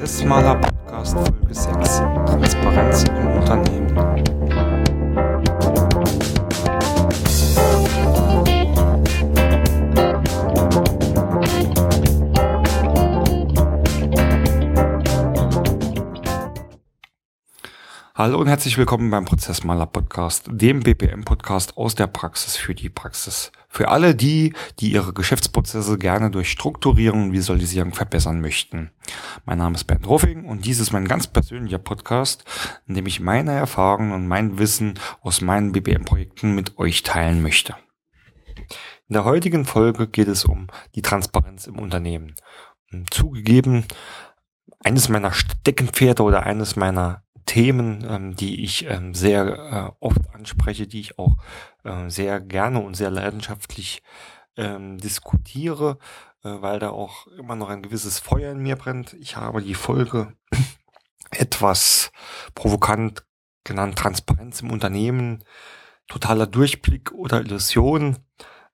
Prozessmaler 0.00 0.54
Podcast 0.54 1.12
Folge 1.12 1.54
6 1.54 2.02
Transparenz 2.24 3.04
im 3.04 3.38
Unternehmen. 3.38 4.39
Hallo 18.20 18.38
und 18.38 18.48
herzlich 18.48 18.76
willkommen 18.76 19.10
beim 19.10 19.24
Prozessmaler 19.24 19.86
Podcast, 19.86 20.44
dem 20.50 20.80
BPM 20.80 21.24
Podcast 21.24 21.78
aus 21.78 21.94
der 21.94 22.06
Praxis 22.06 22.54
für 22.54 22.74
die 22.74 22.90
Praxis. 22.90 23.50
Für 23.66 23.88
alle 23.88 24.14
die, 24.14 24.52
die 24.78 24.92
ihre 24.92 25.14
Geschäftsprozesse 25.14 25.96
gerne 25.96 26.30
durch 26.30 26.50
Strukturierung 26.50 27.22
und 27.22 27.32
Visualisierung 27.32 27.94
verbessern 27.94 28.42
möchten. 28.42 28.90
Mein 29.46 29.56
Name 29.56 29.76
ist 29.76 29.84
Bernd 29.84 30.06
Ruffing 30.06 30.44
und 30.44 30.66
dies 30.66 30.80
ist 30.80 30.92
mein 30.92 31.08
ganz 31.08 31.28
persönlicher 31.28 31.78
Podcast, 31.78 32.44
in 32.86 32.94
dem 32.94 33.06
ich 33.06 33.20
meine 33.20 33.52
Erfahrungen 33.52 34.12
und 34.12 34.28
mein 34.28 34.58
Wissen 34.58 34.98
aus 35.22 35.40
meinen 35.40 35.72
BPM-Projekten 35.72 36.54
mit 36.54 36.78
euch 36.78 37.02
teilen 37.02 37.40
möchte. 37.40 37.74
In 39.08 39.14
der 39.14 39.24
heutigen 39.24 39.64
Folge 39.64 40.06
geht 40.06 40.28
es 40.28 40.44
um 40.44 40.66
die 40.94 41.00
Transparenz 41.00 41.66
im 41.66 41.78
Unternehmen. 41.78 42.34
Zugegeben, 43.10 43.86
eines 44.80 45.08
meiner 45.08 45.32
Steckenpferde 45.32 46.22
oder 46.22 46.42
eines 46.42 46.76
meiner 46.76 47.22
Themen, 47.50 48.06
ähm, 48.08 48.36
die 48.36 48.62
ich 48.62 48.86
ähm, 48.86 49.12
sehr 49.12 49.42
äh, 49.44 49.90
oft 49.98 50.20
anspreche, 50.32 50.86
die 50.86 51.00
ich 51.00 51.18
auch 51.18 51.34
äh, 51.82 52.08
sehr 52.08 52.40
gerne 52.40 52.78
und 52.78 52.94
sehr 52.94 53.10
leidenschaftlich 53.10 54.04
ähm, 54.56 54.98
diskutiere, 54.98 55.98
äh, 56.44 56.48
weil 56.60 56.78
da 56.78 56.90
auch 56.90 57.26
immer 57.26 57.56
noch 57.56 57.68
ein 57.68 57.82
gewisses 57.82 58.20
Feuer 58.20 58.52
in 58.52 58.62
mir 58.62 58.76
brennt. 58.76 59.14
Ich 59.14 59.34
habe 59.34 59.62
die 59.62 59.74
Folge 59.74 60.32
etwas 61.32 62.12
provokant 62.54 63.26
genannt 63.64 63.98
Transparenz 63.98 64.60
im 64.60 64.70
Unternehmen, 64.70 65.42
totaler 66.06 66.46
Durchblick 66.46 67.10
oder 67.10 67.40
Illusion. 67.40 68.18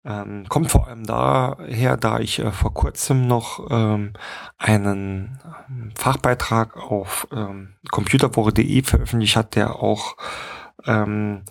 Ähm, 0.07 0.45
kommt 0.49 0.71
vor 0.71 0.87
allem 0.87 1.05
daher, 1.05 1.97
da 1.97 2.21
ich 2.21 2.39
äh, 2.39 2.53
vor 2.53 2.73
kurzem 2.73 3.27
noch 3.27 3.67
ähm, 3.71 4.13
einen 4.57 5.41
ähm, 5.69 5.91
Fachbeitrag 5.97 6.77
auf 6.77 7.27
ähm, 7.33 7.75
computerwoche.de 7.91 8.83
veröffentlicht 8.85 9.35
hat, 9.35 9.57
der 9.57 9.83
auch 9.83 10.17
ähm, 10.87 11.43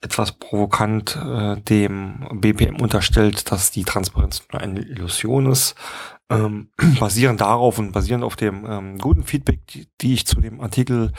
etwas 0.00 0.32
provokant 0.32 1.16
äh, 1.16 1.56
dem 1.62 2.28
BPM 2.34 2.80
unterstellt, 2.80 3.50
dass 3.50 3.72
die 3.72 3.84
Transparenz 3.84 4.42
nur 4.52 4.62
eine 4.62 4.80
Illusion 4.80 5.50
ist. 5.50 5.74
Ähm, 6.30 6.68
basierend 7.00 7.40
darauf 7.40 7.78
und 7.78 7.90
basierend 7.90 8.22
auf 8.22 8.36
dem 8.36 8.64
ähm, 8.64 8.98
guten 8.98 9.24
Feedback, 9.24 9.66
die, 9.68 9.88
die, 10.00 10.14
ich 10.14 10.26
zu 10.26 10.40
dem 10.40 10.60
Artikel 10.60 11.12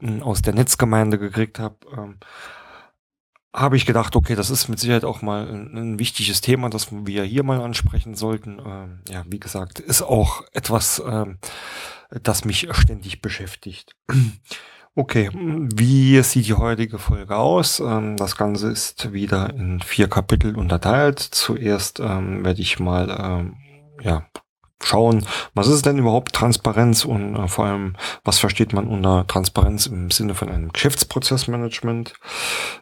äh, 0.00 0.22
aus 0.22 0.40
der 0.40 0.54
Netzgemeinde 0.54 1.18
gekriegt 1.18 1.58
habe, 1.58 1.76
ähm, 1.94 2.16
habe 3.52 3.76
ich 3.76 3.86
gedacht, 3.86 4.14
okay, 4.14 4.34
das 4.34 4.50
ist 4.50 4.68
mit 4.68 4.78
Sicherheit 4.78 5.04
auch 5.04 5.22
mal 5.22 5.48
ein, 5.48 5.76
ein 5.76 5.98
wichtiges 5.98 6.40
Thema, 6.40 6.70
das 6.70 6.88
wir 6.92 7.24
hier 7.24 7.42
mal 7.42 7.60
ansprechen 7.60 8.14
sollten. 8.14 8.60
Ähm, 8.64 9.00
ja, 9.08 9.24
wie 9.26 9.40
gesagt, 9.40 9.80
ist 9.80 10.02
auch 10.02 10.44
etwas, 10.52 11.02
ähm, 11.04 11.38
das 12.22 12.44
mich 12.44 12.68
ständig 12.72 13.22
beschäftigt. 13.22 13.96
Okay, 14.96 15.30
wie 15.32 16.20
sieht 16.24 16.48
die 16.48 16.54
heutige 16.54 16.98
Folge 16.98 17.36
aus? 17.36 17.78
Ähm, 17.78 18.16
das 18.16 18.36
Ganze 18.36 18.72
ist 18.72 19.12
wieder 19.12 19.54
in 19.54 19.80
vier 19.80 20.08
Kapitel 20.08 20.56
unterteilt. 20.56 21.20
Zuerst 21.20 22.00
ähm, 22.00 22.44
werde 22.44 22.60
ich 22.60 22.80
mal 22.80 23.08
ähm, 23.08 23.56
ja, 24.02 24.26
schauen, 24.82 25.26
was 25.54 25.68
ist 25.68 25.86
denn 25.86 25.98
überhaupt 25.98 26.32
Transparenz 26.32 27.04
und 27.04 27.36
äh, 27.36 27.48
vor 27.48 27.66
allem, 27.66 27.96
was 28.24 28.38
versteht 28.38 28.72
man 28.72 28.86
unter 28.86 29.26
Transparenz 29.26 29.86
im 29.86 30.10
Sinne 30.10 30.34
von 30.34 30.48
einem 30.48 30.72
Geschäftsprozessmanagement. 30.72 32.14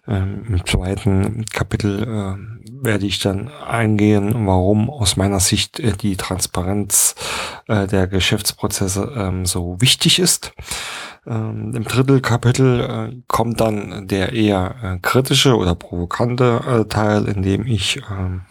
Ähm, 0.06 0.44
Im 0.48 0.66
zweiten 0.66 1.44
Kapitel 1.46 2.02
äh, 2.02 2.84
werde 2.84 3.06
ich 3.06 3.18
dann 3.18 3.48
eingehen, 3.48 4.46
warum 4.46 4.90
aus 4.90 5.16
meiner 5.16 5.40
Sicht 5.40 5.80
äh, 5.80 5.92
die 5.92 6.16
Transparenz 6.16 7.14
äh, 7.66 7.86
der 7.86 8.06
Geschäftsprozesse 8.06 9.12
ähm, 9.16 9.46
so 9.46 9.80
wichtig 9.80 10.18
ist. 10.18 10.52
Ähm, 11.26 11.72
Im 11.74 11.84
dritten 11.84 12.22
Kapitel 12.22 12.80
äh, 12.80 13.22
kommt 13.26 13.60
dann 13.60 14.06
der 14.08 14.32
eher 14.32 14.74
äh, 14.82 14.98
kritische 15.00 15.56
oder 15.56 15.74
provokante 15.74 16.86
Teil, 16.88 17.26
in 17.26 17.42
dem 17.42 17.66
ich 17.66 18.00
ähm, 18.10 18.42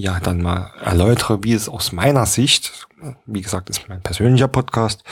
ja 0.00 0.20
dann 0.20 0.42
mal 0.42 0.72
erläutere, 0.82 1.42
wie 1.42 1.54
es 1.54 1.68
aus 1.68 1.92
meiner 1.92 2.26
Sicht, 2.26 2.86
wie 3.24 3.40
gesagt, 3.40 3.70
ist 3.70 3.88
mein 3.88 4.02
persönlicher 4.02 4.48
Podcast, 4.48 5.04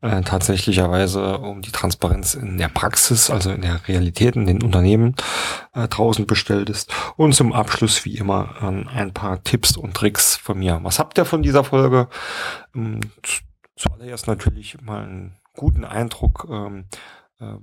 äh, 0.00 0.22
tatsächlicherweise 0.22 1.38
um 1.38 1.62
die 1.62 1.72
Transparenz 1.72 2.34
in 2.34 2.58
der 2.58 2.68
Praxis, 2.68 3.30
also 3.30 3.50
in 3.50 3.62
der 3.62 3.86
Realität 3.88 4.36
in 4.36 4.46
den 4.46 4.62
Unternehmen 4.62 5.16
äh, 5.74 5.88
draußen 5.88 6.26
bestellt 6.26 6.70
ist. 6.70 6.92
Und 7.16 7.34
zum 7.34 7.52
Abschluss 7.52 8.04
wie 8.04 8.16
immer 8.16 8.54
äh, 8.60 8.96
ein 8.96 9.12
paar 9.12 9.42
Tipps 9.42 9.76
und 9.76 9.94
Tricks 9.94 10.36
von 10.36 10.58
mir. 10.58 10.78
Was 10.82 10.98
habt 10.98 11.18
ihr 11.18 11.24
von 11.24 11.42
dieser 11.42 11.64
Folge? 11.64 12.08
Ähm, 12.74 13.00
zuallererst 13.76 14.28
natürlich 14.28 14.80
mal 14.80 15.02
einen 15.02 15.36
guten 15.54 15.84
Eindruck 15.84 16.46
ähm, 16.50 16.84
äh, 17.40 17.54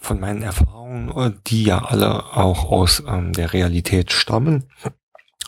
von 0.00 0.20
meinen 0.20 0.42
Erfahrungen, 0.42 1.10
äh, 1.10 1.32
die 1.46 1.64
ja 1.64 1.84
alle 1.84 2.36
auch 2.36 2.70
aus 2.70 3.02
ähm, 3.06 3.32
der 3.32 3.52
Realität 3.52 4.12
stammen. 4.12 4.64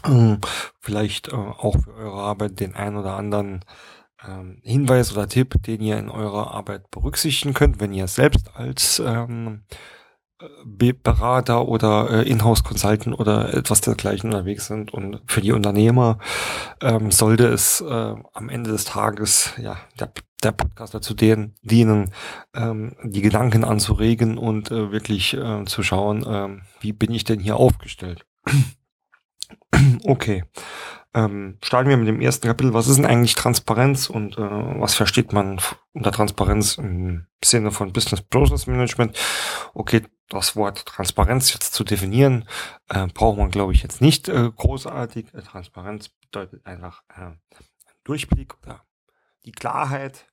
Ähm, 0.06 0.41
vielleicht 0.81 1.28
äh, 1.28 1.37
auch 1.37 1.77
für 1.83 1.94
eure 1.94 2.22
Arbeit 2.22 2.61
den 2.61 2.75
ein 2.75 2.97
oder 2.97 3.17
anderen 3.17 3.65
ähm, 4.27 4.61
Hinweis 4.62 5.12
oder 5.12 5.28
Tipp, 5.28 5.55
den 5.62 5.81
ihr 5.81 5.99
in 5.99 6.09
eurer 6.09 6.53
Arbeit 6.53 6.91
berücksichtigen 6.91 7.55
könnt, 7.55 7.81
wenn 7.81 7.93
ihr 7.93 8.09
selbst 8.09 8.50
als 8.55 9.00
ähm, 9.05 9.65
Berater 10.65 11.66
oder 11.66 12.11
äh, 12.11 12.28
Inhouse-Consultant 12.28 13.19
oder 13.19 13.55
etwas 13.55 13.81
dergleichen 13.81 14.31
unterwegs 14.31 14.66
sind. 14.66 14.93
Und 14.93 15.22
für 15.27 15.41
die 15.41 15.53
Unternehmer 15.53 16.19
ähm, 16.83 17.11
sollte 17.11 17.47
es 17.47 17.81
äh, 17.81 18.15
am 18.33 18.49
Ende 18.50 18.71
des 18.71 18.84
Tages 18.84 19.53
ja 19.56 19.78
der, 19.99 20.12
der 20.43 20.53
Podcast 20.53 20.95
dazu 20.95 21.15
dienen, 21.15 22.11
ähm, 22.55 22.97
die 23.03 23.22
Gedanken 23.22 23.65
anzuregen 23.65 24.37
und 24.37 24.71
äh, 24.71 24.93
wirklich 24.93 25.34
äh, 25.34 25.65
zu 25.65 25.83
schauen, 25.83 26.22
äh, 26.25 26.62
wie 26.81 26.93
bin 26.93 27.12
ich 27.12 27.25
denn 27.25 27.41
hier 27.41 27.56
aufgestellt. 27.56 28.27
Okay. 30.05 30.45
Ähm, 31.15 31.57
starten 31.62 31.89
wir 31.89 31.97
mit 31.97 32.09
dem 32.09 32.21
ersten 32.21 32.47
Kapitel. 32.47 32.75
Was 32.75 32.89
ist 32.89 32.97
denn 32.97 33.07
eigentlich 33.07 33.34
Transparenz 33.34 34.11
und 34.11 34.37
äh, 34.37 34.41
was 34.81 34.95
versteht 34.95 35.33
man 35.33 35.59
unter 35.93 36.12
Transparenz 36.12 36.77
im 36.77 37.27
Sinne 37.43 37.71
von 37.71 37.93
Business 37.93 38.21
Process 38.21 38.67
Management? 38.67 39.19
Okay, 39.73 40.03
das 40.29 40.57
Wort 40.57 40.84
Transparenz 40.84 41.55
jetzt 41.55 41.73
zu 41.73 41.84
definieren, 41.84 42.47
äh, 42.91 43.07
braucht 43.07 43.39
man, 43.39 43.51
glaube 43.51 43.73
ich, 43.73 43.83
jetzt 43.83 44.03
nicht 44.03 44.29
äh, 44.29 44.51
großartig. 44.55 45.33
Äh, 45.33 45.43
Transparenz 45.43 46.11
bedeutet 46.11 46.67
einfach 46.67 47.03
äh, 47.09 47.31
Durchblick 48.05 48.55
oder 48.63 48.84
die 49.47 49.53
Klarheit. 49.53 50.27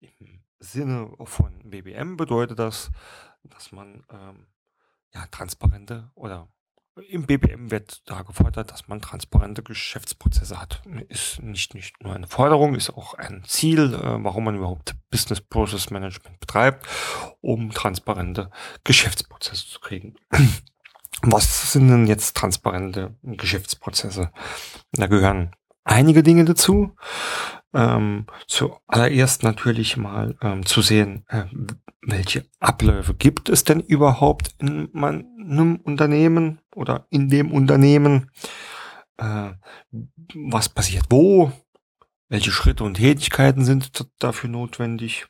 Im 0.00 0.42
Sinne 0.58 1.10
von 1.22 1.70
BBM 1.70 2.16
bedeutet 2.16 2.58
das, 2.58 2.90
dass 3.44 3.70
man 3.70 4.04
ähm, 4.10 4.46
ja 5.14 5.26
transparente 5.30 6.10
oder 6.14 6.48
im 7.08 7.26
BPM 7.26 7.70
wird 7.70 8.02
da 8.06 8.22
gefordert, 8.22 8.70
dass 8.70 8.88
man 8.88 9.00
transparente 9.00 9.62
Geschäftsprozesse 9.62 10.60
hat. 10.60 10.82
Ist 11.08 11.42
nicht, 11.42 11.74
nicht 11.74 12.02
nur 12.02 12.14
eine 12.14 12.26
Forderung, 12.26 12.74
ist 12.74 12.90
auch 12.90 13.14
ein 13.14 13.42
Ziel, 13.46 13.94
äh, 13.94 14.24
warum 14.24 14.44
man 14.44 14.56
überhaupt 14.56 14.96
Business 15.10 15.40
Process 15.40 15.90
Management 15.90 16.40
betreibt, 16.40 16.86
um 17.40 17.70
transparente 17.70 18.50
Geschäftsprozesse 18.84 19.66
zu 19.68 19.80
kriegen. 19.80 20.16
Was 21.22 21.72
sind 21.72 21.88
denn 21.88 22.06
jetzt 22.06 22.36
transparente 22.36 23.14
Geschäftsprozesse? 23.22 24.32
Da 24.92 25.06
gehören 25.06 25.50
einige 25.84 26.22
Dinge 26.22 26.44
dazu. 26.44 26.96
Ähm, 27.72 28.26
zuallererst 28.48 29.42
natürlich 29.42 29.96
mal 29.96 30.36
ähm, 30.42 30.66
zu 30.66 30.82
sehen, 30.82 31.24
äh, 31.28 31.44
welche 32.02 32.44
Abläufe 32.60 33.14
gibt 33.14 33.48
es 33.48 33.64
denn 33.64 33.80
überhaupt 33.80 34.54
in 34.58 34.88
meinem 34.92 35.76
Unternehmen 35.82 36.60
oder 36.74 37.06
in 37.10 37.28
dem 37.28 37.52
Unternehmen? 37.52 38.30
Äh, 39.18 39.50
was 40.34 40.68
passiert 40.68 41.06
wo? 41.10 41.52
Welche 42.28 42.52
Schritte 42.52 42.84
und 42.84 42.94
Tätigkeiten 42.94 43.64
sind 43.64 44.06
dafür 44.18 44.48
notwendig? 44.48 45.26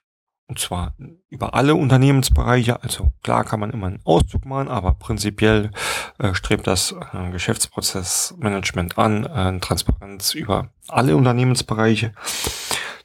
Und 0.46 0.58
zwar 0.58 0.96
über 1.28 1.54
alle 1.54 1.76
Unternehmensbereiche. 1.76 2.82
Also 2.82 3.12
klar 3.22 3.44
kann 3.44 3.60
man 3.60 3.70
immer 3.70 3.86
einen 3.86 4.04
Auszug 4.04 4.44
machen, 4.44 4.68
aber 4.68 4.94
prinzipiell 4.94 5.70
äh, 6.18 6.34
strebt 6.34 6.66
das 6.66 6.92
äh, 7.12 7.30
Geschäftsprozessmanagement 7.30 8.98
an, 8.98 9.26
äh, 9.26 9.60
Transparenz 9.60 10.34
über 10.34 10.70
alle 10.88 11.16
Unternehmensbereiche 11.16 12.12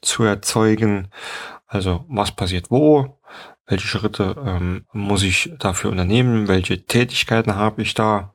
zu 0.02 0.24
erzeugen. 0.24 1.08
Also 1.68 2.04
was 2.08 2.32
passiert 2.32 2.70
wo, 2.70 3.20
welche 3.66 3.86
Schritte 3.86 4.36
ähm, 4.44 4.86
muss 4.92 5.22
ich 5.22 5.52
dafür 5.58 5.90
unternehmen, 5.90 6.48
welche 6.48 6.84
Tätigkeiten 6.84 7.56
habe 7.56 7.82
ich 7.82 7.94
da 7.94 8.34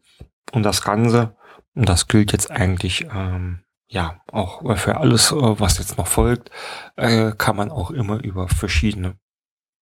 und 0.52 0.64
das 0.64 0.82
Ganze. 0.82 1.36
Und 1.74 1.88
das 1.88 2.08
gilt 2.08 2.34
jetzt 2.34 2.52
eigentlich 2.52 3.08
ähm, 3.14 3.64
ja, 3.92 4.22
auch 4.32 4.78
für 4.78 4.98
alles, 4.98 5.32
äh, 5.32 5.36
was 5.36 5.78
jetzt 5.78 5.98
noch 5.98 6.08
folgt, 6.08 6.50
äh, 6.96 7.34
kann 7.38 7.58
man 7.58 7.70
auch 7.72 7.92
immer 7.92 8.24
über 8.24 8.48
verschiedene 8.48 9.18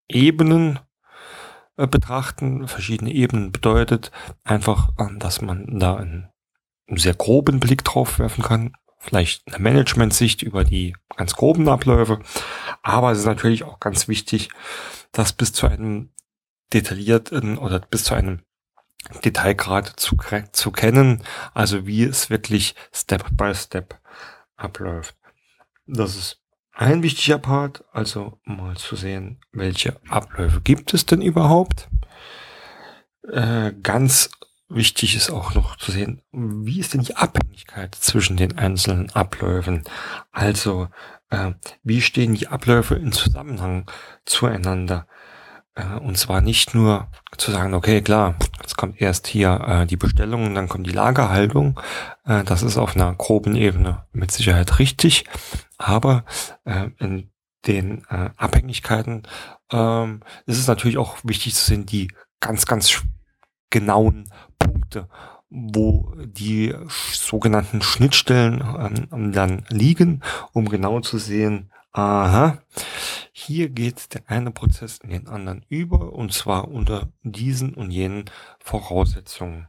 Ebenen 0.07 0.79
äh, 1.77 1.85
betrachten. 1.85 2.67
Verschiedene 2.67 3.11
Ebenen 3.11 3.51
bedeutet 3.51 4.11
einfach, 4.43 4.89
dass 5.19 5.41
man 5.41 5.79
da 5.79 5.95
einen, 5.95 6.27
sehr 6.91 7.13
groben 7.13 7.59
Blick 7.59 7.83
drauf 7.83 8.17
werfen 8.17 8.43
kann. 8.43 8.73
Vielleicht 8.97 9.43
eine 9.47 9.59
Management-Sicht 9.59 10.41
über 10.41 10.63
die 10.63 10.95
ganz 11.15 11.35
groben 11.35 11.69
Abläufe. 11.69 12.19
Aber 12.81 13.11
es 13.11 13.19
ist 13.19 13.25
natürlich 13.25 13.63
auch 13.63 13.79
ganz 13.79 14.07
wichtig, 14.07 14.49
das 15.11 15.33
bis 15.33 15.53
zu 15.53 15.67
einem 15.67 16.11
detaillierten 16.73 17.57
oder 17.57 17.79
bis 17.79 18.03
zu 18.03 18.13
einem 18.13 18.41
Detailgrad 19.23 19.99
zu, 19.99 20.17
zu 20.51 20.71
kennen, 20.71 21.23
also 21.53 21.87
wie 21.87 22.03
es 22.03 22.29
wirklich 22.29 22.75
Step 22.93 23.25
by 23.31 23.55
Step 23.55 23.99
abläuft. 24.55 25.15
Das 25.87 26.15
ist 26.15 26.41
ein 26.73 27.01
wichtiger 27.01 27.39
Part, 27.39 27.83
also 27.91 28.39
mal 28.43 28.77
zu 28.77 28.95
sehen, 28.95 29.39
welche 29.51 29.99
Abläufe 30.09 30.61
gibt 30.61 30.93
es 30.93 31.05
denn 31.05 31.21
überhaupt. 31.21 31.89
Äh, 33.27 33.73
ganz 33.83 34.29
wichtig 34.69 35.15
ist 35.15 35.31
auch 35.31 35.55
noch 35.55 35.75
zu 35.77 35.91
sehen, 35.91 36.21
wie 36.31 36.79
ist 36.79 36.93
denn 36.93 37.01
die 37.01 37.15
Abhängigkeit 37.15 37.95
zwischen 37.95 38.37
den 38.37 38.57
einzelnen 38.57 39.09
Abläufen. 39.11 39.83
Also 40.31 40.87
äh, 41.29 41.51
wie 41.83 42.01
stehen 42.01 42.35
die 42.35 42.47
Abläufe 42.47 42.95
in 42.95 43.11
Zusammenhang 43.11 43.89
zueinander. 44.25 45.07
Äh, 45.75 45.99
und 45.99 46.17
zwar 46.17 46.41
nicht 46.41 46.75
nur 46.75 47.09
zu 47.37 47.51
sagen, 47.51 47.73
okay, 47.73 48.01
klar, 48.01 48.35
jetzt 48.61 48.77
kommt 48.77 49.01
erst 49.01 49.27
hier 49.27 49.61
äh, 49.67 49.85
die 49.85 49.97
Bestellung 49.97 50.45
und 50.45 50.55
dann 50.55 50.69
kommt 50.69 50.87
die 50.87 50.91
Lagerhaltung. 50.91 51.79
Äh, 52.25 52.43
das 52.43 52.63
ist 52.63 52.77
auf 52.77 52.95
einer 52.95 53.13
groben 53.13 53.55
Ebene 53.55 54.05
mit 54.11 54.31
Sicherheit 54.31 54.79
richtig. 54.79 55.25
Aber 55.77 56.25
äh, 56.65 56.89
in 56.99 57.31
den 57.67 58.05
äh, 58.09 58.29
Abhängigkeiten 58.37 59.23
ähm, 59.71 60.21
ist 60.45 60.57
es 60.57 60.67
natürlich 60.67 60.97
auch 60.97 61.17
wichtig 61.23 61.55
zu 61.55 61.65
sehen, 61.65 61.85
die 61.85 62.11
ganz, 62.39 62.65
ganz 62.65 63.03
genauen 63.69 64.29
Punkte, 64.57 65.09
wo 65.49 66.13
die 66.25 66.75
sogenannten 66.87 67.81
Schnittstellen 67.81 69.07
ähm, 69.11 69.31
dann 69.31 69.65
liegen, 69.69 70.21
um 70.53 70.69
genau 70.69 70.99
zu 71.01 71.17
sehen, 71.17 71.71
aha, 71.91 72.61
hier 73.31 73.69
geht 73.69 74.13
der 74.13 74.23
eine 74.27 74.51
Prozess 74.51 74.99
in 74.99 75.09
den 75.09 75.27
anderen 75.27 75.65
über 75.69 76.13
und 76.13 76.33
zwar 76.33 76.67
unter 76.67 77.11
diesen 77.23 77.73
und 77.73 77.91
jenen 77.91 78.25
Voraussetzungen. 78.59 79.67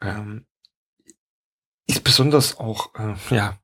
Ähm, 0.00 0.46
ist 1.86 2.04
besonders 2.04 2.58
auch 2.58 2.94
äh, 2.94 3.14
ja 3.34 3.58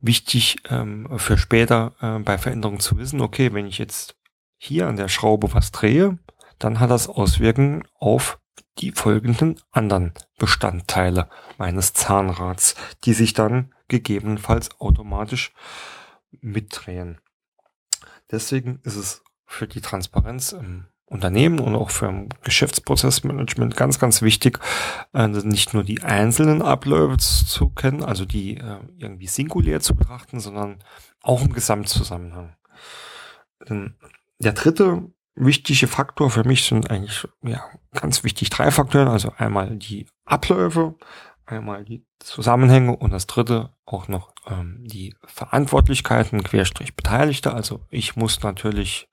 wichtig 0.00 0.58
ähm, 0.68 1.08
für 1.18 1.38
später 1.38 1.94
äh, 2.00 2.18
bei 2.20 2.38
Veränderungen 2.38 2.80
zu 2.80 2.98
wissen, 2.98 3.20
okay, 3.20 3.52
wenn 3.52 3.66
ich 3.66 3.78
jetzt 3.78 4.16
hier 4.56 4.86
an 4.86 4.96
der 4.96 5.08
Schraube 5.08 5.52
was 5.54 5.72
drehe, 5.72 6.18
dann 6.58 6.78
hat 6.78 6.90
das 6.90 7.08
Auswirkungen 7.08 7.84
auf 7.98 8.38
die 8.78 8.92
folgenden 8.92 9.60
anderen 9.70 10.12
Bestandteile 10.38 11.28
meines 11.58 11.92
Zahnrads, 11.92 12.74
die 13.04 13.12
sich 13.12 13.32
dann 13.32 13.72
gegebenenfalls 13.88 14.80
automatisch 14.80 15.52
mitdrehen. 16.40 17.20
Deswegen 18.30 18.80
ist 18.82 18.96
es 18.96 19.22
für 19.46 19.68
die 19.68 19.80
Transparenz 19.80 20.52
im 20.52 20.86
Unternehmen 21.06 21.60
und 21.60 21.76
auch 21.76 21.90
für 21.90 22.08
ein 22.08 22.28
Geschäftsprozessmanagement 22.42 23.76
ganz, 23.76 23.98
ganz 23.98 24.22
wichtig, 24.22 24.58
äh, 25.12 25.28
nicht 25.28 25.74
nur 25.74 25.84
die 25.84 26.02
einzelnen 26.02 26.62
Abläufe 26.62 27.18
zu 27.18 27.68
kennen, 27.68 28.02
also 28.02 28.24
die 28.24 28.56
äh, 28.56 28.78
irgendwie 28.96 29.26
singulär 29.26 29.80
zu 29.80 29.94
betrachten, 29.94 30.40
sondern 30.40 30.82
auch 31.22 31.42
im 31.42 31.52
Gesamtzusammenhang. 31.52 32.56
Der 34.40 34.52
dritte 34.52 35.13
wichtige 35.34 35.86
Faktor 35.86 36.30
für 36.30 36.44
mich 36.44 36.64
sind 36.64 36.90
eigentlich 36.90 37.26
ja 37.42 37.64
ganz 37.92 38.24
wichtig 38.24 38.50
drei 38.50 38.70
Faktoren, 38.70 39.08
also 39.08 39.32
einmal 39.36 39.76
die 39.76 40.06
Abläufe, 40.24 40.94
einmal 41.46 41.84
die 41.84 42.06
Zusammenhänge 42.18 42.96
und 42.96 43.10
das 43.10 43.26
dritte 43.26 43.74
auch 43.84 44.08
noch 44.08 44.32
ähm, 44.46 44.82
die 44.84 45.14
Verantwortlichkeiten 45.24 46.42
querstrich 46.42 46.94
Beteiligte. 46.94 47.52
Also 47.52 47.80
ich 47.90 48.16
muss 48.16 48.42
natürlich 48.42 49.08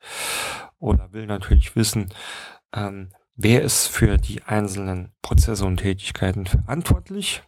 oder 0.79 1.11
will 1.13 1.27
natürlich 1.27 1.75
wissen, 1.75 2.09
ähm, 2.73 3.11
wer 3.35 3.61
ist 3.61 3.87
für 3.87 4.17
die 4.17 4.43
einzelnen 4.43 5.11
Prozesse 5.21 5.65
und 5.65 5.77
Tätigkeiten 5.77 6.45
verantwortlich. 6.45 7.43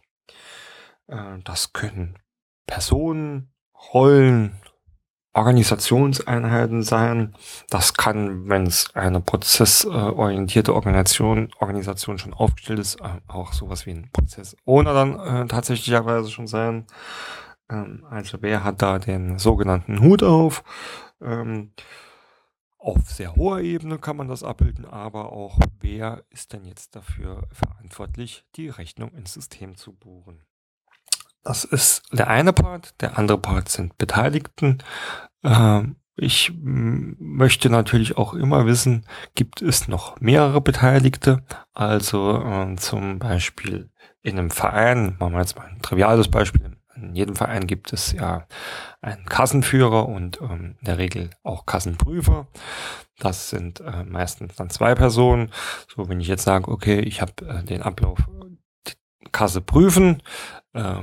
Äh, 1.08 1.38
das 1.44 1.72
können 1.72 2.18
Personen, 2.66 3.52
Rollen, 3.92 4.56
Organisationseinheiten 5.34 6.82
sein. 6.82 7.34
Das 7.68 7.94
kann, 7.94 8.48
wenn 8.48 8.66
es 8.66 8.94
eine 8.94 9.20
prozessorientierte 9.20 10.74
Organisation, 10.74 11.50
Organisation 11.58 12.18
schon 12.18 12.34
aufgestellt 12.34 12.78
ist, 12.78 13.00
äh, 13.00 13.20
auch 13.26 13.52
sowas 13.52 13.84
wie 13.86 13.90
ein 13.90 14.10
Prozess 14.12 14.56
ohne 14.64 14.94
dann 14.94 15.18
äh, 15.18 15.46
tatsächlicherweise 15.46 16.30
schon 16.30 16.46
sein. 16.46 16.86
Ähm, 17.68 18.04
also 18.08 18.38
wer 18.40 18.64
hat 18.64 18.80
da 18.80 18.98
den 18.98 19.38
sogenannten 19.38 20.00
Hut 20.00 20.22
auf? 20.22 20.62
Ähm, 21.20 21.72
auf 22.78 22.98
sehr 23.10 23.34
hoher 23.34 23.60
Ebene 23.60 23.98
kann 23.98 24.16
man 24.16 24.28
das 24.28 24.42
abbilden, 24.42 24.84
aber 24.84 25.32
auch 25.32 25.58
wer 25.80 26.22
ist 26.28 26.52
denn 26.52 26.64
jetzt 26.64 26.94
dafür 26.94 27.48
verantwortlich, 27.50 28.44
die 28.56 28.68
Rechnung 28.68 29.10
ins 29.14 29.32
System 29.32 29.74
zu 29.76 29.94
buchen? 29.94 30.42
Das 31.44 31.64
ist 31.64 32.02
der 32.10 32.28
eine 32.28 32.52
Part. 32.52 33.00
Der 33.00 33.18
andere 33.18 33.38
Part 33.38 33.68
sind 33.68 33.96
Beteiligten. 33.98 34.82
Ähm, 35.44 35.96
ich 36.16 36.52
möchte 36.62 37.70
natürlich 37.70 38.16
auch 38.16 38.34
immer 38.34 38.66
wissen, 38.66 39.04
gibt 39.34 39.62
es 39.62 39.88
noch 39.88 40.20
mehrere 40.20 40.60
Beteiligte? 40.60 41.44
Also 41.72 42.40
äh, 42.40 42.76
zum 42.76 43.18
Beispiel 43.18 43.90
in 44.22 44.38
einem 44.38 44.50
Verein, 44.50 45.16
machen 45.18 45.32
wir 45.32 45.40
jetzt 45.40 45.56
mal 45.58 45.66
ein 45.66 45.82
triviales 45.82 46.28
Beispiel, 46.28 46.76
in 46.96 47.14
jedem 47.14 47.34
Verein 47.34 47.66
gibt 47.66 47.92
es 47.92 48.12
ja 48.12 48.46
einen 49.00 49.24
Kassenführer 49.26 50.08
und 50.08 50.40
ähm, 50.40 50.76
in 50.78 50.84
der 50.86 50.98
Regel 50.98 51.30
auch 51.42 51.66
Kassenprüfer. 51.66 52.46
Das 53.18 53.50
sind 53.50 53.80
äh, 53.80 54.04
meistens 54.04 54.56
dann 54.56 54.70
zwei 54.70 54.94
Personen. 54.94 55.50
So, 55.94 56.08
wenn 56.08 56.20
ich 56.20 56.28
jetzt 56.28 56.44
sage, 56.44 56.70
okay, 56.70 57.00
ich 57.00 57.20
habe 57.20 57.32
äh, 57.46 57.64
den 57.64 57.82
Ablauf 57.82 58.18
Kasse 59.32 59.60
prüfen, 59.60 60.22
äh, 60.72 61.02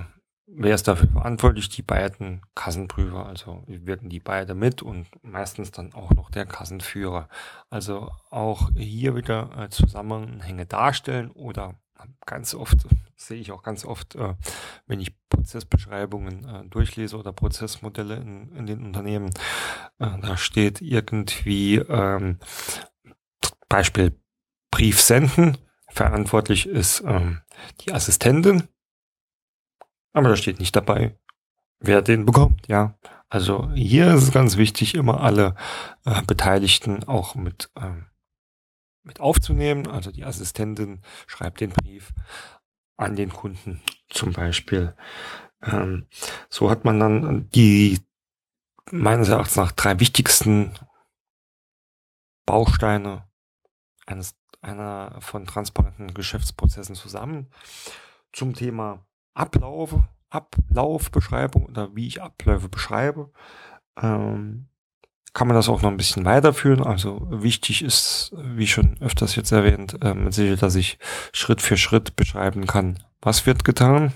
wer 0.56 0.75
ist 0.75 0.88
dafür 0.88 1.09
verantwortlich? 1.09 1.69
Die 1.69 1.81
beiden 1.81 2.42
Kassenprüfer, 2.56 3.25
also 3.25 3.64
wirken 3.68 4.09
die 4.09 4.19
beide 4.19 4.54
mit 4.54 4.81
und 4.81 5.07
meistens 5.23 5.71
dann 5.71 5.94
auch 5.94 6.11
noch 6.11 6.30
der 6.30 6.45
Kassenführer. 6.45 7.30
Also 7.69 8.11
auch 8.30 8.69
hier 8.76 9.16
wieder 9.16 9.49
äh, 9.57 9.69
Zusammenhänge 9.69 10.66
darstellen 10.66 11.31
oder 11.31 11.76
ganz 12.26 12.56
oft, 12.56 12.78
sehe 13.16 13.40
ich 13.40 13.52
auch 13.52 13.64
ganz 13.64 13.85
oft, 13.85 14.16
äh, 14.16 14.33
wenn 14.87 14.99
ich 14.99 15.16
Prozessbeschreibungen 15.30 16.47
äh, 16.47 16.66
durchlese 16.68 17.18
oder 17.18 17.31
Prozessmodelle 17.31 18.16
in, 18.16 18.56
in 18.56 18.66
den 18.66 18.85
Unternehmen, 18.85 19.31
da 19.97 20.35
steht 20.35 20.81
irgendwie 20.81 21.76
ähm, 21.76 22.40
Beispiel 23.69 24.19
Brief 24.71 24.99
senden, 24.99 25.57
verantwortlich 25.90 26.68
ist 26.68 27.04
ähm, 27.06 27.42
die 27.81 27.94
Assistentin 27.94 28.68
aber 30.13 30.30
da 30.30 30.35
steht 30.35 30.59
nicht 30.59 30.75
dabei, 30.75 31.18
wer 31.80 32.01
den 32.01 32.25
bekommt, 32.25 32.68
ja. 32.68 32.97
Also 33.30 33.71
hier 33.71 34.13
ist 34.13 34.23
es 34.23 34.31
ganz 34.31 34.57
wichtig, 34.57 34.94
immer 34.94 35.21
alle 35.21 35.56
äh, 36.06 36.21
Beteiligten 36.23 37.06
auch 37.06 37.35
mit, 37.35 37.69
ähm, 37.77 38.07
mit 39.03 39.21
aufzunehmen. 39.21 39.87
Also 39.87 40.11
die 40.11 40.25
Assistentin 40.25 41.01
schreibt 41.27 41.61
den 41.61 41.69
Brief 41.69 42.11
an 42.97 43.15
den 43.15 43.30
Kunden 43.30 43.81
zum 44.09 44.33
Beispiel. 44.33 44.95
Ähm, 45.63 46.07
so 46.49 46.69
hat 46.69 46.83
man 46.83 46.99
dann 46.99 47.49
die 47.51 47.99
meines 48.91 49.30
Erachtens 49.30 49.56
nach 49.56 49.71
drei 49.71 49.99
wichtigsten 50.01 50.73
Bausteine 52.45 53.30
eines 54.06 54.35
einer 54.61 55.19
von 55.21 55.45
transparenten 55.45 56.13
Geschäftsprozessen 56.13 56.95
zusammen 56.95 57.49
zum 58.33 58.53
Thema 58.53 59.06
Ablauf, 59.33 59.95
Ablaufbeschreibung 60.30 61.66
oder 61.66 61.95
wie 61.95 62.07
ich 62.07 62.21
Abläufe 62.21 62.69
beschreibe, 62.69 63.31
ähm, 64.02 64.68
kann 65.33 65.47
man 65.47 65.56
das 65.56 65.69
auch 65.69 65.81
noch 65.81 65.90
ein 65.90 65.97
bisschen 65.97 66.26
weiterführen. 66.26 66.83
Also 66.83 67.28
wichtig 67.30 67.81
ist, 67.83 68.33
wie 68.38 68.68
schon 68.68 68.97
öfters 69.02 69.35
jetzt 69.35 69.52
erwähnt, 69.52 69.97
äh, 70.02 70.14
mit 70.14 70.33
Sicherheit, 70.33 70.61
dass 70.61 70.76
ich 70.76 71.00
Schritt 71.31 71.61
für 71.61 71.78
Schritt 71.78 72.16
beschreiben 72.16 72.68
kann, 72.68 73.00
was 73.21 73.45
wird 73.45 73.64
getan. 73.64 74.14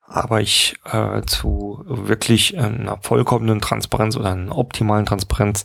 Aber 0.00 0.40
ich 0.40 0.76
äh, 0.84 1.22
zu 1.22 1.82
wirklich 1.86 2.58
einer 2.58 2.98
vollkommenen 3.00 3.60
Transparenz 3.60 4.16
oder 4.16 4.32
einer 4.32 4.56
optimalen 4.56 5.06
Transparenz 5.06 5.64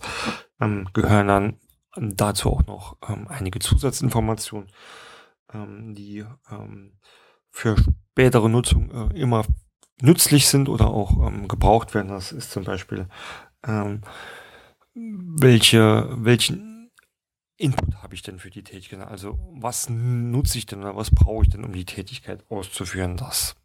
ähm, 0.62 0.88
gehören 0.94 1.28
dann 1.28 1.60
dazu 1.96 2.52
auch 2.52 2.66
noch 2.66 2.98
ähm, 3.10 3.28
einige 3.28 3.60
Zusatzinformationen, 3.60 4.72
ähm, 5.54 5.96
die 5.96 6.26
ähm, 6.50 6.94
für 7.50 7.76
spätere 8.18 8.50
Nutzung 8.50 8.90
äh, 8.90 9.20
immer 9.20 9.46
nützlich 10.02 10.48
sind 10.48 10.70
oder 10.70 10.88
auch 10.88 11.28
ähm, 11.28 11.48
gebraucht 11.48 11.94
werden. 11.94 12.08
Das 12.08 12.32
ist 12.32 12.50
zum 12.50 12.64
Beispiel, 12.64 13.08
ähm, 13.64 14.02
welche, 14.96 16.10
welchen 16.18 16.90
Input 17.58 17.94
habe 18.02 18.16
ich 18.16 18.24
denn 18.24 18.40
für 18.40 18.50
die 18.50 18.64
Tätigkeit? 18.64 19.08
Also 19.08 19.38
was 19.52 19.92
nutze 19.92 20.58
ich 20.58 20.66
denn 20.66 20.80
oder 20.80 20.96
was 20.96 21.12
brauche 21.12 21.44
ich 21.44 21.52
denn, 21.52 21.64
um 21.64 21.74
die 21.74 21.86
Tätigkeit 21.86 22.44
auszuführen? 22.50 23.18
Das 23.18 23.56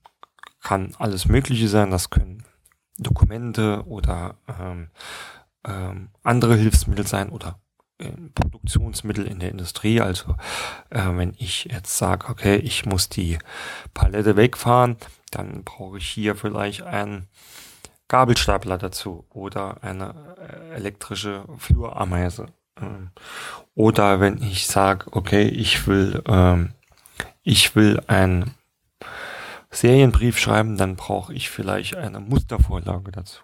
kann 0.60 0.94
alles 0.98 1.24
Mögliche 1.24 1.68
sein. 1.68 1.90
Das 1.90 2.10
können 2.10 2.44
Dokumente 2.98 3.84
oder 3.86 4.36
ähm, 4.60 4.90
ähm, 5.64 6.10
andere 6.22 6.56
Hilfsmittel 6.56 7.06
sein 7.06 7.30
oder 7.30 7.58
Produktionsmittel 8.34 9.26
in 9.26 9.38
der 9.38 9.50
Industrie. 9.50 10.00
Also 10.00 10.36
äh, 10.90 11.08
wenn 11.12 11.34
ich 11.38 11.64
jetzt 11.64 11.96
sage, 11.96 12.28
okay, 12.28 12.56
ich 12.56 12.86
muss 12.86 13.08
die 13.08 13.38
Palette 13.94 14.36
wegfahren, 14.36 14.96
dann 15.30 15.64
brauche 15.64 15.98
ich 15.98 16.08
hier 16.08 16.36
vielleicht 16.36 16.82
einen 16.82 17.28
Gabelstapler 18.08 18.78
dazu 18.78 19.24
oder 19.30 19.82
eine 19.82 20.36
äh, 20.38 20.74
elektrische 20.74 21.44
Flurameise. 21.58 22.46
Ähm, 22.80 23.10
oder 23.74 24.20
wenn 24.20 24.42
ich 24.42 24.66
sage, 24.66 25.06
okay, 25.12 25.48
ich 25.48 25.86
will, 25.86 26.22
ähm, 26.26 26.74
ich 27.42 27.74
will 27.74 28.02
einen 28.06 28.54
Serienbrief 29.70 30.38
schreiben, 30.38 30.76
dann 30.76 30.96
brauche 30.96 31.32
ich 31.32 31.48
vielleicht 31.48 31.96
eine 31.96 32.20
Mustervorlage 32.20 33.10
dazu. 33.12 33.42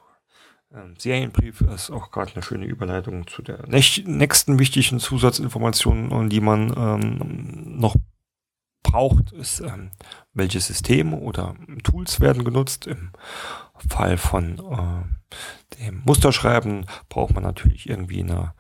Ähm, 0.74 0.94
Serienbrief 0.98 1.62
ist 1.62 1.90
auch 1.90 2.10
gerade 2.10 2.32
eine 2.34 2.42
schöne 2.42 2.66
Überleitung 2.66 3.26
zu 3.26 3.42
der 3.42 3.66
nächsten 3.66 4.58
wichtigen 4.58 5.00
Zusatzinformation, 5.00 6.28
die 6.28 6.40
man 6.40 6.74
ähm, 6.76 7.78
noch 7.78 7.96
braucht, 8.82 9.32
ist, 9.32 9.60
ähm, 9.60 9.90
welche 10.32 10.60
Systeme 10.60 11.16
oder 11.16 11.54
Tools 11.84 12.20
werden 12.20 12.44
genutzt. 12.44 12.86
Im 12.86 13.12
Fall 13.88 14.16
von 14.16 14.58
äh, 14.58 15.78
dem 15.78 16.02
Musterschreiben 16.04 16.86
braucht 17.08 17.34
man 17.34 17.44
natürlich 17.44 17.88
irgendwie 17.88 18.22
eine, 18.22 18.54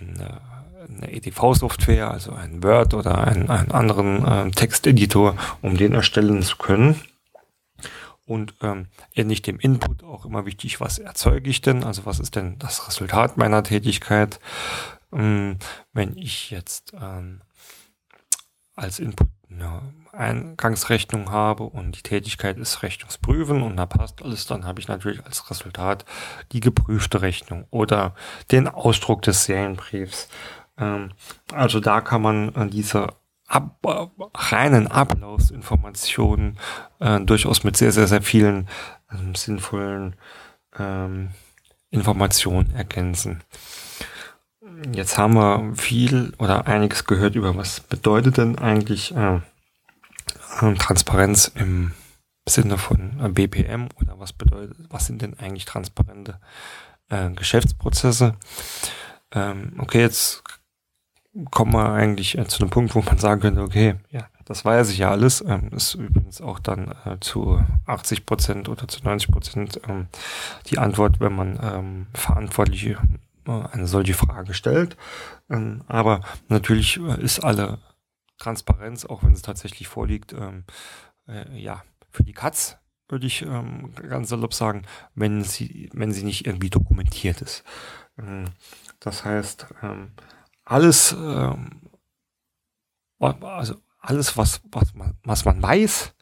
eine, 0.00 0.40
eine 0.88 1.12
EDV-Software, 1.12 2.10
also 2.10 2.32
ein 2.32 2.62
Word 2.62 2.94
oder 2.94 3.26
einen, 3.26 3.50
einen 3.50 3.70
anderen 3.70 4.24
äh, 4.24 4.50
Texteditor, 4.50 5.36
um 5.62 5.76
den 5.76 5.92
erstellen 5.92 6.42
zu 6.42 6.56
können. 6.56 7.00
Und 8.26 8.54
ähm, 8.62 8.86
ähnlich 9.14 9.42
dem 9.42 9.58
Input 9.58 10.02
auch 10.02 10.24
immer 10.24 10.46
wichtig, 10.46 10.80
was 10.80 10.98
erzeuge 10.98 11.50
ich 11.50 11.60
denn? 11.60 11.84
Also 11.84 12.06
was 12.06 12.20
ist 12.20 12.36
denn 12.36 12.58
das 12.58 12.88
Resultat 12.88 13.36
meiner 13.36 13.62
Tätigkeit? 13.62 14.40
Ähm, 15.12 15.58
wenn 15.92 16.16
ich 16.16 16.50
jetzt 16.50 16.94
ähm, 16.98 17.42
als 18.74 18.98
Input 18.98 19.28
eine 19.50 19.82
Eingangsrechnung 20.12 21.30
habe 21.30 21.64
und 21.64 21.96
die 21.96 22.02
Tätigkeit 22.02 22.56
ist 22.58 22.82
Rechnungsprüfen 22.82 23.62
und 23.62 23.76
da 23.76 23.86
passt 23.86 24.22
alles, 24.22 24.46
dann 24.46 24.64
habe 24.64 24.80
ich 24.80 24.88
natürlich 24.88 25.24
als 25.24 25.50
Resultat 25.50 26.04
die 26.52 26.60
geprüfte 26.60 27.22
Rechnung 27.22 27.66
oder 27.70 28.14
den 28.50 28.68
Ausdruck 28.68 29.22
des 29.22 29.44
Serienbriefs. 29.44 30.28
Ähm, 30.78 31.12
also 31.52 31.80
da 31.80 32.00
kann 32.00 32.22
man 32.22 32.54
äh, 32.54 32.66
diese 32.68 33.08
ab, 33.46 33.78
reinen 34.34 34.86
Ablaufsinformationen 34.86 36.58
äh, 37.00 37.20
durchaus 37.20 37.64
mit 37.64 37.76
sehr, 37.76 37.92
sehr, 37.92 38.06
sehr 38.06 38.22
vielen 38.22 38.68
ähm, 39.12 39.34
sinnvollen 39.34 40.16
ähm, 40.78 41.30
Informationen 41.90 42.72
ergänzen. 42.74 43.42
Jetzt 44.92 45.18
haben 45.18 45.34
wir 45.34 45.74
viel 45.76 46.32
oder 46.38 46.66
einiges 46.66 47.04
gehört 47.04 47.36
über 47.36 47.56
was 47.56 47.80
bedeutet 47.80 48.38
denn 48.38 48.58
eigentlich 48.58 49.14
äh, 49.14 49.36
äh 50.60 50.74
Transparenz 50.74 51.52
im 51.54 51.92
Sinne 52.48 52.78
von 52.78 53.20
äh, 53.20 53.28
BPM 53.28 53.88
oder 54.00 54.18
was 54.18 54.32
bedeutet, 54.32 54.76
was 54.90 55.06
sind 55.06 55.22
denn 55.22 55.38
eigentlich 55.38 55.64
transparente 55.64 56.40
äh, 57.08 57.30
Geschäftsprozesse? 57.30 58.36
Ähm, 59.32 59.74
okay, 59.78 60.00
jetzt 60.00 60.42
kommen 61.50 61.72
wir 61.72 61.90
eigentlich 61.90 62.38
äh, 62.38 62.46
zu 62.46 62.62
einem 62.62 62.70
Punkt, 62.70 62.94
wo 62.94 63.02
man 63.02 63.18
sagen 63.18 63.40
könnte, 63.40 63.62
okay, 63.62 63.96
ja, 64.10 64.28
das 64.44 64.64
weiß 64.64 64.90
ich 64.90 64.98
ja 64.98 65.10
alles. 65.10 65.42
Ähm, 65.46 65.70
ist 65.72 65.94
übrigens 65.94 66.40
auch 66.40 66.58
dann 66.58 66.94
äh, 67.04 67.18
zu 67.20 67.64
80 67.86 68.26
Prozent 68.26 68.68
oder 68.68 68.86
zu 68.88 69.02
90 69.02 69.30
Prozent 69.30 69.80
ähm, 69.88 70.06
die 70.66 70.78
Antwort, 70.78 71.20
wenn 71.20 71.34
man 71.34 71.58
ähm, 71.62 72.06
Verantwortliche 72.14 72.98
äh, 73.46 73.50
eine 73.72 73.86
solche 73.86 74.14
Frage 74.14 74.54
stellt. 74.54 74.96
Ähm, 75.50 75.82
aber 75.88 76.20
natürlich 76.48 77.00
äh, 77.00 77.20
ist 77.20 77.42
alle 77.42 77.78
Transparenz, 78.38 79.04
auch 79.04 79.24
wenn 79.24 79.32
es 79.32 79.42
tatsächlich 79.42 79.88
vorliegt, 79.88 80.32
ähm, 80.32 80.64
äh, 81.26 81.58
ja, 81.58 81.82
für 82.10 82.22
die 82.22 82.32
Katz, 82.32 82.76
würde 83.08 83.26
ich 83.26 83.42
ähm, 83.42 83.92
ganz 83.94 84.28
salopp 84.30 84.54
sagen, 84.54 84.86
wenn 85.14 85.42
sie, 85.42 85.90
wenn 85.92 86.12
sie 86.12 86.24
nicht 86.24 86.46
irgendwie 86.46 86.70
dokumentiert 86.70 87.42
ist. 87.42 87.64
das 89.00 89.24
heißt, 89.24 89.66
alles, 90.64 91.12
ähm, 91.12 91.82
also 93.18 93.76
alles, 94.00 94.36
was, 94.36 94.60
was, 94.70 94.94
man, 94.94 95.18
was 95.24 95.44
man 95.44 95.62
weiß, 95.62 96.14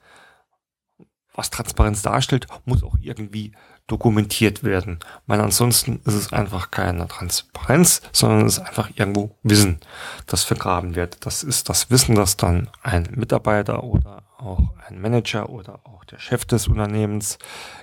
was 1.34 1.50
Transparenz 1.50 2.02
darstellt, 2.02 2.46
muss 2.64 2.82
auch 2.82 2.96
irgendwie 3.00 3.52
dokumentiert 3.87 4.62
werden. 4.62 5.00
Weil 5.26 5.40
ansonsten 5.40 6.00
ist 6.04 6.14
es 6.14 6.32
einfach 6.32 6.70
keine 6.70 7.08
Transparenz, 7.08 8.02
sondern 8.12 8.46
es 8.46 8.58
ist 8.58 8.64
einfach 8.64 8.90
irgendwo 8.94 9.37
Wissen, 9.42 9.80
das 10.26 10.44
vergraben 10.44 10.94
wird. 10.94 11.25
Das 11.26 11.42
ist 11.42 11.68
das 11.68 11.90
Wissen, 11.90 12.14
das 12.14 12.37
dann 12.37 12.70
ein 12.82 13.08
Mitarbeiter 13.14 13.82
oder 13.82 14.22
auch 14.38 14.75
ein 14.87 15.00
Manager 15.00 15.49
oder 15.49 15.80
auch 15.84 16.04
der 16.04 16.18
Chef 16.18 16.44
des 16.44 16.68
Unternehmens 16.68 17.38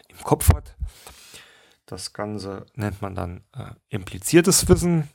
im 0.07 0.17
Kopf 0.23 0.53
hat. 0.53 0.75
Das 1.85 2.13
Ganze 2.13 2.65
nennt 2.75 3.01
man 3.01 3.15
dann 3.15 3.43
äh, 3.55 3.71
impliziertes 3.89 4.69
Wissen 4.69 5.09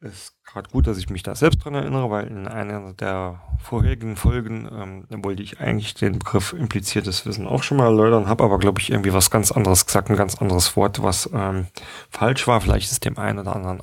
ist 0.00 0.34
gerade 0.44 0.70
gut, 0.70 0.86
dass 0.86 0.98
ich 0.98 1.10
mich 1.10 1.22
da 1.22 1.34
selbst 1.34 1.64
dran 1.64 1.74
erinnere, 1.74 2.10
weil 2.10 2.26
in 2.26 2.48
einer 2.48 2.94
der 2.94 3.42
vorherigen 3.58 4.16
Folgen 4.16 4.66
ähm, 4.72 5.24
wollte 5.24 5.42
ich 5.42 5.60
eigentlich 5.60 5.94
den 5.94 6.18
Begriff 6.18 6.52
impliziertes 6.54 7.26
Wissen 7.26 7.46
auch 7.46 7.62
schon 7.62 7.76
mal 7.76 7.86
erläutern, 7.86 8.26
habe 8.26 8.44
aber, 8.44 8.58
glaube 8.58 8.80
ich, 8.80 8.90
irgendwie 8.90 9.12
was 9.12 9.30
ganz 9.30 9.52
anderes 9.52 9.84
gesagt, 9.84 10.08
ein 10.08 10.16
ganz 10.16 10.36
anderes 10.36 10.74
Wort, 10.76 11.02
was 11.02 11.28
ähm, 11.32 11.66
falsch 12.08 12.46
war. 12.46 12.60
Vielleicht 12.60 12.90
ist 12.90 13.04
dem 13.04 13.18
einen 13.18 13.40
oder 13.40 13.54
anderen 13.54 13.82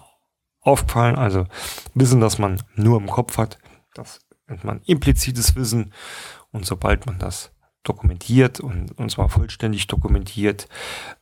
aufgefallen. 0.61 1.15
Also 1.15 1.45
Wissen, 1.93 2.19
das 2.19 2.39
man 2.39 2.63
nur 2.75 2.99
im 2.99 3.07
Kopf 3.07 3.37
hat, 3.37 3.59
das 3.93 4.19
nennt 4.47 4.63
man 4.63 4.81
implizites 4.85 5.55
Wissen. 5.55 5.93
Und 6.51 6.65
sobald 6.65 7.05
man 7.05 7.19
das 7.19 7.51
dokumentiert 7.87 8.59
und, 8.59 8.97
und 8.97 9.09
zwar 9.09 9.29
vollständig 9.29 9.87
dokumentiert, 9.87 10.67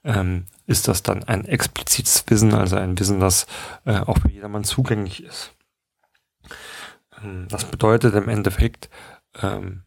ähm, 0.03 0.45
ist 0.65 0.87
das 0.87 1.03
dann 1.03 1.23
ein 1.23 1.45
explizites 1.45 2.23
Wissen, 2.27 2.53
also 2.53 2.75
ein 2.75 2.97
Wissen, 2.99 3.19
das 3.19 3.45
äh, 3.85 3.99
auch 3.99 4.19
für 4.19 4.29
jedermann 4.29 4.63
zugänglich 4.63 5.23
ist. 5.23 5.53
Ähm, 7.23 7.47
das 7.49 7.65
bedeutet 7.65 8.15
im 8.15 8.29
Endeffekt, 8.29 8.89
ähm, 9.41 9.83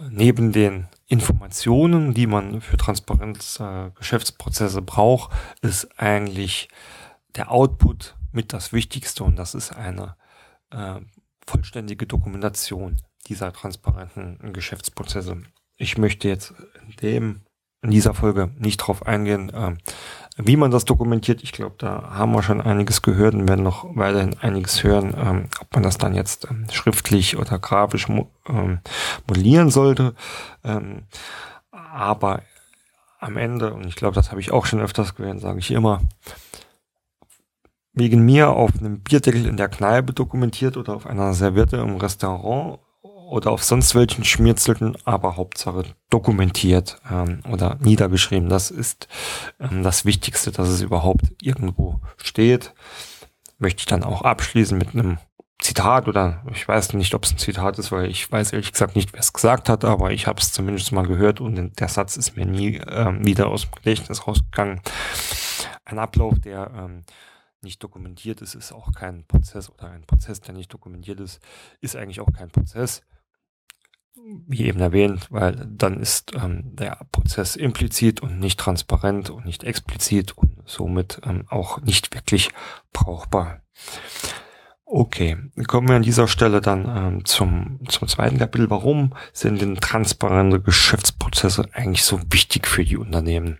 neben 0.00 0.52
den 0.52 0.88
Informationen, 1.06 2.14
die 2.14 2.26
man 2.26 2.60
für 2.60 2.76
Transparenz 2.76 3.60
äh, 3.60 3.90
braucht, 4.80 5.30
ist 5.60 6.00
eigentlich 6.00 6.68
der 7.36 7.50
Output 7.50 8.16
mit 8.32 8.52
das 8.52 8.72
Wichtigste 8.72 9.24
und 9.24 9.36
das 9.36 9.54
ist 9.54 9.72
eine 9.72 10.16
äh, 10.70 11.00
vollständige 11.46 12.06
Dokumentation 12.06 12.96
dieser 13.26 13.52
transparenten 13.52 14.52
Geschäftsprozesse. 14.52 15.42
Ich 15.82 15.98
möchte 15.98 16.28
jetzt 16.28 16.54
in 16.86 16.96
dem 17.02 17.40
in 17.82 17.90
dieser 17.90 18.14
Folge 18.14 18.50
nicht 18.58 18.76
drauf 18.78 19.04
eingehen, 19.04 19.50
äh, 19.50 19.74
wie 20.36 20.56
man 20.56 20.70
das 20.70 20.84
dokumentiert. 20.84 21.42
Ich 21.42 21.50
glaube, 21.50 21.74
da 21.78 22.12
haben 22.14 22.30
wir 22.32 22.44
schon 22.44 22.60
einiges 22.60 23.02
gehört 23.02 23.34
und 23.34 23.48
werden 23.48 23.64
noch 23.64 23.84
weiterhin 23.96 24.38
einiges 24.38 24.84
hören, 24.84 25.12
ähm, 25.18 25.48
ob 25.60 25.74
man 25.74 25.82
das 25.82 25.98
dann 25.98 26.14
jetzt 26.14 26.46
ähm, 26.48 26.66
schriftlich 26.70 27.36
oder 27.36 27.58
grafisch 27.58 28.06
mo 28.06 28.30
ähm, 28.48 28.78
modellieren 29.26 29.70
sollte. 29.70 30.14
Ähm, 30.62 31.02
aber 31.72 32.42
am 33.18 33.36
Ende, 33.36 33.74
und 33.74 33.84
ich 33.84 33.96
glaube, 33.96 34.14
das 34.14 34.30
habe 34.30 34.40
ich 34.40 34.52
auch 34.52 34.66
schon 34.66 34.80
öfters 34.80 35.16
gehört, 35.16 35.40
sage 35.40 35.58
ich 35.58 35.72
immer, 35.72 36.00
wegen 37.92 38.24
mir 38.24 38.50
auf 38.50 38.70
einem 38.78 39.00
Bierdeckel 39.00 39.46
in 39.46 39.56
der 39.56 39.68
Kneipe 39.68 40.12
dokumentiert 40.12 40.76
oder 40.76 40.94
auf 40.94 41.06
einer 41.06 41.34
Serviette 41.34 41.78
im 41.78 41.96
Restaurant 41.96 42.78
oder 43.32 43.50
auf 43.50 43.64
sonst 43.64 43.94
welchen 43.94 44.24
Schmierzelten, 44.24 44.94
aber 45.06 45.38
Hauptsache 45.38 45.84
dokumentiert 46.10 47.00
ähm, 47.10 47.40
oder 47.50 47.78
niedergeschrieben. 47.80 48.50
Das 48.50 48.70
ist 48.70 49.08
ähm, 49.58 49.82
das 49.82 50.04
Wichtigste, 50.04 50.52
dass 50.52 50.68
es 50.68 50.82
überhaupt 50.82 51.24
irgendwo 51.40 52.00
steht. 52.18 52.74
Möchte 53.58 53.80
ich 53.80 53.86
dann 53.86 54.04
auch 54.04 54.20
abschließen 54.20 54.76
mit 54.76 54.92
einem 54.92 55.16
Zitat 55.58 56.08
oder 56.08 56.44
ich 56.52 56.68
weiß 56.68 56.92
nicht, 56.92 57.14
ob 57.14 57.24
es 57.24 57.32
ein 57.32 57.38
Zitat 57.38 57.78
ist, 57.78 57.90
weil 57.90 58.10
ich 58.10 58.30
weiß 58.30 58.52
ehrlich 58.52 58.72
gesagt 58.72 58.96
nicht, 58.96 59.14
wer 59.14 59.20
es 59.20 59.32
gesagt 59.32 59.70
hat, 59.70 59.86
aber 59.86 60.10
ich 60.10 60.26
habe 60.26 60.38
es 60.38 60.52
zumindest 60.52 60.92
mal 60.92 61.06
gehört 61.06 61.40
und 61.40 61.80
der 61.80 61.88
Satz 61.88 62.18
ist 62.18 62.36
mir 62.36 62.44
nie 62.44 62.82
ähm, 62.86 63.24
wieder 63.24 63.48
aus 63.48 63.62
dem 63.62 63.70
Gedächtnis 63.76 64.26
rausgegangen. 64.26 64.82
Ein 65.86 65.98
Ablauf, 65.98 66.38
der 66.38 66.70
ähm, 66.76 67.02
nicht 67.62 67.82
dokumentiert 67.82 68.42
ist, 68.42 68.54
ist 68.54 68.72
auch 68.72 68.92
kein 68.92 69.24
Prozess 69.24 69.70
oder 69.70 69.90
ein 69.90 70.04
Prozess, 70.04 70.40
der 70.42 70.54
nicht 70.54 70.70
dokumentiert 70.74 71.20
ist, 71.20 71.40
ist 71.80 71.96
eigentlich 71.96 72.20
auch 72.20 72.32
kein 72.34 72.50
Prozess 72.50 73.00
wie 74.46 74.66
eben 74.66 74.80
erwähnt, 74.80 75.28
weil 75.30 75.66
dann 75.68 76.00
ist 76.00 76.32
ähm, 76.34 76.76
der 76.76 76.98
Prozess 77.12 77.56
implizit 77.56 78.20
und 78.20 78.38
nicht 78.38 78.60
transparent 78.60 79.30
und 79.30 79.46
nicht 79.46 79.64
explizit 79.64 80.36
und 80.36 80.62
somit 80.66 81.20
ähm, 81.24 81.44
auch 81.48 81.80
nicht 81.80 82.14
wirklich 82.14 82.50
brauchbar. 82.92 83.62
Okay, 84.84 85.38
kommen 85.68 85.88
wir 85.88 85.96
an 85.96 86.02
dieser 86.02 86.28
Stelle 86.28 86.60
dann 86.60 86.84
ähm, 86.86 87.24
zum, 87.24 87.80
zum 87.88 88.08
zweiten 88.08 88.38
Kapitel. 88.38 88.68
Warum 88.68 89.14
sind 89.32 89.62
denn 89.62 89.76
transparente 89.76 90.60
Geschäftsprozesse 90.60 91.66
eigentlich 91.72 92.04
so 92.04 92.20
wichtig 92.30 92.66
für 92.66 92.84
die 92.84 92.98
Unternehmen? 92.98 93.58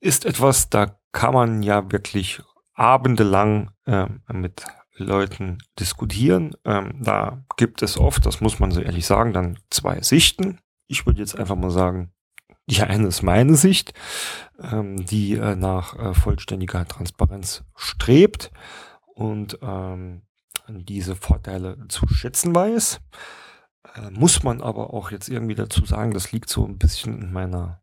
Ist 0.00 0.24
etwas, 0.24 0.68
da 0.68 0.98
kann 1.12 1.34
man 1.34 1.62
ja 1.62 1.92
wirklich 1.92 2.42
abendelang 2.74 3.70
äh, 3.86 4.06
mit 4.32 4.64
Leuten 5.04 5.58
diskutieren. 5.78 6.54
Ähm, 6.64 7.00
da 7.02 7.44
gibt 7.56 7.82
es 7.82 7.98
oft, 7.98 8.26
das 8.26 8.40
muss 8.40 8.58
man 8.58 8.70
so 8.70 8.80
ehrlich 8.80 9.06
sagen, 9.06 9.32
dann 9.32 9.58
zwei 9.70 10.00
Sichten. 10.02 10.58
Ich 10.86 11.06
würde 11.06 11.20
jetzt 11.20 11.38
einfach 11.38 11.56
mal 11.56 11.70
sagen, 11.70 12.12
die 12.66 12.82
eine 12.82 13.08
ist 13.08 13.22
meine 13.22 13.56
Sicht, 13.56 13.92
ähm, 14.60 15.04
die 15.04 15.34
äh, 15.34 15.56
nach 15.56 15.98
äh, 15.98 16.14
vollständiger 16.14 16.86
Transparenz 16.86 17.64
strebt 17.74 18.50
und 19.14 19.58
ähm, 19.62 20.22
diese 20.68 21.16
Vorteile 21.16 21.76
zu 21.88 22.06
schätzen 22.08 22.54
weiß. 22.54 23.00
Äh, 23.94 24.10
muss 24.10 24.42
man 24.42 24.60
aber 24.60 24.94
auch 24.94 25.10
jetzt 25.10 25.28
irgendwie 25.28 25.54
dazu 25.56 25.84
sagen, 25.84 26.12
das 26.12 26.32
liegt 26.32 26.48
so 26.48 26.64
ein 26.64 26.78
bisschen 26.78 27.20
in 27.20 27.32
meiner 27.32 27.82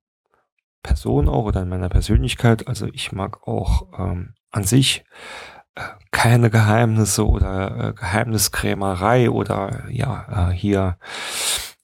Person 0.84 1.28
auch 1.28 1.44
oder 1.44 1.64
in 1.64 1.70
meiner 1.70 1.90
Persönlichkeit. 1.90 2.68
Also 2.68 2.88
ich 2.88 3.12
mag 3.12 3.46
auch 3.48 3.88
ähm, 3.98 4.36
an 4.52 4.64
sich 4.64 5.04
keine 6.12 6.50
Geheimnisse 6.50 7.28
oder 7.28 7.90
äh, 7.90 7.94
Geheimniskrämerei 7.94 9.30
oder 9.30 9.84
ja, 9.90 10.50
äh, 10.50 10.54
hier 10.54 10.98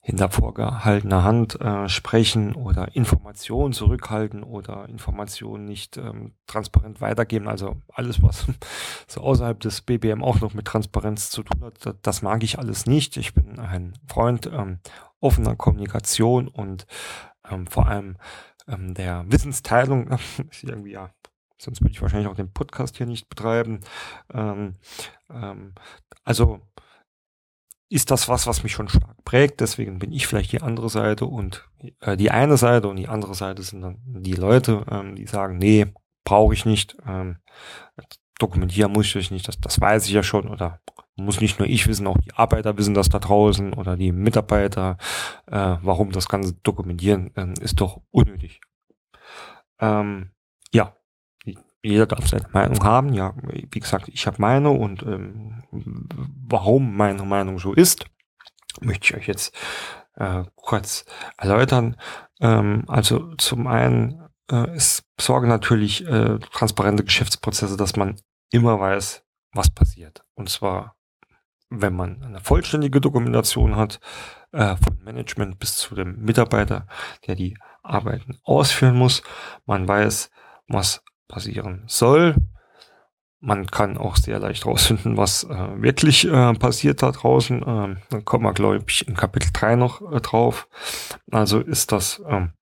hinter 0.06 0.28
vorgehaltener 0.28 1.24
Hand 1.24 1.58
äh, 1.62 1.88
sprechen 1.88 2.54
oder 2.54 2.94
Informationen 2.94 3.72
zurückhalten 3.72 4.42
oder 4.42 4.86
Informationen 4.90 5.64
nicht 5.64 5.96
ähm, 5.96 6.34
transparent 6.46 7.00
weitergeben. 7.00 7.48
Also 7.48 7.76
alles, 7.88 8.22
was 8.22 8.44
so 9.06 9.22
außerhalb 9.22 9.58
des 9.60 9.80
BBM 9.80 10.22
auch 10.22 10.40
noch 10.40 10.52
mit 10.52 10.66
Transparenz 10.66 11.30
zu 11.30 11.42
tun 11.42 11.64
hat, 11.64 11.96
das, 12.02 12.20
mag 12.20 12.42
ich 12.42 12.58
alles 12.58 12.84
nicht. 12.84 13.16
Ich 13.16 13.32
bin 13.32 13.58
ein 13.58 13.94
Freund 14.06 14.46
ähm, 14.52 14.80
offener 15.20 15.56
Kommunikation 15.56 16.48
und 16.48 16.86
ähm, 17.50 17.66
vor 17.66 17.86
allem 17.86 18.18
ähm, 18.68 18.92
der 18.92 19.24
Wissensteilung. 19.28 20.18
irgendwie 20.62 20.92
ja 20.92 21.10
sonst 21.60 21.80
würde 21.80 21.92
ich 21.92 22.02
wahrscheinlich 22.02 22.28
auch 22.28 22.36
den 22.36 22.52
Podcast 22.52 22.96
hier 22.96 23.06
nicht 23.06 23.28
betreiben. 23.28 23.80
Ähm, 24.32 24.76
ähm, 25.30 25.74
also 26.24 26.60
ist 27.88 28.10
das 28.10 28.28
was, 28.28 28.46
was 28.46 28.62
mich 28.62 28.72
schon 28.72 28.88
stark 28.88 29.24
prägt. 29.24 29.60
Deswegen 29.60 29.98
bin 29.98 30.12
ich 30.12 30.26
vielleicht 30.26 30.52
die 30.52 30.62
andere 30.62 30.88
Seite 30.88 31.26
und 31.26 31.68
äh, 32.00 32.16
die 32.16 32.30
eine 32.30 32.56
Seite 32.56 32.88
und 32.88 32.96
die 32.96 33.08
andere 33.08 33.34
Seite 33.34 33.62
sind 33.62 33.82
dann 33.82 33.98
die 34.04 34.32
Leute, 34.32 34.84
ähm, 34.90 35.14
die 35.14 35.26
sagen, 35.26 35.58
nee, 35.58 35.86
brauche 36.24 36.54
ich 36.54 36.64
nicht. 36.64 36.96
Ähm, 37.06 37.36
dokumentieren 38.38 38.92
muss 38.92 39.14
ich 39.14 39.30
nicht, 39.30 39.46
das, 39.46 39.60
das 39.60 39.80
weiß 39.80 40.06
ich 40.06 40.12
ja 40.12 40.22
schon 40.22 40.48
oder 40.48 40.80
muss 41.16 41.40
nicht 41.40 41.60
nur 41.60 41.68
ich 41.68 41.86
wissen, 41.86 42.08
auch 42.08 42.18
die 42.18 42.34
Arbeiter 42.34 42.76
wissen 42.76 42.94
das 42.94 43.08
da 43.08 43.20
draußen 43.20 43.72
oder 43.72 43.96
die 43.96 44.10
Mitarbeiter. 44.10 44.96
Äh, 45.46 45.76
warum 45.82 46.10
das 46.10 46.28
Ganze 46.28 46.54
dokumentieren, 46.62 47.30
äh, 47.36 47.54
ist 47.60 47.80
doch 47.80 48.00
unnötig. 48.10 48.60
Ähm, 49.78 50.32
ja, 50.72 50.96
jeder 51.84 52.06
darf 52.06 52.26
seine 52.26 52.48
Meinung 52.52 52.82
haben. 52.82 53.12
Ja, 53.12 53.34
wie 53.42 53.80
gesagt, 53.80 54.08
ich 54.08 54.26
habe 54.26 54.36
meine 54.40 54.70
und 54.70 55.02
ähm, 55.02 55.62
warum 55.70 56.96
meine 56.96 57.22
Meinung 57.24 57.58
so 57.58 57.72
ist, 57.72 58.06
möchte 58.80 59.04
ich 59.04 59.14
euch 59.16 59.28
jetzt 59.28 59.54
äh, 60.16 60.44
kurz 60.54 61.04
erläutern. 61.36 61.96
Ähm, 62.40 62.84
also 62.88 63.34
zum 63.36 63.66
einen 63.66 64.24
äh, 64.50 64.70
es 64.74 65.04
sorgen 65.20 65.48
natürlich 65.48 66.06
äh, 66.06 66.38
transparente 66.52 67.04
Geschäftsprozesse, 67.04 67.76
dass 67.76 67.96
man 67.96 68.16
immer 68.50 68.78
weiß, 68.78 69.24
was 69.52 69.70
passiert. 69.70 70.24
Und 70.34 70.48
zwar, 70.48 70.96
wenn 71.70 71.94
man 71.94 72.22
eine 72.22 72.40
vollständige 72.40 73.00
Dokumentation 73.00 73.76
hat, 73.76 74.00
äh, 74.52 74.76
von 74.76 75.02
Management 75.02 75.58
bis 75.58 75.76
zu 75.76 75.94
dem 75.94 76.20
Mitarbeiter, 76.22 76.86
der 77.26 77.34
die 77.34 77.56
Arbeiten 77.82 78.38
ausführen 78.44 78.96
muss. 78.96 79.22
Man 79.66 79.86
weiß, 79.86 80.30
was 80.68 81.02
passieren 81.34 81.82
soll. 81.86 82.36
Man 83.40 83.66
kann 83.66 83.98
auch 83.98 84.16
sehr 84.16 84.38
leicht 84.38 84.64
rausfinden, 84.64 85.16
was 85.16 85.44
äh, 85.44 85.82
wirklich 85.82 86.26
äh, 86.26 86.54
passiert 86.54 87.02
da 87.02 87.10
draußen. 87.10 87.62
Ähm, 87.66 87.98
dann 88.08 88.24
kommen 88.24 88.44
wir, 88.44 88.54
glaube 88.54 88.84
ich, 88.86 89.06
in 89.06 89.14
Kapitel 89.16 89.50
3 89.52 89.76
noch 89.76 90.00
äh, 90.12 90.20
drauf. 90.20 90.68
Also 91.30 91.60
ist 91.60 91.92
das 91.92 92.22
ähm, 92.26 92.52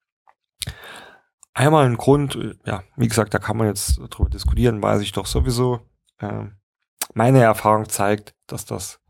einmal 1.52 1.84
ein 1.84 1.98
Grund, 1.98 2.34
äh, 2.34 2.54
ja, 2.64 2.82
wie 2.96 3.08
gesagt, 3.08 3.34
da 3.34 3.38
kann 3.38 3.58
man 3.58 3.68
jetzt 3.68 4.00
drüber 4.10 4.30
diskutieren, 4.30 4.82
weiß 4.82 5.02
ich 5.02 5.12
doch 5.12 5.26
sowieso. 5.26 5.80
Ähm, 6.18 6.56
meine 7.14 7.42
Erfahrung 7.42 7.88
zeigt, 7.88 8.34
dass 8.46 8.64
das 8.64 9.02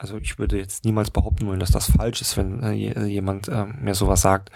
also 0.00 0.16
ich 0.16 0.38
würde 0.38 0.56
jetzt 0.56 0.86
niemals 0.86 1.10
behaupten 1.10 1.46
wollen, 1.46 1.60
dass 1.60 1.72
das 1.72 1.90
falsch 1.90 2.22
ist, 2.22 2.38
wenn 2.38 2.62
äh, 2.62 2.72
jemand 2.72 3.48
äh, 3.48 3.66
mir 3.66 3.94
sowas 3.94 4.22
sagt. 4.22 4.50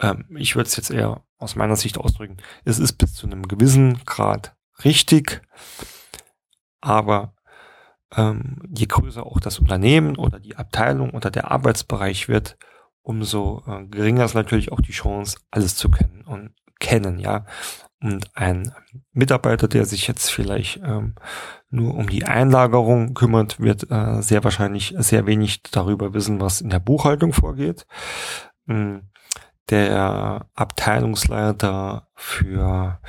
Ähm, 0.00 0.24
ich 0.38 0.56
würde 0.56 0.66
es 0.66 0.76
jetzt 0.76 0.90
eher 0.90 1.22
aus 1.38 1.56
meiner 1.56 1.76
Sicht 1.76 1.98
ausdrücken. 1.98 2.36
Es 2.64 2.78
ist 2.78 2.94
bis 2.94 3.14
zu 3.14 3.26
einem 3.26 3.46
gewissen 3.48 4.00
Grad 4.04 4.56
richtig, 4.84 5.42
aber 6.80 7.34
ähm, 8.16 8.58
je 8.74 8.86
größer 8.86 9.24
auch 9.24 9.40
das 9.40 9.58
Unternehmen 9.58 10.16
oder 10.16 10.40
die 10.40 10.56
Abteilung 10.56 11.10
oder 11.10 11.30
der 11.30 11.50
Arbeitsbereich 11.50 12.28
wird, 12.28 12.56
umso 13.02 13.62
äh, 13.66 13.84
geringer 13.86 14.24
ist 14.24 14.34
natürlich 14.34 14.72
auch 14.72 14.80
die 14.80 14.92
Chance, 14.92 15.38
alles 15.50 15.76
zu 15.76 15.90
kennen 15.90 16.22
und 16.26 16.54
kennen, 16.78 17.18
ja. 17.18 17.44
Und 18.00 18.30
ein 18.36 18.72
Mitarbeiter, 19.12 19.66
der 19.66 19.84
sich 19.84 20.06
jetzt 20.06 20.30
vielleicht 20.30 20.80
ähm, 20.84 21.16
nur 21.68 21.94
um 21.94 22.08
die 22.08 22.24
Einlagerung 22.24 23.14
kümmert, 23.14 23.58
wird 23.58 23.90
äh, 23.90 24.22
sehr 24.22 24.44
wahrscheinlich 24.44 24.94
sehr 24.98 25.26
wenig 25.26 25.62
darüber 25.62 26.14
wissen, 26.14 26.40
was 26.40 26.60
in 26.60 26.70
der 26.70 26.78
Buchhaltung 26.78 27.32
vorgeht. 27.32 27.86
Ähm, 28.68 29.10
der 29.70 30.46
Abteilungsleiter 30.54 32.08
für 32.14 33.00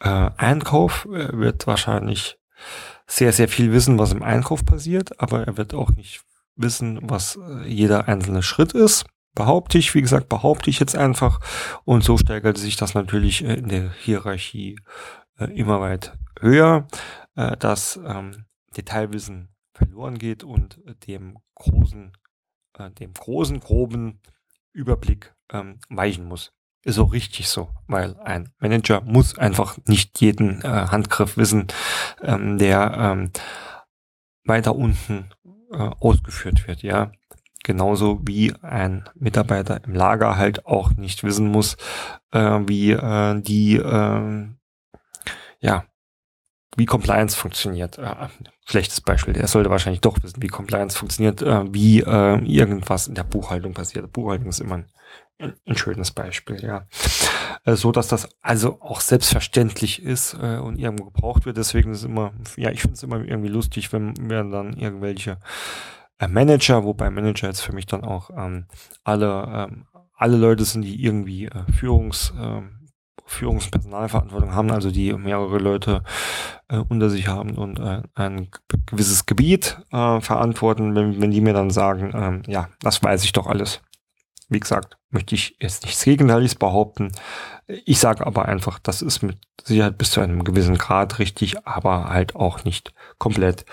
äh, 0.00 0.30
Einkauf 0.36 1.06
wird 1.06 1.66
wahrscheinlich 1.66 2.38
sehr, 3.06 3.32
sehr 3.32 3.48
viel 3.48 3.72
wissen, 3.72 3.98
was 3.98 4.12
im 4.12 4.22
Einkauf 4.22 4.64
passiert, 4.64 5.20
aber 5.20 5.46
er 5.46 5.56
wird 5.56 5.74
auch 5.74 5.90
nicht 5.90 6.22
wissen, 6.56 6.98
was 7.02 7.36
äh, 7.36 7.66
jeder 7.66 8.08
einzelne 8.08 8.42
Schritt 8.42 8.72
ist 8.72 9.06
behaupte 9.38 9.78
ich, 9.78 9.94
wie 9.94 10.02
gesagt, 10.02 10.28
behaupte 10.28 10.68
ich 10.68 10.80
jetzt 10.80 10.96
einfach. 10.96 11.40
Und 11.84 12.02
so 12.02 12.18
steigert 12.18 12.58
sich 12.58 12.74
das 12.74 12.94
natürlich 12.94 13.44
äh, 13.44 13.54
in 13.54 13.68
der 13.68 13.92
Hierarchie 13.92 14.80
äh, 15.38 15.44
immer 15.56 15.80
weit 15.80 16.18
höher, 16.40 16.86
dass 17.60 18.00
ähm, 18.04 18.46
Detailwissen 18.76 19.48
verloren 19.72 20.18
geht 20.18 20.42
und 20.42 20.80
dem 21.06 21.38
großen, 21.54 22.12
dem 22.98 23.12
großen, 23.12 23.60
groben 23.60 24.20
Überblick 24.72 25.34
ähm, 25.52 25.80
weichen 25.88 26.26
muss. 26.26 26.52
Ist 26.84 26.98
auch 26.98 27.12
richtig 27.12 27.48
so, 27.48 27.70
weil 27.86 28.16
ein 28.20 28.52
Manager 28.60 29.00
muss 29.00 29.36
einfach 29.36 29.78
nicht 29.86 30.20
jeden 30.20 30.62
Handgriff 30.62 31.36
wissen, 31.36 31.66
ähm, 32.22 32.56
der 32.56 33.28
weiter 34.44 34.74
unten 34.74 35.30
ausgeführt 35.70 36.66
wird, 36.66 36.82
ja. 36.82 37.12
Genauso 37.64 38.20
wie 38.22 38.54
ein 38.62 39.08
Mitarbeiter 39.14 39.84
im 39.84 39.92
Lager 39.92 40.38
halt 40.38 40.64
auch 40.64 40.92
nicht 40.92 41.22
wissen 41.24 41.48
muss, 41.48 41.76
äh, 42.30 42.60
wie 42.66 42.92
äh, 42.92 43.40
die, 43.42 43.76
äh, 43.76 44.48
ja, 45.60 45.84
wie 46.78 46.86
Compliance 46.86 47.36
funktioniert. 47.36 47.98
Äh, 47.98 48.14
schlechtes 48.64 49.00
Beispiel. 49.00 49.36
Er 49.36 49.48
sollte 49.48 49.70
wahrscheinlich 49.70 50.00
doch 50.00 50.16
wissen, 50.22 50.42
wie 50.42 50.48
Compliance 50.48 50.96
funktioniert, 50.96 51.42
äh, 51.42 51.72
wie 51.72 52.00
äh, 52.00 52.38
irgendwas 52.44 53.08
in 53.08 53.14
der 53.14 53.24
Buchhaltung 53.24 53.74
passiert. 53.74 54.10
Buchhaltung 54.12 54.48
ist 54.48 54.60
immer 54.60 54.76
ein, 55.38 55.54
ein 55.66 55.76
schönes 55.76 56.12
Beispiel, 56.12 56.62
ja. 56.62 56.86
Äh, 57.64 57.74
so 57.74 57.92
dass 57.92 58.08
das 58.08 58.28
also 58.40 58.80
auch 58.80 59.00
selbstverständlich 59.00 60.02
ist 60.02 60.34
äh, 60.34 60.58
und 60.58 60.78
irgendwo 60.78 61.06
gebraucht 61.06 61.46
wird. 61.46 61.56
Deswegen 61.56 61.92
ist 61.92 61.98
es 61.98 62.04
immer, 62.04 62.32
ja, 62.56 62.70
ich 62.70 62.80
finde 62.80 62.94
es 62.94 63.02
immer 63.02 63.20
irgendwie 63.24 63.50
lustig, 63.50 63.92
wenn 63.92 64.14
wir 64.28 64.44
dann 64.44 64.74
irgendwelche 64.74 65.38
äh, 66.18 66.28
Manager, 66.28 66.84
wobei 66.84 67.10
Manager 67.10 67.48
jetzt 67.48 67.60
für 67.60 67.72
mich 67.72 67.86
dann 67.86 68.04
auch 68.04 68.30
ähm, 68.30 68.66
alle, 69.04 69.68
ähm, 69.70 69.86
alle 70.16 70.36
Leute 70.36 70.64
sind, 70.64 70.82
die 70.82 71.02
irgendwie 71.02 71.46
äh, 71.46 72.62
Führungs, 73.28 73.66
äh, 73.66 73.68
Führungspersonalverantwortung 73.68 74.54
haben, 74.54 74.70
also 74.70 74.90
die 74.90 75.12
mehrere 75.12 75.58
Leute 75.58 76.02
äh, 76.68 76.78
unter 76.78 77.10
sich 77.10 77.28
haben 77.28 77.56
und 77.56 77.78
äh, 77.78 78.02
ein 78.14 78.48
gewisses 78.86 79.26
Gebiet 79.26 79.78
äh, 79.92 80.20
verantworten, 80.20 80.94
wenn, 80.94 81.20
wenn 81.20 81.30
die 81.30 81.40
mir 81.40 81.52
dann 81.52 81.70
sagen, 81.70 82.12
ähm, 82.14 82.42
ja, 82.46 82.68
das 82.80 83.02
weiß 83.02 83.24
ich 83.24 83.32
doch 83.32 83.46
alles. 83.46 83.80
Wie 84.48 84.60
gesagt, 84.60 84.96
möchte 85.10 85.34
ich 85.34 85.56
jetzt 85.60 85.84
nichts 85.84 86.04
Gegenteiliges 86.04 86.54
behaupten. 86.54 87.12
Ich 87.66 87.98
sage 87.98 88.26
aber 88.26 88.46
einfach, 88.46 88.78
das 88.78 89.02
ist 89.02 89.22
mit 89.22 89.36
Sicherheit 89.62 89.98
bis 89.98 90.10
zu 90.10 90.20
einem 90.20 90.42
gewissen 90.42 90.78
Grad 90.78 91.18
richtig, 91.18 91.66
aber 91.66 92.08
halt 92.08 92.34
auch 92.34 92.64
nicht 92.64 92.94
komplett. 93.18 93.66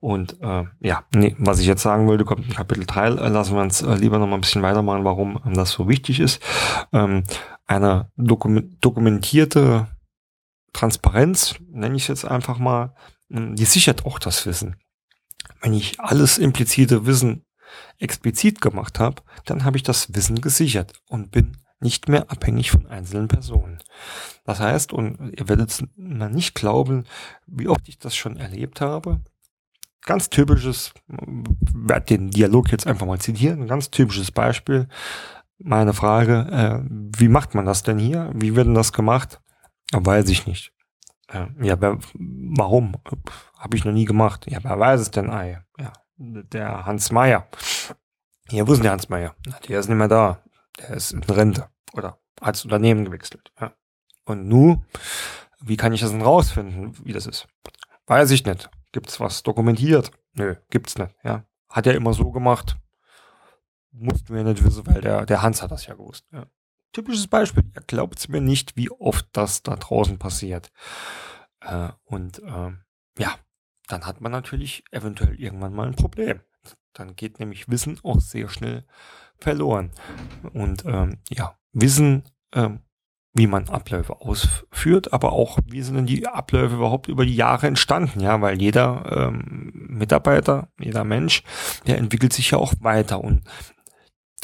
Und 0.00 0.40
äh, 0.42 0.64
ja, 0.80 1.02
nee, 1.12 1.34
was 1.38 1.58
ich 1.58 1.66
jetzt 1.66 1.82
sagen 1.82 2.06
wollte, 2.06 2.24
kommt 2.24 2.46
in 2.46 2.54
Kapitel 2.54 2.86
3, 2.86 3.08
äh, 3.08 3.28
lassen 3.28 3.54
wir 3.54 3.62
uns 3.62 3.82
äh, 3.82 3.94
lieber 3.94 4.18
noch 4.18 4.28
mal 4.28 4.36
ein 4.36 4.42
bisschen 4.42 4.62
weitermachen, 4.62 5.04
warum 5.04 5.40
ähm, 5.44 5.54
das 5.54 5.72
so 5.72 5.88
wichtig 5.88 6.20
ist. 6.20 6.40
Ähm, 6.92 7.24
eine 7.68 8.10
dokument 8.16 8.76
dokumentierte 8.84 9.86
Transparenz, 10.72 11.54
nenne 11.70 11.96
ich 11.96 12.02
es 12.02 12.08
jetzt 12.08 12.24
einfach 12.24 12.58
mal, 12.58 12.94
ähm, 13.30 13.54
die 13.54 13.64
sichert 13.64 14.04
auch 14.04 14.18
das 14.18 14.44
Wissen. 14.46 14.76
Wenn 15.60 15.72
ich 15.72 16.00
alles 16.00 16.38
implizite 16.38 17.06
Wissen 17.06 17.44
explizit 17.98 18.60
gemacht 18.60 18.98
habe, 18.98 19.22
dann 19.44 19.64
habe 19.64 19.76
ich 19.76 19.82
das 19.82 20.14
Wissen 20.14 20.40
gesichert 20.40 20.94
und 21.08 21.30
bin 21.30 21.56
nicht 21.80 22.08
mehr 22.08 22.30
abhängig 22.30 22.70
von 22.70 22.86
einzelnen 22.86 23.28
Personen. 23.28 23.78
Das 24.44 24.58
heißt, 24.58 24.92
und 24.92 25.32
ihr 25.38 25.48
werdet 25.48 25.70
es 25.70 25.84
nicht 25.96 26.54
glauben, 26.54 27.04
wie 27.46 27.68
oft 27.68 27.88
ich 27.88 27.98
das 27.98 28.16
schon 28.16 28.36
erlebt 28.36 28.80
habe, 28.80 29.20
ganz 30.04 30.30
typisches, 30.30 30.92
werde 31.06 32.06
den 32.06 32.30
Dialog 32.30 32.72
jetzt 32.72 32.86
einfach 32.86 33.06
mal 33.06 33.20
zitieren, 33.20 33.62
ein 33.62 33.68
ganz 33.68 33.90
typisches 33.90 34.32
Beispiel. 34.32 34.88
Meine 35.58 35.92
Frage, 35.92 36.46
äh, 36.50 36.88
wie 36.88 37.28
macht 37.28 37.54
man 37.54 37.66
das 37.66 37.82
denn 37.82 37.98
hier? 37.98 38.30
Wie 38.34 38.54
wird 38.54 38.66
denn 38.66 38.74
das 38.74 38.92
gemacht? 38.92 39.40
Weiß 39.92 40.28
ich 40.28 40.46
nicht. 40.46 40.72
Äh, 41.28 41.46
ja, 41.60 41.80
wer, 41.80 41.98
warum? 42.14 42.94
Habe 43.58 43.76
ich 43.76 43.84
noch 43.84 43.92
nie 43.92 44.04
gemacht. 44.04 44.46
Ja, 44.48 44.58
wer 44.62 44.78
weiß 44.78 45.00
es 45.00 45.10
denn? 45.10 45.30
Ah, 45.30 45.44
ja, 45.44 45.62
der 46.18 46.84
Hans 46.84 47.12
Meier. 47.12 47.46
Ja, 48.50 48.66
wo 48.66 48.72
ist 48.72 48.78
denn 48.78 48.84
der 48.84 48.92
Hans 48.92 49.08
Meier? 49.08 49.34
Der 49.68 49.78
ist 49.78 49.88
nicht 49.88 49.98
mehr 49.98 50.08
da. 50.08 50.42
Der 50.78 50.90
ist 50.90 51.12
in 51.12 51.22
Rente. 51.22 51.68
Oder 51.92 52.18
hat 52.40 52.54
das 52.54 52.64
Unternehmen 52.64 53.04
gewechselt. 53.04 53.52
Ja. 53.60 53.72
Und 54.24 54.48
nu, 54.48 54.84
wie 55.60 55.76
kann 55.76 55.92
ich 55.92 56.00
das 56.00 56.10
denn 56.10 56.22
rausfinden, 56.22 56.96
wie 57.04 57.12
das 57.12 57.26
ist? 57.26 57.48
Weiß 58.06 58.30
ich 58.30 58.44
nicht. 58.44 58.70
Gibt's 58.92 59.20
was 59.20 59.42
dokumentiert? 59.42 60.10
Nö, 60.34 60.56
gibt's 60.70 60.96
nicht. 60.98 61.14
Ja. 61.22 61.44
Hat 61.68 61.86
er 61.86 61.94
immer 61.94 62.14
so 62.14 62.30
gemacht. 62.30 62.76
Mussten 63.98 64.34
wir 64.34 64.44
nicht 64.44 64.64
wissen, 64.64 64.86
weil 64.86 65.00
der, 65.00 65.26
der 65.26 65.42
Hans 65.42 65.62
hat 65.62 65.70
das 65.70 65.86
ja 65.86 65.94
gewusst. 65.94 66.24
Ja. 66.32 66.46
Typisches 66.92 67.26
Beispiel. 67.26 67.64
Ihr 67.74 67.82
glaubt's 67.86 68.28
mir 68.28 68.40
nicht, 68.40 68.76
wie 68.76 68.90
oft 68.90 69.26
das 69.32 69.62
da 69.62 69.76
draußen 69.76 70.18
passiert. 70.18 70.70
Äh, 71.60 71.90
und 72.04 72.38
äh, 72.42 72.72
ja, 73.18 73.34
dann 73.88 74.06
hat 74.06 74.20
man 74.20 74.32
natürlich 74.32 74.84
eventuell 74.90 75.34
irgendwann 75.34 75.74
mal 75.74 75.86
ein 75.86 75.96
Problem. 75.96 76.40
Dann 76.92 77.16
geht 77.16 77.38
nämlich 77.40 77.68
Wissen 77.68 77.98
auch 78.02 78.20
sehr 78.20 78.48
schnell 78.48 78.84
verloren. 79.38 79.90
Und 80.52 80.84
ähm, 80.84 81.18
ja, 81.30 81.56
Wissen, 81.72 82.24
ähm, 82.52 82.80
wie 83.34 83.46
man 83.46 83.68
Abläufe 83.68 84.20
ausführt, 84.20 85.12
aber 85.12 85.32
auch, 85.32 85.58
wie 85.66 85.82
sind 85.82 85.94
denn 85.94 86.06
die 86.06 86.26
Abläufe 86.26 86.74
überhaupt 86.74 87.08
über 87.08 87.24
die 87.24 87.36
Jahre 87.36 87.68
entstanden, 87.68 88.20
ja, 88.20 88.40
weil 88.40 88.60
jeder 88.60 89.28
ähm, 89.28 89.70
Mitarbeiter, 89.88 90.68
jeder 90.80 91.04
Mensch, 91.04 91.44
der 91.86 91.98
entwickelt 91.98 92.32
sich 92.32 92.50
ja 92.50 92.58
auch 92.58 92.74
weiter 92.80 93.22
und 93.22 93.42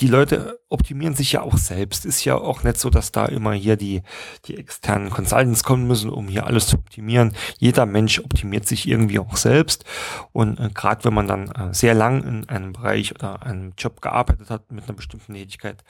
die 0.01 0.09
Leute 0.09 0.61
optimieren 0.69 1.15
sich 1.15 1.33
ja 1.33 1.43
auch 1.43 1.57
selbst. 1.57 2.05
Ist 2.05 2.25
ja 2.25 2.37
auch 2.37 2.65
nicht 2.65 2.79
so, 2.79 2.91
dass 2.91 3.13
da 3.13 3.27
immer 3.27 3.53
hier 3.53 3.77
die, 3.77 4.03
die 4.47 4.57
externen 4.57 5.11
Consultants 5.11 5.63
kommen 5.63 5.87
müssen, 5.87 6.11
um 6.11 6.29
hier 6.29 6.47
alles 6.47 6.67
zu 6.67 6.77
optimieren. 6.77 7.35
Jeder 7.59 7.87
Mensch 7.87 8.19
optimiert 8.19 8.67
sich 8.67 8.89
irgendwie 8.89 9.21
auch 9.21 9.37
selbst. 9.37 9.85
Und 10.33 10.59
äh, 10.59 10.71
gerade 10.75 11.05
wenn 11.05 11.15
man 11.15 11.29
dann 11.29 11.51
äh, 11.53 11.73
sehr 11.73 11.95
lang 11.95 12.25
in 12.25 12.49
einem 12.49 12.73
Bereich 12.73 13.15
oder 13.15 13.45
einem 13.45 13.75
Job 13.79 14.01
gearbeitet 14.01 14.51
hat 14.51 14.73
mit 14.73 14.85
einer 14.85 14.97
bestimmten 14.97 15.35
Tätigkeit, 15.35 15.85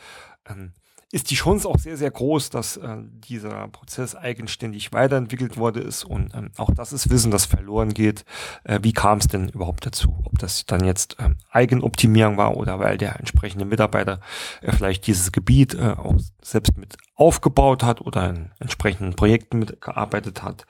ähm, 0.48 0.72
ist 1.14 1.31
die 1.31 1.37
Chance 1.37 1.68
auch 1.68 1.79
sehr, 1.79 1.96
sehr 1.96 2.11
groß, 2.11 2.50
dass 2.50 2.77
äh, 2.77 2.96
dieser 2.98 3.68
Prozess 3.68 4.16
eigenständig 4.16 4.92
weiterentwickelt 4.92 5.57
worden 5.57 5.87
ist. 5.87 6.03
Und 6.03 6.35
ähm, 6.35 6.50
auch 6.57 6.70
das 6.74 6.92
ist 6.92 7.09
Wissen, 7.09 7.31
das 7.31 7.46
verloren 7.46 7.94
geht. 7.94 8.24
Äh, 8.64 8.81
wie 8.83 8.92
kam 8.92 9.18
es 9.18 9.29
denn 9.29 9.48
überhaupt 9.48 9.87
dazu? 9.87 10.18
Ob 10.24 10.40
das 10.40 10.66
dann 10.66 10.85
jetzt 10.85 11.16
ähm, 11.20 11.37
Eigenoptimierung 11.50 12.37
war 12.37 12.57
oder 12.57 12.81
weil 12.81 12.98
der 12.98 13.20
entsprechende 13.20 13.64
Mitarbeiter 13.64 14.18
äh, 14.61 14.72
vielleicht 14.72 15.07
dieses 15.07 15.31
Gebiet 15.31 15.74
äh, 15.74 15.94
auch 15.96 16.16
selbst 16.42 16.77
mit 16.77 16.96
aufgebaut 17.14 17.85
hat 17.85 18.00
oder 18.00 18.29
in 18.31 18.50
entsprechenden 18.59 19.14
Projekten 19.14 19.61
mitgearbeitet 19.61 20.42
hat. 20.42 20.66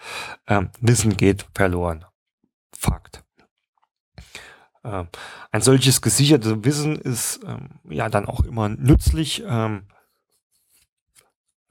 Ähm, 0.47 0.69
Wissen 0.79 1.17
geht 1.17 1.47
verloren. 1.55 2.05
Fakt. 2.77 3.25
Äh, 4.83 5.05
ein 5.53 5.63
solches 5.63 6.03
gesichertes 6.03 6.53
Wissen 6.65 6.97
ist 6.97 7.41
ähm, 7.47 7.81
ja 7.89 8.11
dann 8.11 8.27
auch 8.27 8.41
immer 8.45 8.69
nützlich, 8.69 9.43
ähm, 9.49 9.85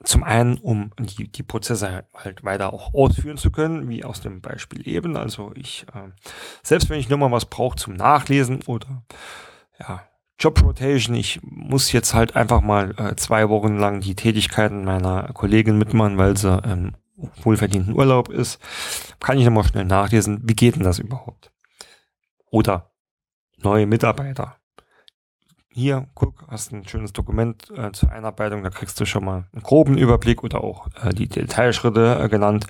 zum 0.04 0.22
einen, 0.22 0.58
um 0.58 0.90
die, 0.98 1.28
die 1.28 1.42
Prozesse 1.42 2.04
halt 2.14 2.44
weiter 2.44 2.72
auch 2.72 2.94
ausführen 2.94 3.36
zu 3.36 3.50
können, 3.50 3.88
wie 3.88 4.04
aus 4.04 4.20
dem 4.20 4.40
Beispiel 4.40 4.86
eben. 4.88 5.16
Also 5.16 5.52
ich, 5.54 5.86
äh, 5.94 6.10
selbst 6.62 6.90
wenn 6.90 6.98
ich 6.98 7.08
nur 7.08 7.18
mal 7.18 7.32
was 7.32 7.46
brauche 7.46 7.76
zum 7.76 7.94
Nachlesen 7.94 8.60
oder 8.66 9.04
ja, 9.78 10.02
Job 10.38 10.62
Rotation, 10.62 11.14
ich 11.14 11.40
muss 11.42 11.92
jetzt 11.92 12.14
halt 12.14 12.36
einfach 12.36 12.60
mal 12.60 12.94
äh, 12.98 13.16
zwei 13.16 13.48
Wochen 13.48 13.76
lang 13.76 14.00
die 14.00 14.14
Tätigkeiten 14.14 14.84
meiner 14.84 15.32
Kollegin 15.32 15.78
mitmachen, 15.78 16.18
weil 16.18 16.36
sie 16.36 16.60
ähm, 16.64 16.92
wohlverdienten 17.42 17.94
Urlaub 17.94 18.28
ist, 18.28 18.60
kann 19.20 19.38
ich 19.38 19.44
nochmal 19.44 19.64
schnell 19.64 19.84
nachlesen, 19.84 20.40
wie 20.42 20.54
geht 20.54 20.76
denn 20.76 20.82
das 20.82 20.98
überhaupt? 20.98 21.52
Oder 22.50 22.92
neue 23.56 23.86
Mitarbeiter 23.86 24.56
hier, 25.74 26.06
guck, 26.14 26.46
hast 26.48 26.72
ein 26.72 26.86
schönes 26.86 27.12
Dokument 27.12 27.68
äh, 27.76 27.90
zur 27.90 28.12
Einarbeitung, 28.12 28.62
da 28.62 28.70
kriegst 28.70 29.00
du 29.00 29.06
schon 29.06 29.24
mal 29.24 29.44
einen 29.52 29.62
groben 29.62 29.98
Überblick 29.98 30.44
oder 30.44 30.62
auch 30.62 30.86
äh, 31.02 31.12
die 31.12 31.28
Detailschritte 31.28 32.20
äh, 32.22 32.28
genannt, 32.28 32.66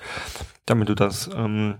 damit 0.65 0.89
du 0.89 0.95
das 0.95 1.29
ähm, 1.35 1.77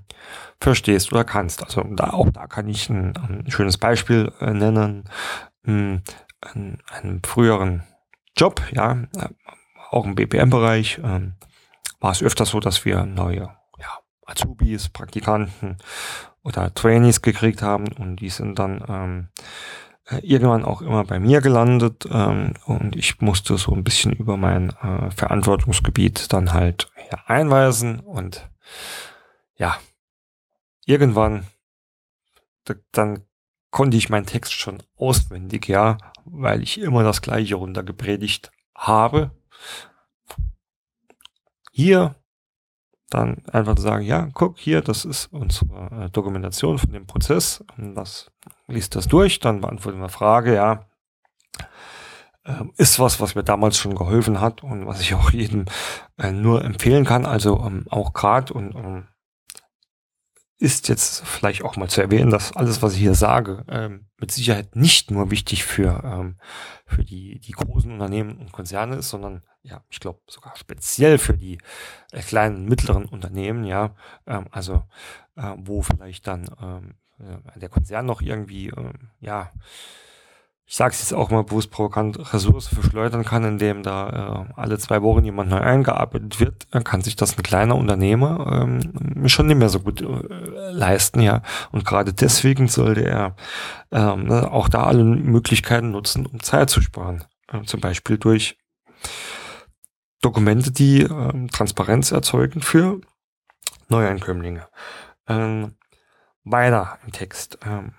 verstehst 0.59 1.11
oder 1.11 1.23
kannst. 1.23 1.63
Also 1.63 1.83
da 1.83 2.11
auch 2.11 2.29
da 2.29 2.45
kann 2.45 2.69
ich 2.69 2.89
ein, 2.89 3.17
ein 3.17 3.49
schönes 3.49 3.79
Beispiel 3.79 4.31
äh, 4.39 4.51
nennen, 4.51 5.05
ähm, 5.65 6.03
einen, 6.41 6.77
einen 6.91 7.21
früheren 7.23 7.83
Job, 8.37 8.61
ja, 8.71 8.91
äh, 9.17 9.29
auch 9.89 10.05
im 10.05 10.13
BPM-Bereich, 10.13 10.99
äh, 10.99 11.31
war 11.99 12.11
es 12.11 12.21
öfter 12.21 12.45
so, 12.45 12.59
dass 12.59 12.85
wir 12.85 13.03
neue 13.03 13.49
ja, 13.79 13.99
Azubis, 14.27 14.89
Praktikanten 14.89 15.77
oder 16.43 16.71
Trainees 16.71 17.23
gekriegt 17.23 17.63
haben 17.63 17.87
und 17.93 18.17
die 18.17 18.29
sind 18.29 18.59
dann 18.59 18.85
ähm, 18.87 19.27
äh, 19.39 19.84
irgendwann 20.21 20.65
auch 20.65 20.81
immer 20.81 21.03
bei 21.03 21.19
mir 21.19 21.41
gelandet 21.41 22.07
ähm, 22.11 22.53
und 22.65 22.95
ich 22.95 23.21
musste 23.21 23.57
so 23.57 23.71
ein 23.73 23.83
bisschen 23.83 24.13
über 24.13 24.37
mein 24.37 24.69
äh, 24.81 25.09
Verantwortungsgebiet 25.11 26.31
dann 26.31 26.53
halt 26.53 26.91
ja, 27.11 27.19
einweisen 27.25 27.99
und 27.99 28.49
ja, 29.57 29.77
irgendwann 30.85 31.47
dann 32.91 33.23
konnte 33.69 33.97
ich 33.97 34.09
meinen 34.09 34.25
Text 34.25 34.53
schon 34.53 34.81
auswendig, 34.97 35.67
ja, 35.67 35.97
weil 36.25 36.63
ich 36.63 36.79
immer 36.79 37.03
das 37.03 37.21
gleiche 37.21 37.55
runtergepredigt 37.55 38.51
habe. 38.73 39.31
Hier 41.71 42.15
dann 43.09 43.43
einfach 43.51 43.77
sagen, 43.77 44.03
ja, 44.03 44.29
guck 44.33 44.57
hier, 44.57 44.81
das 44.81 45.05
ist 45.05 45.27
unsere 45.31 46.05
äh, 46.05 46.09
Dokumentation 46.09 46.77
von 46.77 46.91
dem 46.91 47.05
Prozess. 47.05 47.63
Das 47.77 48.31
liest 48.67 48.95
das 48.95 49.07
durch, 49.07 49.39
dann 49.39 49.61
beantworten 49.61 49.99
wir 49.99 50.09
Frage, 50.09 50.55
ja, 50.55 50.85
ähm, 52.45 52.73
ist 52.77 52.99
was, 52.99 53.19
was 53.19 53.35
mir 53.35 53.43
damals 53.43 53.77
schon 53.77 53.95
geholfen 53.95 54.39
hat 54.41 54.63
und 54.63 54.85
was 54.85 55.01
ich 55.01 55.13
auch 55.15 55.31
jedem 55.31 55.65
äh, 56.17 56.31
nur 56.31 56.63
empfehlen 56.63 57.05
kann. 57.05 57.25
Also 57.25 57.59
ähm, 57.65 57.85
auch 57.89 58.13
gerade 58.13 58.53
und 58.53 58.75
ähm, 58.75 59.07
ist 60.57 60.87
jetzt 60.87 61.25
vielleicht 61.25 61.63
auch 61.63 61.75
mal 61.75 61.89
zu 61.89 62.01
erwähnen, 62.01 62.31
dass 62.31 62.55
alles, 62.55 62.81
was 62.81 62.93
ich 62.93 62.99
hier 62.99 63.15
sage, 63.15 63.65
ähm, 63.69 64.07
mit 64.17 64.31
Sicherheit 64.31 64.75
nicht 64.75 65.11
nur 65.11 65.29
wichtig 65.29 65.65
für, 65.65 66.01
ähm, 66.03 66.37
für 66.85 67.03
die, 67.03 67.39
die 67.39 67.51
großen 67.51 67.91
Unternehmen 67.91 68.37
und 68.37 68.53
Konzerne 68.53 68.95
ist, 68.97 69.09
sondern 69.09 69.43
ja, 69.63 69.83
ich 69.89 69.99
glaube 69.99 70.21
sogar 70.27 70.55
speziell 70.55 71.17
für 71.17 71.35
die 71.35 71.57
äh, 72.11 72.21
kleinen, 72.21 72.65
mittleren 72.65 73.05
Unternehmen, 73.05 73.65
ja, 73.65 73.95
ähm, 74.27 74.47
also 74.51 74.83
äh, 75.35 75.53
wo 75.57 75.81
vielleicht 75.81 76.27
dann 76.27 76.49
ähm, 76.61 76.95
äh, 77.19 77.59
der 77.59 77.69
Konzern 77.69 78.05
noch 78.05 78.21
irgendwie, 78.21 78.67
ähm, 78.69 79.11
ja, 79.19 79.51
ich 80.67 80.75
sage 80.75 80.93
es 80.93 81.01
jetzt 81.01 81.13
auch 81.13 81.29
mal 81.29 81.43
bewusst 81.43 81.69
provokant, 81.69 82.33
Ressourcen 82.33 82.73
verschleudern 82.73 83.23
kann, 83.23 83.43
indem 83.43 83.83
da 83.83 84.47
äh, 84.49 84.53
alle 84.59 84.79
zwei 84.79 85.03
Wochen 85.03 85.23
jemand 85.23 85.51
neu 85.51 85.59
eingearbeitet 85.59 86.39
wird, 86.39 86.67
dann 86.71 86.83
kann 86.83 87.01
sich 87.01 87.15
das 87.15 87.37
ein 87.37 87.43
kleiner 87.43 87.75
Unternehmer 87.75 88.63
ähm, 88.63 89.27
schon 89.29 89.45
nicht 89.45 89.57
mehr 89.57 89.69
so 89.69 89.79
gut 89.79 90.01
äh, 90.01 90.71
leisten, 90.71 91.21
ja. 91.21 91.43
Und 91.71 91.85
gerade 91.85 92.13
deswegen 92.13 92.67
sollte 92.67 93.05
er 93.05 93.35
ähm, 93.91 94.25
ne, 94.25 94.51
auch 94.51 94.67
da 94.67 94.85
alle 94.85 95.03
Möglichkeiten 95.03 95.91
nutzen, 95.91 96.25
um 96.25 96.41
Zeit 96.41 96.71
zu 96.71 96.81
sparen. 96.81 97.23
Äh, 97.51 97.61
zum 97.65 97.79
Beispiel 97.79 98.17
durch 98.17 98.57
Dokumente, 100.21 100.71
die 100.71 101.01
ähm, 101.03 101.49
Transparenz 101.51 102.11
erzeugen 102.11 102.61
für 102.61 103.01
Neueinkömmlinge. 103.89 104.67
Ähm, 105.27 105.75
weiter 106.43 106.97
im 107.05 107.11
Text. 107.11 107.59
Ähm, 107.63 107.93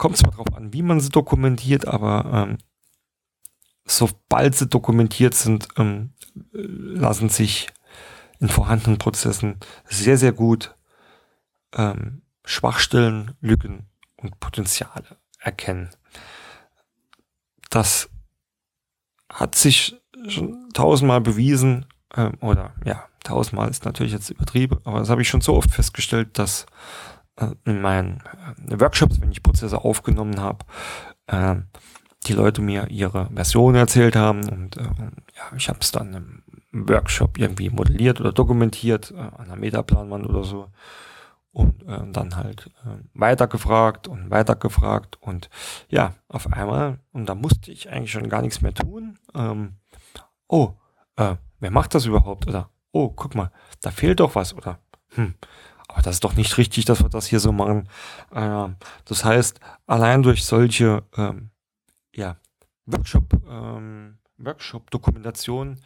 kommt 0.00 0.16
zwar 0.16 0.30
darauf 0.30 0.54
an, 0.56 0.72
wie 0.72 0.80
man 0.80 0.98
sie 0.98 1.10
dokumentiert, 1.10 1.86
aber 1.86 2.48
ähm, 2.48 2.58
sobald 3.84 4.54
sie 4.56 4.66
dokumentiert 4.66 5.34
sind, 5.34 5.68
ähm, 5.76 6.14
lassen 6.52 7.28
sich 7.28 7.68
in 8.38 8.48
vorhandenen 8.48 8.96
Prozessen 8.96 9.60
sehr, 9.84 10.16
sehr 10.16 10.32
gut 10.32 10.74
ähm, 11.74 12.22
Schwachstellen, 12.46 13.36
Lücken 13.42 13.90
und 14.16 14.40
Potenziale 14.40 15.18
erkennen. 15.38 15.90
Das 17.68 18.08
hat 19.30 19.54
sich 19.54 20.00
schon 20.28 20.70
tausendmal 20.72 21.20
bewiesen, 21.20 21.84
ähm, 22.16 22.38
oder 22.40 22.72
ja, 22.86 23.04
tausendmal 23.22 23.68
ist 23.68 23.84
natürlich 23.84 24.12
jetzt 24.12 24.30
übertrieben, 24.30 24.78
aber 24.84 25.00
das 25.00 25.10
habe 25.10 25.20
ich 25.20 25.28
schon 25.28 25.42
so 25.42 25.56
oft 25.56 25.70
festgestellt, 25.70 26.38
dass 26.38 26.64
in 27.64 27.80
meinen 27.80 28.22
äh, 28.68 28.80
Workshops, 28.80 29.20
wenn 29.20 29.32
ich 29.32 29.42
Prozesse 29.42 29.84
aufgenommen 29.84 30.40
habe, 30.40 30.64
äh, 31.26 31.56
die 32.26 32.32
Leute 32.32 32.60
mir 32.60 32.88
ihre 32.88 33.30
Version 33.34 33.74
erzählt 33.74 34.16
haben 34.16 34.48
und 34.48 34.76
äh, 34.76 34.82
ja, 34.82 35.56
ich 35.56 35.68
habe 35.68 35.78
es 35.80 35.90
dann 35.90 36.14
im 36.14 36.88
Workshop 36.88 37.38
irgendwie 37.38 37.70
modelliert 37.70 38.20
oder 38.20 38.32
dokumentiert, 38.32 39.12
äh, 39.12 39.18
an 39.18 39.46
einer 39.46 39.56
Metaplanwand 39.56 40.26
oder 40.26 40.44
so 40.44 40.68
und 41.52 41.82
äh, 41.82 42.10
dann 42.12 42.36
halt 42.36 42.70
äh, 42.84 43.02
weitergefragt 43.14 44.06
und 44.06 44.30
weitergefragt 44.30 45.18
und 45.20 45.50
ja, 45.88 46.14
auf 46.28 46.52
einmal, 46.52 47.00
und 47.12 47.26
da 47.26 47.34
musste 47.34 47.72
ich 47.72 47.90
eigentlich 47.90 48.12
schon 48.12 48.28
gar 48.28 48.42
nichts 48.42 48.60
mehr 48.60 48.74
tun. 48.74 49.18
Ähm, 49.34 49.76
oh, 50.46 50.74
äh, 51.16 51.36
wer 51.58 51.70
macht 51.70 51.94
das 51.94 52.06
überhaupt? 52.06 52.46
Oder 52.46 52.70
oh, 52.92 53.08
guck 53.08 53.34
mal, 53.34 53.50
da 53.80 53.90
fehlt 53.90 54.20
doch 54.20 54.34
was, 54.34 54.54
oder 54.54 54.78
hm, 55.10 55.34
aber 55.90 56.02
das 56.02 56.16
ist 56.16 56.24
doch 56.24 56.36
nicht 56.36 56.56
richtig, 56.56 56.84
dass 56.84 57.02
wir 57.02 57.08
das 57.08 57.26
hier 57.26 57.40
so 57.40 57.52
machen. 57.52 57.88
Äh, 58.32 58.68
das 59.04 59.24
heißt, 59.24 59.60
allein 59.86 60.22
durch 60.22 60.44
solche 60.44 61.02
ähm, 61.16 61.50
ja, 62.14 62.36
Workshop, 62.86 63.24
ähm, 63.48 64.18
Workshop-Dokumentation 64.38 65.80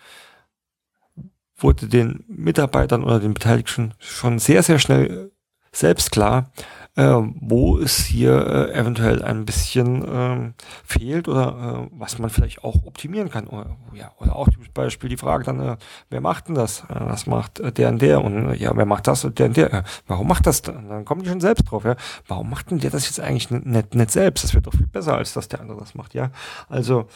wurde 1.57 1.89
den 1.89 2.25
Mitarbeitern 2.29 3.05
oder 3.05 3.21
den 3.21 3.35
Beteiligten 3.35 3.95
schon 3.99 4.39
sehr, 4.39 4.63
sehr 4.63 4.79
schnell 4.79 5.33
selbst 5.73 6.11
klar, 6.11 6.51
äh, 6.97 7.21
wo 7.41 7.79
es 7.79 8.05
hier 8.05 8.47
äh, 8.47 8.73
eventuell 8.73 9.23
ein 9.23 9.45
bisschen 9.45 10.05
ähm, 10.09 10.55
fehlt 10.85 11.29
oder 11.29 11.89
äh, 11.89 11.97
was 11.99 12.19
man 12.19 12.31
vielleicht 12.31 12.63
auch 12.63 12.85
optimieren 12.85 13.31
kann. 13.31 13.47
Oder, 13.47 13.77
ja, 13.93 14.13
oder 14.19 14.37
auch 14.37 14.49
zum 14.49 14.63
Beispiel 14.73 15.09
die 15.09 15.17
Frage 15.17 15.45
dann, 15.45 15.61
äh, 15.61 15.77
wer 16.11 16.21
macht 16.21 16.49
denn 16.49 16.55
das? 16.55 16.81
Äh, 16.83 16.95
was 17.01 17.27
macht 17.27 17.61
äh, 17.61 17.73
der 17.73 17.89
und 17.89 18.01
der? 18.01 18.23
Und 18.23 18.51
äh, 18.51 18.55
ja, 18.57 18.77
wer 18.77 18.87
macht 18.87 19.07
das 19.07 19.25
und 19.25 19.39
der 19.39 19.47
und 19.47 19.57
der? 19.57 19.73
Äh, 19.73 19.83
warum 20.07 20.29
macht 20.29 20.47
das? 20.47 20.63
Dann, 20.63 20.89
dann 20.89 21.05
kommen 21.05 21.23
die 21.23 21.29
schon 21.29 21.41
selbst 21.41 21.65
drauf, 21.71 21.85
ja. 21.85 21.97
Warum 22.29 22.51
macht 22.51 22.71
denn 22.71 22.79
der 22.79 22.91
das 22.91 23.07
jetzt 23.07 23.21
eigentlich 23.21 23.51
nicht, 23.51 23.95
nicht 23.95 24.11
selbst? 24.11 24.45
Das 24.45 24.55
wird 24.55 24.67
doch 24.67 24.75
viel 24.75 24.87
besser, 24.87 25.17
als 25.17 25.33
dass 25.33 25.49
der 25.49 25.61
andere 25.61 25.81
das 25.81 25.95
macht, 25.95 26.15
ja. 26.15 26.31
Also 26.69 27.09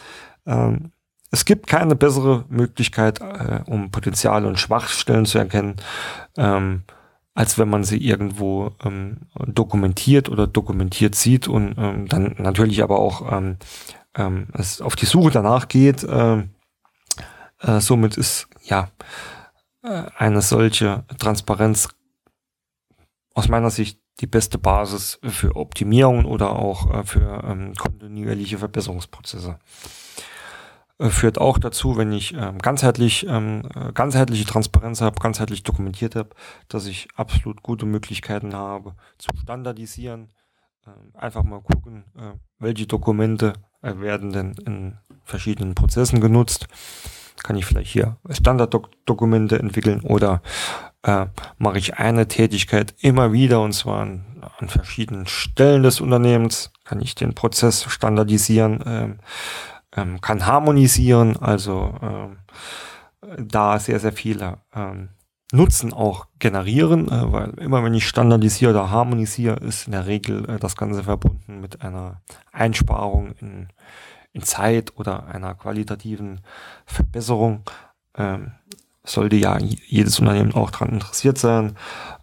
ähm, 0.46 0.92
es 1.30 1.44
gibt 1.44 1.66
keine 1.66 1.94
bessere 1.94 2.44
Möglichkeit, 2.48 3.20
äh, 3.20 3.60
um 3.66 3.90
Potenziale 3.90 4.48
und 4.48 4.58
Schwachstellen 4.58 5.26
zu 5.26 5.38
erkennen. 5.38 5.76
Ähm, 6.36 6.82
als 7.38 7.56
wenn 7.56 7.70
man 7.70 7.84
sie 7.84 7.98
irgendwo 7.98 8.72
ähm, 8.84 9.18
dokumentiert 9.46 10.28
oder 10.28 10.48
dokumentiert 10.48 11.14
sieht 11.14 11.46
und 11.46 11.76
ähm, 11.78 12.08
dann 12.08 12.34
natürlich 12.36 12.82
aber 12.82 12.98
auch 12.98 13.30
ähm, 13.30 13.58
ähm, 14.16 14.48
es 14.54 14.80
auf 14.80 14.96
die 14.96 15.06
Suche 15.06 15.30
danach 15.30 15.68
geht. 15.68 16.02
Äh, 16.02 16.38
äh, 17.60 17.78
somit 17.78 18.16
ist 18.16 18.48
ja 18.64 18.90
äh, 19.84 20.02
eine 20.16 20.42
solche 20.42 21.04
Transparenz 21.16 21.90
aus 23.34 23.46
meiner 23.46 23.70
Sicht 23.70 24.00
die 24.18 24.26
beste 24.26 24.58
Basis 24.58 25.20
für 25.22 25.54
Optimierung 25.54 26.24
oder 26.24 26.50
auch 26.56 26.92
äh, 26.92 27.04
für 27.04 27.44
ähm, 27.44 27.72
kontinuierliche 27.76 28.58
Verbesserungsprozesse. 28.58 29.60
Äh, 30.98 31.10
führt 31.10 31.38
auch 31.38 31.58
dazu, 31.58 31.96
wenn 31.96 32.12
ich 32.12 32.34
ähm, 32.34 32.58
ganzheitlich, 32.58 33.26
ähm, 33.28 33.62
äh, 33.74 33.92
ganzheitliche 33.92 34.44
Transparenz 34.44 35.00
habe, 35.00 35.20
ganzheitlich 35.20 35.62
dokumentiert 35.62 36.16
habe, 36.16 36.30
dass 36.68 36.86
ich 36.86 37.08
absolut 37.14 37.62
gute 37.62 37.86
Möglichkeiten 37.86 38.54
habe 38.54 38.94
zu 39.16 39.30
standardisieren. 39.40 40.32
Äh, 40.86 41.18
einfach 41.18 41.44
mal 41.44 41.60
gucken, 41.60 42.04
äh, 42.16 42.32
welche 42.58 42.86
Dokumente 42.86 43.52
äh, 43.82 43.96
werden 43.98 44.32
denn 44.32 44.54
in 44.66 44.98
verschiedenen 45.24 45.74
Prozessen 45.74 46.20
genutzt. 46.20 46.66
Kann 47.44 47.54
ich 47.54 47.66
vielleicht 47.66 47.92
hier 47.92 48.16
Standarddokumente 48.28 49.60
entwickeln 49.60 50.00
oder 50.00 50.42
äh, 51.04 51.26
mache 51.58 51.78
ich 51.78 51.94
eine 51.94 52.26
Tätigkeit 52.26 52.96
immer 52.98 53.32
wieder 53.32 53.60
und 53.60 53.72
zwar 53.72 54.00
an, 54.00 54.42
an 54.58 54.68
verschiedenen 54.68 55.28
Stellen 55.28 55.84
des 55.84 56.00
Unternehmens, 56.00 56.72
kann 56.82 57.00
ich 57.00 57.14
den 57.14 57.34
Prozess 57.36 57.84
standardisieren. 57.84 59.20
Äh, 59.94 60.00
ähm, 60.00 60.20
kann 60.20 60.46
harmonisieren, 60.46 61.36
also 61.36 61.94
ähm, 62.02 62.38
da 63.38 63.78
sehr, 63.78 64.00
sehr 64.00 64.12
viele 64.12 64.58
ähm, 64.74 65.10
Nutzen 65.52 65.94
auch 65.94 66.26
generieren, 66.38 67.08
äh, 67.08 67.32
weil 67.32 67.50
immer 67.58 67.82
wenn 67.82 67.94
ich 67.94 68.06
standardisiere 68.06 68.72
oder 68.72 68.90
harmonisiere, 68.90 69.56
ist 69.56 69.86
in 69.86 69.92
der 69.92 70.06
Regel 70.06 70.48
äh, 70.48 70.58
das 70.58 70.76
Ganze 70.76 71.04
verbunden 71.04 71.60
mit 71.60 71.82
einer 71.82 72.20
Einsparung 72.52 73.32
in, 73.40 73.68
in 74.32 74.42
Zeit 74.42 74.96
oder 74.96 75.26
einer 75.26 75.54
qualitativen 75.54 76.42
Verbesserung. 76.86 77.62
Ähm, 78.16 78.52
sollte 79.04 79.36
ja 79.36 79.56
jedes 79.58 80.20
Unternehmen 80.20 80.52
auch 80.52 80.70
daran 80.70 80.90
interessiert 80.90 81.38
sein. 81.38 81.76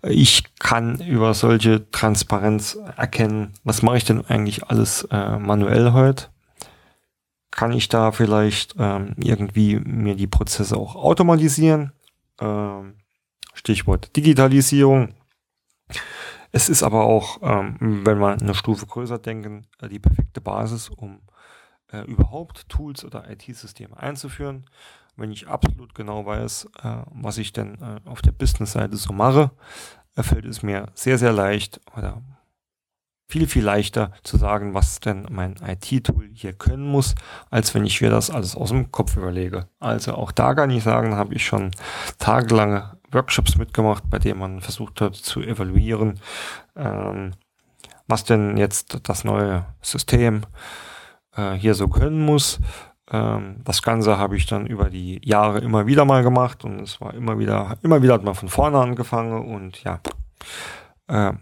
Ich 0.03 0.43
kann 0.59 0.99
über 0.99 1.33
solche 1.33 1.89
Transparenz 1.89 2.77
erkennen, 2.95 3.53
was 3.63 3.81
mache 3.81 3.97
ich 3.97 4.05
denn 4.05 4.23
eigentlich 4.23 4.65
alles 4.65 5.07
äh, 5.09 5.39
manuell 5.39 5.93
heute 5.93 6.27
kann 7.55 7.71
ich 7.71 7.87
da 7.87 8.11
vielleicht 8.11 8.75
ähm, 8.77 9.15
irgendwie 9.17 9.79
mir 9.79 10.15
die 10.15 10.27
Prozesse 10.27 10.75
auch 10.75 10.95
automatisieren. 10.95 11.93
Ähm, 12.39 12.95
Stichwort 13.53 14.15
Digitalisierung. 14.15 15.15
Es 16.51 16.67
ist 16.67 16.83
aber 16.83 17.05
auch, 17.05 17.39
ähm, 17.41 18.05
wenn 18.05 18.19
wir 18.19 18.33
eine 18.33 18.53
Stufe 18.53 18.85
größer 18.85 19.19
denken, 19.19 19.67
äh, 19.81 19.87
die 19.87 19.99
perfekte 19.99 20.41
Basis, 20.41 20.89
um 20.89 21.21
äh, 21.91 22.01
überhaupt 22.01 22.67
Tools 22.67 23.05
oder 23.05 23.29
IT-Systeme 23.29 23.95
einzuführen. 23.97 24.65
Wenn 25.15 25.31
ich 25.31 25.47
absolut 25.47 25.95
genau 25.95 26.25
weiß, 26.25 26.69
äh, 26.83 26.97
was 27.11 27.37
ich 27.37 27.53
denn 27.53 27.75
äh, 27.81 28.09
auf 28.09 28.21
der 28.21 28.33
Business-Seite 28.33 28.97
so 28.97 29.13
mache, 29.13 29.51
äh, 30.17 30.23
fällt 30.23 30.45
es 30.45 30.61
mir 30.61 30.87
sehr, 30.93 31.17
sehr 31.17 31.31
leicht 31.31 31.79
oder 31.95 32.21
viel, 33.27 33.47
viel 33.47 33.63
leichter 33.63 34.11
zu 34.23 34.37
sagen, 34.37 34.73
was 34.73 34.99
denn 34.99 35.27
mein 35.31 35.55
IT-Tool 35.65 36.29
hier 36.33 36.53
können 36.53 36.87
muss, 36.87 37.15
als 37.49 37.73
wenn 37.73 37.85
ich 37.85 38.01
mir 38.01 38.09
das 38.09 38.29
alles 38.29 38.55
aus 38.55 38.69
dem 38.69 38.91
Kopf 38.91 39.17
überlege. 39.17 39.67
Also 39.79 40.13
auch 40.13 40.31
da 40.31 40.53
kann 40.53 40.69
ich 40.69 40.83
sagen, 40.83 41.15
habe 41.15 41.33
ich 41.33 41.45
schon 41.45 41.71
tagelange 42.19 42.97
Workshops 43.11 43.57
mitgemacht, 43.57 44.03
bei 44.09 44.19
denen 44.19 44.39
man 44.39 44.61
versucht 44.61 45.01
hat 45.01 45.15
zu 45.15 45.41
evaluieren, 45.41 46.19
ähm, 46.75 47.31
was 48.07 48.23
denn 48.23 48.57
jetzt 48.57 48.99
das 49.09 49.23
neue 49.23 49.65
System 49.81 50.41
äh, 51.35 51.53
hier 51.53 51.73
so 51.73 51.87
können 51.87 52.19
muss. 52.19 52.59
Ähm, 53.11 53.61
das 53.63 53.81
Ganze 53.81 54.17
habe 54.17 54.35
ich 54.35 54.45
dann 54.45 54.67
über 54.67 54.89
die 54.89 55.19
Jahre 55.23 55.59
immer 55.59 55.87
wieder 55.87 56.05
mal 56.05 56.23
gemacht 56.23 56.63
und 56.63 56.79
es 56.81 57.01
war 57.01 57.13
immer 57.13 57.39
wieder, 57.39 57.77
immer 57.81 58.01
wieder 58.01 58.13
hat 58.13 58.23
man 58.23 58.35
von 58.35 58.49
vorne 58.49 58.79
angefangen 58.79 59.45
und 59.47 59.83
ja, 59.83 59.99
äh, 61.07 61.33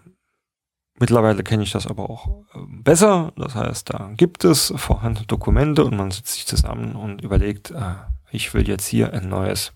Mittlerweile 0.99 1.43
kenne 1.43 1.63
ich 1.63 1.71
das 1.71 1.88
aber 1.88 2.10
auch 2.10 2.27
äh, 2.53 2.60
besser. 2.67 3.34
Das 3.36 3.56
heißt, 3.56 3.89
da 3.93 4.12
gibt 4.15 4.43
es 4.43 4.73
vorhandene 4.75 5.25
Dokumente 5.25 5.84
und 5.84 5.97
man 5.97 6.12
setzt 6.12 6.34
sich 6.34 6.45
zusammen 6.45 6.95
und 6.95 7.21
überlegt, 7.21 7.71
äh, 7.71 7.95
ich 8.32 8.53
will 8.53 8.67
jetzt 8.67 8.88
hier 8.88 9.13
ein 9.13 9.29
neues. 9.29 9.73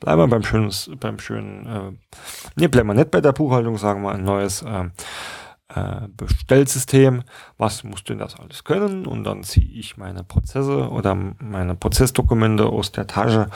Bleiben 0.00 0.20
wir 0.20 0.28
beim 0.28 0.42
schönen, 0.42 0.72
beim 0.98 1.18
schönen, 1.18 1.66
äh, 1.66 1.92
nee, 2.56 2.68
bleiben 2.68 2.88
wir 2.88 2.94
nicht 2.94 3.10
bei 3.10 3.20
der 3.20 3.32
Buchhaltung, 3.32 3.78
sagen 3.78 4.02
wir 4.02 4.12
ein 4.12 4.24
neues 4.24 4.62
äh, 4.62 4.88
äh, 5.68 6.08
Bestellsystem. 6.08 7.22
Was 7.58 7.84
muss 7.84 8.04
denn 8.04 8.18
das 8.18 8.38
alles 8.38 8.64
können? 8.64 9.06
Und 9.06 9.24
dann 9.24 9.42
ziehe 9.42 9.68
ich 9.78 9.96
meine 9.96 10.24
Prozesse 10.24 10.90
oder 10.90 11.14
meine 11.14 11.74
Prozessdokumente 11.74 12.66
aus 12.66 12.92
der 12.92 13.06
Tasche 13.06 13.50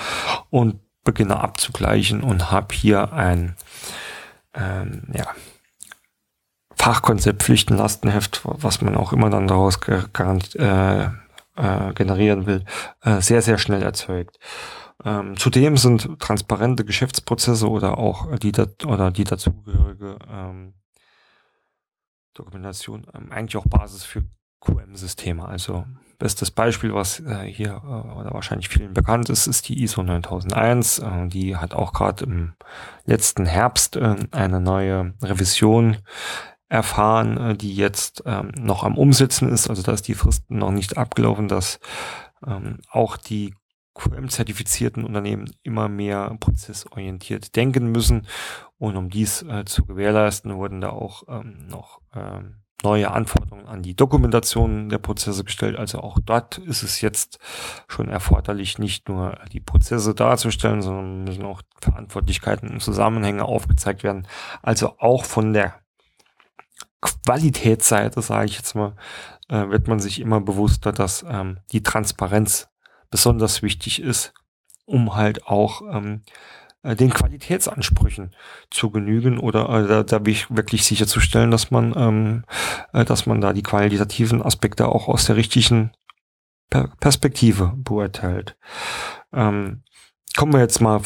und 0.51 0.81
beginne 1.05 1.41
abzugleichen 1.41 2.23
und 2.23 2.51
habe 2.51 2.75
hier 2.75 3.13
ein, 3.13 3.57
ähm, 4.55 5.03
ja, 5.13 5.27
Fachkonzept, 6.81 7.43
Pflichten, 7.43 7.77
Lastenheft, 7.77 8.41
was 8.45 8.81
man 8.81 8.97
auch 8.97 9.13
immer 9.13 9.29
dann 9.29 9.47
daraus 9.47 9.79
äh, 9.87 11.05
äh, 11.57 11.93
generieren 11.95 12.47
will, 12.47 12.65
äh, 13.03 13.21
sehr, 13.21 13.43
sehr 13.43 13.59
schnell 13.59 13.83
erzeugt. 13.83 14.39
Ähm, 15.05 15.37
zudem 15.37 15.77
sind 15.77 16.19
transparente 16.19 16.87
Geschäftsprozesse 16.87 17.69
oder 17.69 17.99
auch 17.99 18.35
die 18.39 18.53
oder 18.87 19.11
die 19.11 19.25
dazugehörige 19.25 20.17
ähm, 20.31 20.73
Dokumentation 22.33 23.07
ähm, 23.15 23.31
eigentlich 23.31 23.59
auch 23.59 23.67
Basis 23.67 24.05
für 24.05 24.25
QM-Systeme. 24.61 25.47
Also 25.47 25.85
bestes 26.19 26.51
Beispiel, 26.51 26.95
was 26.95 27.21
äh, 27.21 27.45
hier 27.45 27.83
äh, 27.85 28.19
oder 28.19 28.33
wahrscheinlich 28.33 28.71
vielen 28.71 28.95
bekannt 28.95 29.29
ist, 29.29 29.47
ist 29.47 29.69
die 29.69 29.83
ISO 29.83 30.03
9001. 30.03 31.01
Äh, 31.01 31.29
die 31.29 31.57
hat 31.57 31.75
auch 31.75 31.93
gerade 31.93 32.25
im 32.25 32.55
letzten 33.05 33.45
Herbst 33.45 33.97
äh, 33.97 34.17
eine 34.31 34.61
neue 34.61 35.13
Revision 35.23 35.99
erfahren, 36.71 37.37
äh, 37.37 37.57
die 37.57 37.75
jetzt 37.75 38.23
ähm, 38.25 38.53
noch 38.59 38.85
am 38.85 38.97
Umsetzen 38.97 39.51
ist. 39.51 39.69
Also 39.69 39.83
da 39.83 39.93
ist 39.93 40.09
die 40.09 40.15
Frist 40.15 40.51
noch 40.51 40.71
nicht 40.71 40.97
abgelaufen, 40.97 41.49
dass 41.49 41.81
ähm, 42.47 42.79
auch 42.91 43.19
die 43.19 43.55
QM-zertifizierten 43.95 45.05
Unternehmen 45.05 45.51
immer 45.63 45.89
mehr 45.89 46.35
prozessorientiert 46.41 47.57
denken 47.57 47.93
müssen. 47.93 48.27
Und 48.79 48.97
um 48.97 49.11
dies 49.11 49.43
äh, 49.43 49.65
zu 49.67 49.85
gewährleisten, 49.85 50.57
wurden 50.57 50.81
da 50.81 50.91
auch 50.91 51.25
ähm, 51.29 51.67
noch 51.69 52.01
ähm, 52.15 52.63
neue 52.83 53.11
Anforderungen 53.11 53.67
an 53.67 53.83
die 53.83 53.95
Dokumentation 53.95 54.89
der 54.89 54.99
Prozesse 54.99 55.45
gestellt. 55.45 55.77
Also 55.77 55.99
auch 55.99 56.19
dort 56.25 56.57
ist 56.59 56.83
es 56.83 57.01
jetzt 57.01 57.39
schon 57.89 58.09
erforderlich, 58.09 58.79
nicht 58.79 59.09
nur 59.09 59.39
die 59.53 59.61
Prozesse 59.61 60.15
darzustellen, 60.15 60.81
sondern 60.83 61.25
müssen 61.25 61.45
auch 61.45 61.63
Verantwortlichkeiten 61.81 62.71
und 62.71 62.81
Zusammenhänge 62.81 63.45
aufgezeigt 63.45 64.03
werden. 64.03 64.27
Also 64.63 64.95
auch 64.99 65.25
von 65.25 65.53
der 65.53 65.80
Qualitätsseite, 67.01 68.23
sage 68.23 68.47
ich 68.47 68.57
jetzt 68.57 68.75
mal, 68.75 68.95
äh, 69.49 69.69
wird 69.69 69.89
man 69.89 70.01
sich 70.01 70.21
immer 70.21 70.41
bewusster, 70.41 70.93
dass 70.93 71.25
ähm, 71.29 71.59
die 71.73 71.83
Transparenz 71.83 72.69
besonders 73.11 73.63
wichtig 73.63 74.01
ist, 74.01 74.33
um 74.85 75.15
halt 75.15 75.47
auch 75.47 75.83
ähm, 75.83 76.23
äh, 76.83 76.97
den 76.97 77.11
Qualitätsansprüchen 77.11 78.35
zu 78.71 78.91
genügen 78.91 79.39
oder 79.39 79.69
äh, 79.69 79.87
da, 79.87 80.03
da 80.03 80.25
wirklich 80.25 80.85
sicherzustellen, 80.85 81.51
dass 81.51 81.71
man, 81.71 81.95
ähm, 81.97 82.45
äh, 82.93 83.05
dass 83.05 83.27
man 83.27 83.41
da 83.41 83.53
die 83.53 83.63
qualitativen 83.63 84.43
Aspekte 84.43 84.89
auch 84.89 85.09
aus 85.09 85.27
der 85.27 85.37
richtigen 85.37 85.93
per 86.71 86.89
Perspektive 87.01 87.73
beurteilt. 87.77 88.57
Ähm, 89.33 89.83
kommen 90.37 90.53
wir 90.53 90.61
jetzt 90.61 90.81
mal 90.81 91.03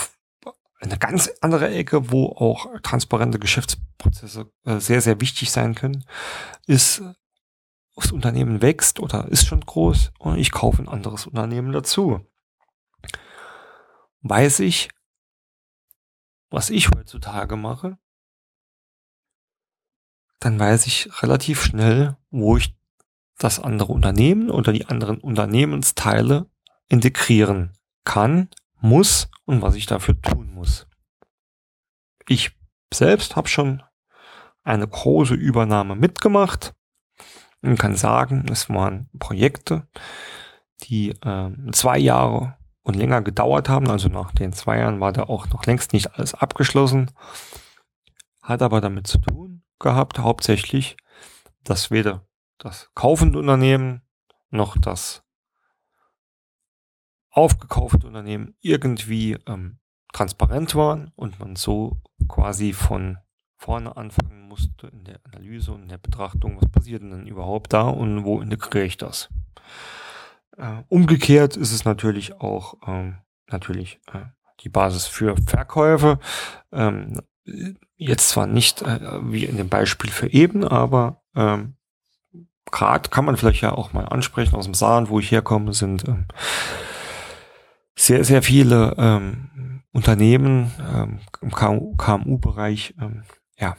eine 0.84 0.98
ganz 0.98 1.30
andere 1.40 1.70
Ecke, 1.70 2.10
wo 2.10 2.26
auch 2.28 2.66
transparente 2.82 3.38
Geschäftsprozesse 3.38 4.50
äh, 4.64 4.78
sehr, 4.78 5.00
sehr 5.00 5.20
wichtig 5.20 5.50
sein 5.50 5.74
können, 5.74 6.04
ist, 6.66 7.02
das 7.96 8.12
Unternehmen 8.12 8.60
wächst 8.60 8.98
oder 8.98 9.28
ist 9.28 9.46
schon 9.46 9.60
groß 9.60 10.12
und 10.18 10.38
ich 10.38 10.50
kaufe 10.50 10.82
ein 10.82 10.88
anderes 10.88 11.26
Unternehmen 11.26 11.72
dazu. 11.72 12.26
Weiß 14.22 14.60
ich, 14.60 14.88
was 16.50 16.70
ich 16.70 16.90
heutzutage 16.90 17.56
mache, 17.56 17.98
dann 20.40 20.58
weiß 20.58 20.86
ich 20.86 21.22
relativ 21.22 21.62
schnell, 21.62 22.16
wo 22.30 22.56
ich 22.56 22.76
das 23.38 23.60
andere 23.60 23.92
Unternehmen 23.92 24.50
oder 24.50 24.72
die 24.72 24.86
anderen 24.86 25.18
Unternehmensteile 25.18 26.50
integrieren 26.88 27.72
kann, 28.04 28.48
muss 28.84 29.30
und 29.46 29.62
was 29.62 29.74
ich 29.74 29.86
dafür 29.86 30.20
tun 30.20 30.52
muss. 30.52 30.86
Ich 32.28 32.52
selbst 32.92 33.34
habe 33.34 33.48
schon 33.48 33.82
eine 34.62 34.86
große 34.86 35.34
Übernahme 35.34 35.96
mitgemacht 35.96 36.74
und 37.62 37.78
kann 37.78 37.96
sagen, 37.96 38.46
es 38.50 38.68
waren 38.68 39.08
Projekte, 39.18 39.88
die 40.82 41.10
äh, 41.10 41.50
zwei 41.72 41.98
Jahre 41.98 42.56
und 42.82 42.94
länger 42.94 43.22
gedauert 43.22 43.70
haben. 43.70 43.88
Also 43.90 44.08
nach 44.08 44.32
den 44.32 44.52
zwei 44.52 44.78
Jahren 44.78 45.00
war 45.00 45.12
da 45.12 45.24
auch 45.24 45.48
noch 45.48 45.64
längst 45.64 45.94
nicht 45.94 46.14
alles 46.14 46.34
abgeschlossen. 46.34 47.10
Hat 48.42 48.60
aber 48.60 48.82
damit 48.82 49.06
zu 49.06 49.18
tun 49.18 49.62
gehabt, 49.78 50.18
hauptsächlich, 50.18 50.96
dass 51.62 51.90
weder 51.90 52.26
das 52.58 52.90
kaufende 52.94 53.38
Unternehmen 53.38 54.02
noch 54.50 54.76
das 54.76 55.23
aufgekaufte 57.34 58.06
Unternehmen 58.06 58.54
irgendwie 58.60 59.36
ähm, 59.46 59.78
transparent 60.12 60.74
waren 60.74 61.12
und 61.16 61.40
man 61.40 61.56
so 61.56 62.00
quasi 62.28 62.72
von 62.72 63.18
vorne 63.56 63.96
anfangen 63.96 64.48
musste 64.48 64.86
in 64.86 65.04
der 65.04 65.20
Analyse 65.24 65.72
und 65.72 65.82
in 65.82 65.88
der 65.88 65.98
Betrachtung, 65.98 66.56
was 66.60 66.70
passiert 66.70 67.02
denn 67.02 67.26
überhaupt 67.26 67.72
da 67.72 67.82
und 67.82 68.24
wo 68.24 68.40
integriere 68.40 68.84
ich 68.84 68.96
das. 68.96 69.28
Äh, 70.56 70.82
umgekehrt 70.88 71.56
ist 71.56 71.72
es 71.72 71.84
natürlich 71.84 72.40
auch 72.40 72.74
ähm, 72.86 73.18
natürlich 73.50 74.00
äh, 74.12 74.26
die 74.60 74.68
Basis 74.68 75.06
für 75.06 75.36
Verkäufe. 75.36 76.20
Ähm, 76.70 77.20
jetzt 77.96 78.28
zwar 78.28 78.46
nicht 78.46 78.82
äh, 78.82 79.00
wie 79.22 79.44
in 79.44 79.56
dem 79.56 79.68
Beispiel 79.68 80.10
für 80.10 80.32
eben, 80.32 80.62
aber 80.62 81.22
ähm, 81.34 81.74
gerade 82.70 83.08
kann 83.08 83.24
man 83.24 83.36
vielleicht 83.36 83.62
ja 83.62 83.72
auch 83.72 83.92
mal 83.92 84.06
ansprechen 84.06 84.54
aus 84.54 84.66
dem 84.66 84.74
Saarland, 84.74 85.08
wo 85.08 85.18
ich 85.18 85.32
herkomme, 85.32 85.72
sind 85.72 86.06
ähm, 86.06 86.26
sehr, 87.96 88.24
sehr 88.24 88.42
viele 88.42 88.94
ähm, 88.98 89.82
Unternehmen 89.92 90.72
ähm, 90.80 91.20
im 91.40 91.52
KMU-Bereich 91.52 92.94
ähm, 93.00 93.22
ja, 93.58 93.76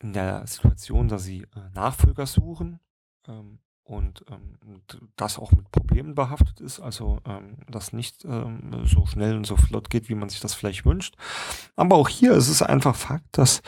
in 0.00 0.12
der 0.12 0.46
Situation, 0.46 1.08
dass 1.08 1.24
sie 1.24 1.42
äh, 1.42 1.74
Nachfolger 1.74 2.26
suchen 2.26 2.80
ähm, 3.26 3.58
und 3.84 4.24
ähm, 4.30 4.82
das 5.16 5.38
auch 5.38 5.52
mit 5.52 5.70
Problemen 5.70 6.14
behaftet 6.14 6.60
ist, 6.60 6.80
also 6.80 7.20
ähm, 7.26 7.58
das 7.68 7.92
nicht 7.92 8.24
ähm, 8.24 8.82
so 8.84 9.04
schnell 9.04 9.36
und 9.36 9.46
so 9.46 9.56
flott 9.56 9.90
geht, 9.90 10.08
wie 10.08 10.14
man 10.14 10.30
sich 10.30 10.40
das 10.40 10.54
vielleicht 10.54 10.86
wünscht. 10.86 11.16
Aber 11.76 11.96
auch 11.96 12.08
hier 12.08 12.32
ist 12.32 12.48
es 12.48 12.62
einfach 12.62 12.96
Fakt, 12.96 13.38
dass 13.38 13.60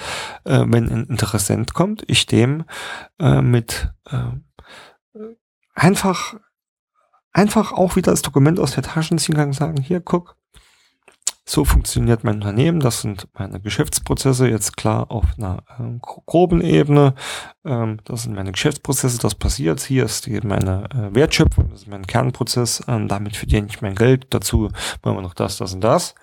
äh, 0.45 0.65
wenn 0.67 0.89
ein 0.89 1.05
Interessent 1.05 1.75
kommt, 1.75 2.03
ich 2.07 2.27
dem 2.27 2.65
äh, 3.19 3.43
mit 3.43 3.93
äh, 4.07 4.33
einfach 5.75 6.37
einfach 7.37 7.73
auch 7.73 7.97
wieder 7.97 8.13
das 8.13 8.23
Dokument 8.23 8.59
aus 8.59 8.73
der 8.73 8.83
Tasche 8.83 9.15
ziehen 9.17 9.37
kann 9.37 9.49
und 9.49 9.53
sagen, 9.53 9.81
hier 9.81 10.01
guck, 10.01 10.37
so 11.49 11.65
funktioniert 11.65 12.25
mein 12.25 12.37
Unternehmen, 12.37 12.81
das 12.81 13.03
sind 13.03 13.29
meine 13.39 13.61
Geschäftsprozesse, 13.61 14.49
jetzt 14.49 14.77
klar 14.77 15.13
auf 15.13 15.27
einer 15.39 15.63
äh, 15.79 15.99
groben 16.01 16.61
Ebene. 16.61 17.15
Ähm, 17.65 17.99
das 18.05 18.25
sind 18.25 18.35
meine 18.35 18.51
Geschäftsprozesse, 18.51 19.19
das 19.19 19.37
passiert. 19.37 19.81
Hier 19.81 20.07
ist 20.07 20.27
die, 20.27 20.41
meine 20.41 20.89
äh, 20.91 21.15
Wertschöpfung, 21.15 21.69
das 21.71 21.83
ist 21.83 21.89
mein 21.89 22.07
Kernprozess. 22.07 22.83
Ähm, 22.89 23.07
damit 23.07 23.37
verdiene 23.37 23.69
ich 23.69 23.81
mein 23.81 23.95
Geld. 23.95 24.27
Dazu 24.31 24.71
wollen 25.03 25.17
wir 25.17 25.23
noch 25.23 25.35
das, 25.35 25.59
das 25.59 25.73
und 25.73 25.83
das. 25.83 26.17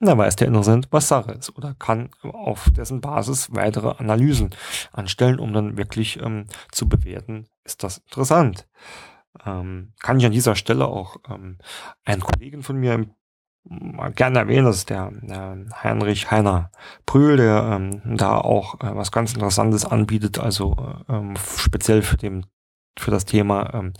Und 0.00 0.08
dann 0.08 0.18
weiß 0.18 0.34
der 0.36 0.48
Interessent, 0.48 0.88
was 0.90 1.06
Sache 1.06 1.32
ist 1.32 1.56
oder 1.56 1.74
kann 1.78 2.10
auf 2.22 2.68
dessen 2.76 3.00
Basis 3.00 3.54
weitere 3.54 3.94
Analysen 3.98 4.50
anstellen, 4.92 5.38
um 5.38 5.52
dann 5.52 5.76
wirklich 5.76 6.20
ähm, 6.20 6.46
zu 6.72 6.88
bewerten, 6.88 7.46
ist 7.62 7.84
das 7.84 7.98
interessant. 7.98 8.66
Ähm, 9.44 9.92
kann 10.00 10.18
ich 10.18 10.26
an 10.26 10.32
dieser 10.32 10.56
Stelle 10.56 10.86
auch 10.86 11.16
ähm, 11.28 11.58
einen 12.04 12.20
Kollegen 12.20 12.62
von 12.62 12.76
mir 12.76 13.06
mal 13.64 14.12
gerne 14.12 14.40
erwähnen, 14.40 14.66
das 14.66 14.76
ist 14.78 14.90
der, 14.90 15.10
der 15.22 15.64
Heinrich 15.82 16.30
Heiner 16.30 16.70
Prühl, 17.06 17.36
der 17.36 17.62
ähm, 17.72 18.16
da 18.16 18.36
auch 18.36 18.80
äh, 18.80 18.94
was 18.94 19.10
ganz 19.10 19.32
Interessantes 19.32 19.84
anbietet, 19.84 20.38
also 20.38 20.76
ähm, 21.08 21.34
speziell 21.56 22.02
für 22.02 22.16
dem 22.16 22.44
für 22.98 23.10
das 23.10 23.24
Thema 23.24 23.72
ähm, 23.74 23.92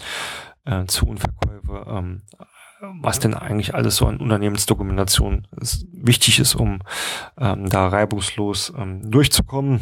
äh, 0.64 0.84
Zu- 0.86 1.06
und 1.06 1.18
Verkäufe, 1.18 1.84
ähm, 1.88 2.22
was 3.00 3.18
denn 3.18 3.34
eigentlich 3.34 3.74
alles 3.74 3.96
so 3.96 4.06
an 4.06 4.18
Unternehmensdokumentation 4.18 5.48
ist, 5.60 5.86
wichtig 5.92 6.38
ist, 6.38 6.54
um 6.54 6.80
ähm, 7.38 7.68
da 7.68 7.88
reibungslos 7.88 8.72
ähm, 8.76 9.10
durchzukommen. 9.10 9.80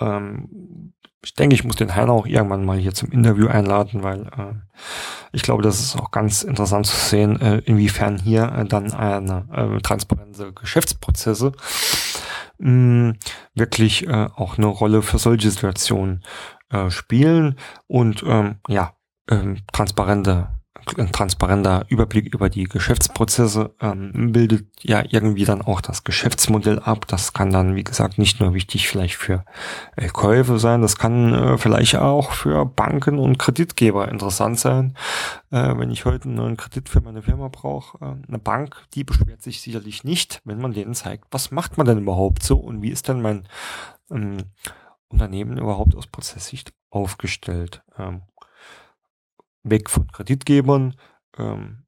Ähm, 0.00 0.93
ich 1.24 1.34
denke, 1.34 1.54
ich 1.54 1.64
muss 1.64 1.76
den 1.76 1.94
Heiner 1.94 2.12
auch 2.12 2.26
irgendwann 2.26 2.64
mal 2.64 2.78
hier 2.78 2.94
zum 2.94 3.10
Interview 3.10 3.48
einladen, 3.48 4.02
weil 4.02 4.22
äh, 4.26 4.54
ich 5.32 5.42
glaube, 5.42 5.62
das 5.62 5.80
ist 5.80 5.96
auch 5.96 6.10
ganz 6.10 6.42
interessant 6.42 6.86
zu 6.86 6.96
sehen, 6.96 7.40
äh, 7.40 7.58
inwiefern 7.64 8.18
hier 8.18 8.44
äh, 8.52 8.64
dann 8.64 8.92
eine 8.92 9.46
äh, 9.52 9.80
transparente 9.80 10.52
Geschäftsprozesse 10.52 11.52
mh, 12.58 13.14
wirklich 13.54 14.06
äh, 14.06 14.28
auch 14.34 14.58
eine 14.58 14.66
Rolle 14.66 15.02
für 15.02 15.18
solche 15.18 15.50
Situationen 15.50 16.24
äh, 16.70 16.90
spielen 16.90 17.56
und 17.86 18.22
ähm, 18.26 18.56
ja, 18.68 18.94
ähm, 19.30 19.58
transparente 19.72 20.48
ein 20.98 21.12
transparenter 21.12 21.86
Überblick 21.88 22.32
über 22.34 22.50
die 22.50 22.64
Geschäftsprozesse 22.64 23.74
ähm, 23.80 24.32
bildet 24.32 24.66
ja 24.82 25.02
irgendwie 25.08 25.44
dann 25.44 25.62
auch 25.62 25.80
das 25.80 26.04
Geschäftsmodell 26.04 26.78
ab. 26.78 27.06
Das 27.08 27.32
kann 27.32 27.50
dann, 27.50 27.74
wie 27.74 27.84
gesagt, 27.84 28.18
nicht 28.18 28.40
nur 28.40 28.54
wichtig 28.54 28.88
vielleicht 28.88 29.16
für 29.16 29.44
äh, 29.96 30.08
Käufe 30.08 30.58
sein, 30.58 30.82
das 30.82 30.96
kann 30.96 31.32
äh, 31.32 31.58
vielleicht 31.58 31.96
auch 31.96 32.32
für 32.32 32.66
Banken 32.66 33.18
und 33.18 33.38
Kreditgeber 33.38 34.08
interessant 34.08 34.58
sein. 34.58 34.96
Äh, 35.50 35.76
wenn 35.78 35.90
ich 35.90 36.04
heute 36.04 36.24
einen 36.24 36.36
neuen 36.36 36.56
Kredit 36.56 36.88
für 36.88 37.00
meine 37.00 37.22
Firma 37.22 37.48
brauche, 37.48 37.98
äh, 38.04 38.28
eine 38.28 38.38
Bank, 38.38 38.76
die 38.94 39.04
beschwert 39.04 39.42
sich 39.42 39.62
sicherlich 39.62 40.04
nicht, 40.04 40.42
wenn 40.44 40.60
man 40.60 40.72
denen 40.72 40.94
zeigt, 40.94 41.26
was 41.30 41.50
macht 41.50 41.78
man 41.78 41.86
denn 41.86 41.98
überhaupt 41.98 42.42
so 42.42 42.58
und 42.58 42.82
wie 42.82 42.90
ist 42.90 43.08
denn 43.08 43.22
mein 43.22 43.48
ähm, 44.10 44.38
Unternehmen 45.08 45.58
überhaupt 45.58 45.94
aus 45.94 46.08
Prozesssicht 46.08 46.72
aufgestellt. 46.90 47.82
Ähm, 47.98 48.22
weg 49.64 49.90
von 49.90 50.06
Kreditgebern, 50.08 50.94
ähm, 51.38 51.84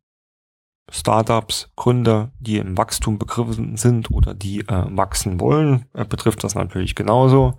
Startups, 0.91 1.71
Gründer, 1.77 2.31
die 2.39 2.59
im 2.59 2.79
Wachstum 2.79 3.19
begriffen 3.19 3.77
sind 3.77 4.11
oder 4.11 4.35
die 4.35 4.61
äh, 4.61 4.85
wachsen 4.97 5.41
wollen, 5.41 5.87
äh, 5.95 6.05
betrifft 6.05 6.45
das 6.45 6.55
natürlich 6.55 6.95
genauso. 6.95 7.59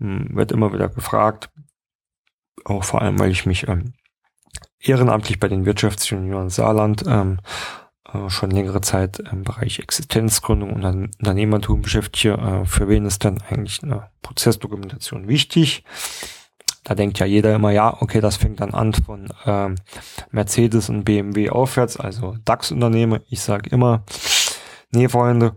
Ähm, 0.00 0.28
wird 0.32 0.52
immer 0.52 0.72
wieder 0.72 0.88
gefragt, 0.88 1.50
auch 2.64 2.84
vor 2.84 3.02
allem, 3.02 3.18
weil 3.18 3.30
ich 3.30 3.46
mich 3.46 3.66
ähm, 3.68 3.94
ehrenamtlich 4.78 5.40
bei 5.40 5.48
den 5.48 5.64
Wirtschaftsjunioren 5.64 6.50
Saarland 6.50 7.04
ähm, 7.06 7.40
äh, 8.12 8.28
schon 8.30 8.50
längere 8.50 8.80
Zeit 8.80 9.18
im 9.18 9.42
Bereich 9.42 9.78
Existenzgründung 9.78 10.72
und 10.72 10.84
Unternehmertum 10.84 11.82
beschäftige. 11.82 12.34
Äh, 12.34 12.64
für 12.66 12.88
wen 12.88 13.06
ist 13.06 13.24
dann 13.24 13.40
eigentlich 13.48 13.82
eine 13.82 14.08
Prozessdokumentation 14.22 15.28
wichtig? 15.28 15.84
Da 16.84 16.94
denkt 16.94 17.18
ja 17.18 17.26
jeder 17.26 17.54
immer, 17.54 17.70
ja, 17.70 18.00
okay, 18.00 18.20
das 18.20 18.36
fängt 18.36 18.60
dann 18.60 18.74
an 18.74 18.92
von 18.92 19.28
ähm, 19.46 19.76
Mercedes 20.30 20.88
und 20.88 21.04
BMW 21.04 21.50
aufwärts, 21.50 21.96
also 21.96 22.36
DAX-Unternehmen. 22.44 23.20
Ich 23.28 23.40
sage 23.40 23.70
immer, 23.70 24.02
nee, 24.90 25.08
Freunde, 25.08 25.56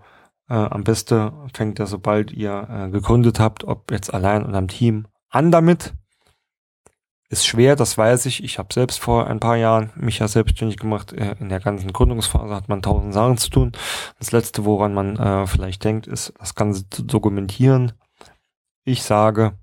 äh, 0.49 0.53
am 0.53 0.83
besten 0.83 1.31
fängt 1.53 1.79
er, 1.79 1.87
sobald 1.87 2.31
ihr 2.31 2.67
äh, 2.69 2.89
gegründet 2.91 3.39
habt, 3.39 3.63
ob 3.63 3.91
jetzt 3.91 4.13
allein 4.13 4.45
oder 4.45 4.57
am 4.57 4.67
Team, 4.67 5.07
an 5.29 5.51
damit. 5.51 5.93
Ist 7.27 7.47
schwer, 7.47 7.75
das 7.75 7.97
weiß 7.97 8.27
ich. 8.27 8.43
Ich 8.43 8.59
habe 8.59 8.71
selbst 8.71 8.99
vor 8.99 9.25
ein 9.25 9.39
paar 9.39 9.55
Jahren 9.55 9.91
mich 9.95 10.19
ja 10.19 10.27
selbstständig 10.27 10.77
gemacht. 10.77 11.11
Äh, 11.11 11.35
in 11.39 11.49
der 11.49 11.59
ganzen 11.59 11.91
Gründungsphase 11.91 12.53
hat 12.53 12.69
man 12.69 12.83
tausend 12.83 13.15
Sachen 13.15 13.37
zu 13.37 13.49
tun. 13.49 13.71
Das 14.19 14.31
Letzte, 14.31 14.63
woran 14.63 14.93
man 14.93 15.17
äh, 15.17 15.47
vielleicht 15.47 15.83
denkt, 15.83 16.05
ist, 16.05 16.33
das 16.39 16.53
Ganze 16.53 16.87
zu 16.87 17.01
dokumentieren. 17.01 17.93
Ich 18.83 19.01
sage, 19.01 19.57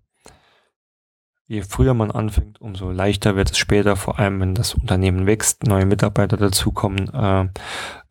je 1.46 1.62
früher 1.62 1.94
man 1.94 2.10
anfängt, 2.10 2.60
umso 2.60 2.90
leichter 2.90 3.36
wird 3.36 3.50
es 3.50 3.58
später, 3.58 3.96
vor 3.96 4.18
allem 4.18 4.40
wenn 4.40 4.54
das 4.54 4.74
Unternehmen 4.74 5.26
wächst, 5.26 5.64
neue 5.64 5.86
Mitarbeiter 5.86 6.36
dazukommen, 6.36 7.12
äh, 7.12 7.48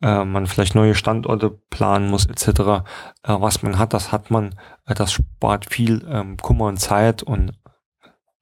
äh, 0.02 0.24
man 0.24 0.46
vielleicht 0.46 0.74
neue 0.74 0.94
Standorte 0.94 1.50
planen 1.70 2.08
muss 2.08 2.26
etc. 2.26 2.46
Äh, 2.48 2.82
was 3.24 3.62
man 3.62 3.78
hat, 3.78 3.94
das 3.94 4.12
hat 4.12 4.30
man. 4.30 4.54
Äh, 4.86 4.94
das 4.94 5.12
spart 5.12 5.66
viel 5.72 6.06
ähm, 6.08 6.36
Kummer 6.36 6.66
und 6.66 6.78
Zeit 6.78 7.22
und 7.22 7.58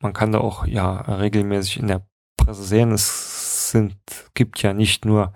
man 0.00 0.12
kann 0.12 0.32
da 0.32 0.38
auch 0.38 0.66
ja 0.66 1.00
regelmäßig 1.00 1.78
in 1.78 1.86
der 1.86 2.06
Presse 2.36 2.64
sehen, 2.64 2.92
es 2.92 3.70
sind, 3.70 3.96
gibt 4.34 4.62
ja 4.62 4.72
nicht 4.72 5.04
nur 5.04 5.32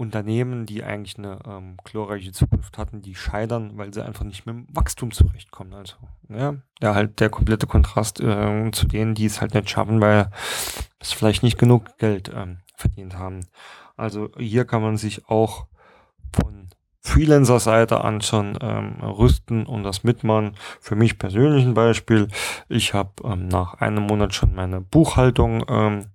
Unternehmen, 0.00 0.64
die 0.64 0.82
eigentlich 0.82 1.18
eine 1.18 1.38
ähm, 1.46 1.76
glorreiche 1.84 2.32
Zukunft 2.32 2.78
hatten, 2.78 3.02
die 3.02 3.14
scheitern, 3.14 3.72
weil 3.76 3.92
sie 3.92 4.02
einfach 4.02 4.24
nicht 4.24 4.46
mit 4.46 4.54
dem 4.54 4.66
Wachstum 4.74 5.10
zurechtkommen. 5.10 5.74
Also, 5.74 5.96
ja, 6.30 6.54
ja 6.80 6.94
halt 6.94 7.20
der 7.20 7.28
komplette 7.28 7.66
Kontrast 7.66 8.18
äh, 8.18 8.70
zu 8.72 8.86
denen, 8.86 9.14
die 9.14 9.26
es 9.26 9.42
halt 9.42 9.52
nicht 9.52 9.68
schaffen, 9.68 10.00
weil 10.00 10.30
es 11.00 11.12
vielleicht 11.12 11.42
nicht 11.42 11.58
genug 11.58 11.98
Geld 11.98 12.32
ähm, 12.34 12.60
verdient 12.74 13.18
haben. 13.18 13.40
Also 13.98 14.30
hier 14.38 14.64
kann 14.64 14.80
man 14.80 14.96
sich 14.96 15.28
auch 15.28 15.66
von 16.34 16.70
Freelancer-Seite 17.02 18.02
an 18.02 18.22
schon 18.22 18.58
ähm, 18.62 19.02
rüsten 19.02 19.66
und 19.66 19.84
das 19.84 20.02
mitmachen. 20.02 20.56
Für 20.80 20.96
mich 20.96 21.18
persönlich 21.18 21.66
ein 21.66 21.74
Beispiel. 21.74 22.28
Ich 22.70 22.94
habe 22.94 23.10
ähm, 23.24 23.48
nach 23.48 23.74
einem 23.74 24.04
Monat 24.04 24.34
schon 24.34 24.54
meine 24.54 24.80
Buchhaltung 24.80 25.62
ähm, 25.68 26.06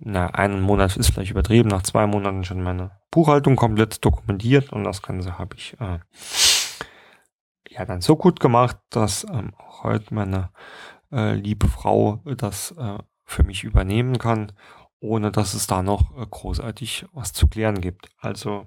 na, 0.00 0.26
einen 0.26 0.60
Monat 0.60 0.96
ist 0.96 1.12
vielleicht 1.12 1.30
übertrieben, 1.30 1.68
nach 1.68 1.82
zwei 1.82 2.06
Monaten 2.06 2.44
schon 2.44 2.62
meine 2.62 2.90
Buchhaltung 3.10 3.56
komplett 3.56 4.04
dokumentiert 4.04 4.72
und 4.72 4.84
das 4.84 5.02
Ganze 5.02 5.38
habe 5.38 5.56
ich 5.56 5.76
äh, 5.80 5.98
ja 7.68 7.84
dann 7.84 8.00
so 8.00 8.16
gut 8.16 8.40
gemacht, 8.40 8.76
dass 8.90 9.24
ähm, 9.24 9.52
auch 9.56 9.84
heute 9.84 10.14
meine 10.14 10.50
äh, 11.12 11.34
liebe 11.34 11.68
Frau 11.68 12.22
das 12.36 12.72
äh, 12.72 12.98
für 13.24 13.42
mich 13.42 13.64
übernehmen 13.64 14.18
kann, 14.18 14.52
ohne 15.00 15.30
dass 15.30 15.54
es 15.54 15.66
da 15.66 15.82
noch 15.82 16.16
äh, 16.16 16.26
großartig 16.28 17.06
was 17.12 17.32
zu 17.32 17.48
klären 17.48 17.80
gibt. 17.80 18.08
Also 18.18 18.66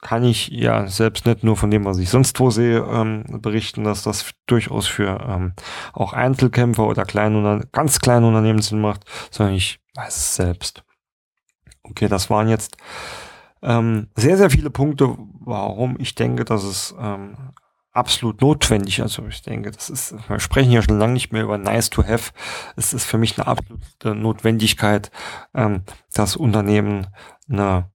kann 0.00 0.24
ich 0.24 0.48
ja 0.48 0.86
selbst 0.86 1.26
nicht 1.26 1.42
nur 1.42 1.56
von 1.56 1.70
dem, 1.70 1.84
was 1.84 1.98
ich 1.98 2.08
sonst 2.10 2.38
wo 2.38 2.50
sehe, 2.50 2.78
ähm, 2.78 3.24
berichten, 3.42 3.84
dass 3.84 4.02
das 4.02 4.30
durchaus 4.46 4.86
für 4.86 5.20
ähm, 5.28 5.54
auch 5.92 6.12
Einzelkämpfer 6.12 6.86
oder 6.86 7.04
kleine, 7.04 7.66
ganz 7.72 7.98
kleine 7.98 8.26
Unternehmen 8.26 8.62
Sinn 8.62 8.80
macht, 8.80 9.04
sondern 9.30 9.56
ich 9.56 9.80
weiß 9.94 10.16
es 10.16 10.36
selbst. 10.36 10.84
Okay, 11.82 12.08
das 12.08 12.30
waren 12.30 12.48
jetzt 12.48 12.76
ähm, 13.62 14.08
sehr, 14.14 14.36
sehr 14.36 14.50
viele 14.50 14.70
Punkte, 14.70 15.16
warum 15.40 15.96
ich 15.98 16.14
denke, 16.14 16.44
dass 16.44 16.62
es 16.62 16.94
ähm, 17.00 17.36
absolut 17.92 18.40
notwendig. 18.40 19.02
Also 19.02 19.26
ich 19.26 19.42
denke, 19.42 19.70
das 19.70 19.90
ist, 19.90 20.14
wir 20.28 20.38
sprechen 20.38 20.70
ja 20.70 20.82
schon 20.82 20.98
lange 20.98 21.14
nicht 21.14 21.32
mehr 21.32 21.42
über 21.42 21.58
nice 21.58 21.90
to 21.90 22.04
have. 22.04 22.32
Es 22.76 22.92
ist 22.92 23.04
für 23.04 23.18
mich 23.18 23.38
eine 23.38 23.48
absolute 23.48 24.14
Notwendigkeit, 24.14 25.10
ähm, 25.54 25.82
dass 26.14 26.36
Unternehmen 26.36 27.08
eine 27.50 27.90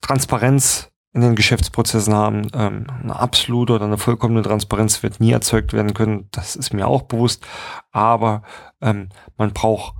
Transparenz 0.00 0.90
in 1.12 1.22
den 1.22 1.34
Geschäftsprozessen 1.34 2.14
haben. 2.14 2.48
Ähm, 2.54 2.86
eine 3.02 3.16
absolute 3.16 3.74
oder 3.74 3.86
eine 3.86 3.98
vollkommene 3.98 4.42
Transparenz 4.42 5.02
wird 5.02 5.20
nie 5.20 5.32
erzeugt 5.32 5.72
werden 5.72 5.94
können. 5.94 6.28
Das 6.30 6.56
ist 6.56 6.72
mir 6.72 6.86
auch 6.86 7.02
bewusst. 7.02 7.46
Aber 7.90 8.42
ähm, 8.80 9.08
man 9.36 9.52
braucht 9.52 9.94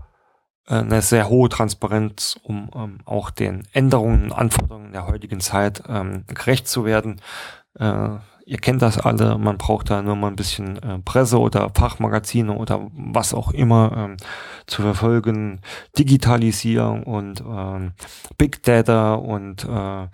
äh, 0.69 0.75
eine 0.75 1.03
sehr 1.03 1.29
hohe 1.29 1.49
Transparenz, 1.49 2.39
um 2.43 2.71
ähm, 2.75 2.99
auch 3.05 3.31
den 3.31 3.67
Änderungen 3.73 4.25
und 4.25 4.33
Anforderungen 4.33 4.93
der 4.93 5.07
heutigen 5.07 5.41
Zeit 5.41 5.83
ähm, 5.89 6.25
gerecht 6.29 6.69
zu 6.69 6.85
werden. 6.85 7.21
Äh, 7.75 8.19
ihr 8.51 8.59
kennt 8.59 8.83
das 8.83 8.99
alle, 8.99 9.39
man 9.39 9.59
braucht 9.59 9.91
da 9.91 10.03
nur 10.03 10.17
mal 10.17 10.27
ein 10.27 10.35
bisschen 10.35 10.77
äh, 10.83 10.99
Presse 10.99 11.39
oder 11.39 11.71
Fachmagazine 11.73 12.53
oder 12.53 12.91
was 12.93 13.33
auch 13.33 13.53
immer 13.53 13.93
ähm, 13.97 14.17
zu 14.67 14.83
verfolgen. 14.83 15.61
Digitalisierung 15.97 17.05
und 17.05 17.45
ähm, 17.47 17.93
Big 18.39 18.65
Data 18.65 19.15
und 19.15 19.65
äh, 19.65 20.09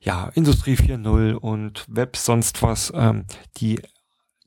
ja, 0.00 0.30
Industrie 0.32 0.76
4.0 0.76 1.34
und 1.34 1.84
Web, 1.88 2.16
sonst 2.16 2.62
was. 2.62 2.94
Ähm, 2.96 3.26
die, 3.58 3.82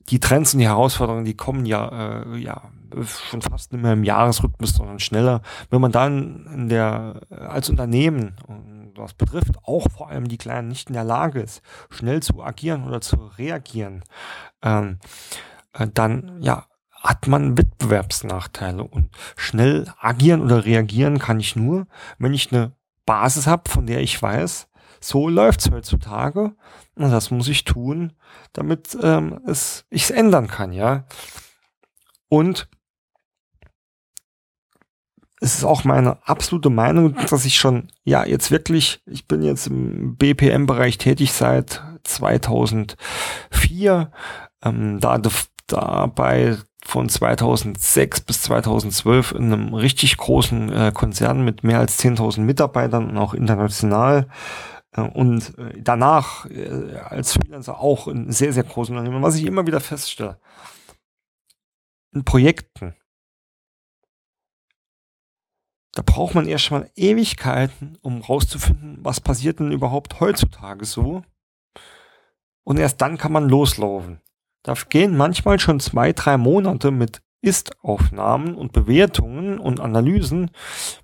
die 0.08 0.18
Trends 0.18 0.52
und 0.52 0.58
die 0.58 0.66
Herausforderungen, 0.66 1.24
die 1.24 1.36
kommen 1.36 1.66
ja, 1.66 2.24
äh, 2.24 2.36
ja 2.36 2.72
schon 3.04 3.42
fast 3.42 3.72
nicht 3.72 3.82
mehr 3.82 3.92
im 3.92 4.04
Jahresrhythmus, 4.04 4.74
sondern 4.74 4.98
schneller. 4.98 5.42
Wenn 5.70 5.80
man 5.80 5.92
dann 5.92 6.46
in 6.52 6.68
der, 6.68 7.20
als 7.30 7.68
Unternehmen, 7.70 8.36
was 8.96 9.14
betrifft, 9.14 9.56
auch 9.64 9.90
vor 9.90 10.08
allem 10.08 10.28
die 10.28 10.38
Kleinen 10.38 10.68
nicht 10.68 10.88
in 10.88 10.94
der 10.94 11.04
Lage 11.04 11.40
ist, 11.40 11.62
schnell 11.90 12.22
zu 12.22 12.42
agieren 12.42 12.84
oder 12.84 13.00
zu 13.00 13.16
reagieren, 13.16 14.04
ähm, 14.62 14.98
äh, 15.72 15.86
dann, 15.92 16.40
ja, 16.40 16.66
hat 16.90 17.26
man 17.26 17.56
Wettbewerbsnachteile 17.56 18.84
und 18.84 19.08
schnell 19.36 19.90
agieren 19.98 20.42
oder 20.42 20.66
reagieren 20.66 21.18
kann 21.18 21.40
ich 21.40 21.56
nur, 21.56 21.86
wenn 22.18 22.34
ich 22.34 22.52
eine 22.52 22.72
Basis 23.06 23.46
habe, 23.46 23.70
von 23.70 23.86
der 23.86 24.00
ich 24.00 24.20
weiß, 24.20 24.68
so 25.00 25.28
läuft's 25.28 25.70
heutzutage 25.70 26.54
und 26.96 27.10
das 27.10 27.30
muss 27.30 27.48
ich 27.48 27.64
tun, 27.64 28.12
damit 28.52 28.98
ähm, 29.02 29.40
es 29.46 29.86
ich 29.88 30.04
es 30.04 30.10
ändern 30.10 30.46
kann, 30.46 30.72
ja. 30.72 31.06
Und 32.28 32.68
es 35.40 35.54
ist 35.54 35.64
auch 35.64 35.84
meine 35.84 36.18
absolute 36.28 36.68
Meinung, 36.68 37.16
dass 37.30 37.46
ich 37.46 37.56
schon, 37.56 37.88
ja, 38.04 38.24
jetzt 38.24 38.50
wirklich, 38.50 39.00
ich 39.06 39.26
bin 39.26 39.42
jetzt 39.42 39.66
im 39.66 40.16
BPM-Bereich 40.16 40.98
tätig 40.98 41.32
seit 41.32 41.82
2004, 42.04 44.12
ähm, 44.62 45.00
da 45.00 45.18
dabei 45.66 46.58
von 46.84 47.08
2006 47.08 48.20
bis 48.22 48.42
2012 48.42 49.32
in 49.32 49.52
einem 49.52 49.74
richtig 49.74 50.18
großen 50.18 50.72
äh, 50.72 50.92
Konzern 50.92 51.44
mit 51.44 51.64
mehr 51.64 51.78
als 51.78 51.98
10.000 52.00 52.40
Mitarbeitern 52.40 53.08
und 53.08 53.16
auch 53.16 53.32
international 53.32 54.26
äh, 54.92 55.02
und 55.02 55.56
äh, 55.58 55.80
danach 55.80 56.46
äh, 56.46 56.96
als 56.96 57.34
Freelancer 57.34 57.80
auch 57.80 58.08
in 58.08 58.32
sehr, 58.32 58.52
sehr 58.52 58.64
großen 58.64 58.96
Unternehmen. 58.96 59.22
Was 59.22 59.36
ich 59.36 59.46
immer 59.46 59.64
wieder 59.66 59.80
feststelle, 59.80 60.38
in 62.12 62.24
Projekten, 62.24 62.96
da 66.00 66.12
braucht 66.14 66.34
man 66.34 66.48
erstmal 66.48 66.88
Ewigkeiten, 66.96 67.98
um 68.00 68.22
rauszufinden, 68.22 69.00
was 69.02 69.20
passiert 69.20 69.60
denn 69.60 69.70
überhaupt 69.70 70.18
heutzutage 70.18 70.86
so. 70.86 71.20
Und 72.64 72.78
erst 72.78 73.02
dann 73.02 73.18
kann 73.18 73.32
man 73.32 73.50
loslaufen. 73.50 74.22
Da 74.62 74.72
gehen 74.88 75.14
manchmal 75.14 75.60
schon 75.60 75.78
zwei, 75.78 76.14
drei 76.14 76.38
Monate 76.38 76.90
mit 76.90 77.20
Ist-Aufnahmen 77.42 78.54
und 78.54 78.72
Bewertungen 78.72 79.58
und 79.58 79.78
Analysen, 79.78 80.50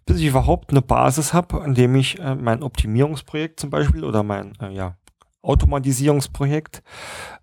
bis 0.07 0.16
ich 0.16 0.28
überhaupt 0.28 0.70
eine 0.70 0.80
Basis 0.80 1.34
habe, 1.34 1.61
an 1.61 1.74
dem 1.74 1.94
ich 1.94 2.18
äh, 2.18 2.34
mein 2.34 2.62
Optimierungsprojekt 2.62 3.61
zum 3.61 3.68
Beispiel 3.68 4.03
oder 4.03 4.22
mein 4.22 4.55
äh, 4.62 4.70
ja, 4.72 4.97
Automatisierungsprojekt 5.42 6.82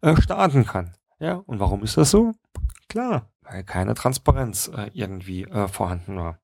äh, 0.02 0.20
starten 0.20 0.66
kann. 0.66 0.96
Ja, 1.20 1.36
und 1.36 1.60
warum 1.60 1.84
ist 1.84 1.98
das 1.98 2.10
so? 2.10 2.32
Klar, 2.90 3.30
weil 3.44 3.64
keine 3.64 3.94
Transparenz 3.94 4.72
äh, 4.76 4.90
irgendwie 4.94 5.44
äh, 5.44 5.68
vorhanden 5.68 6.18
war 6.18 6.40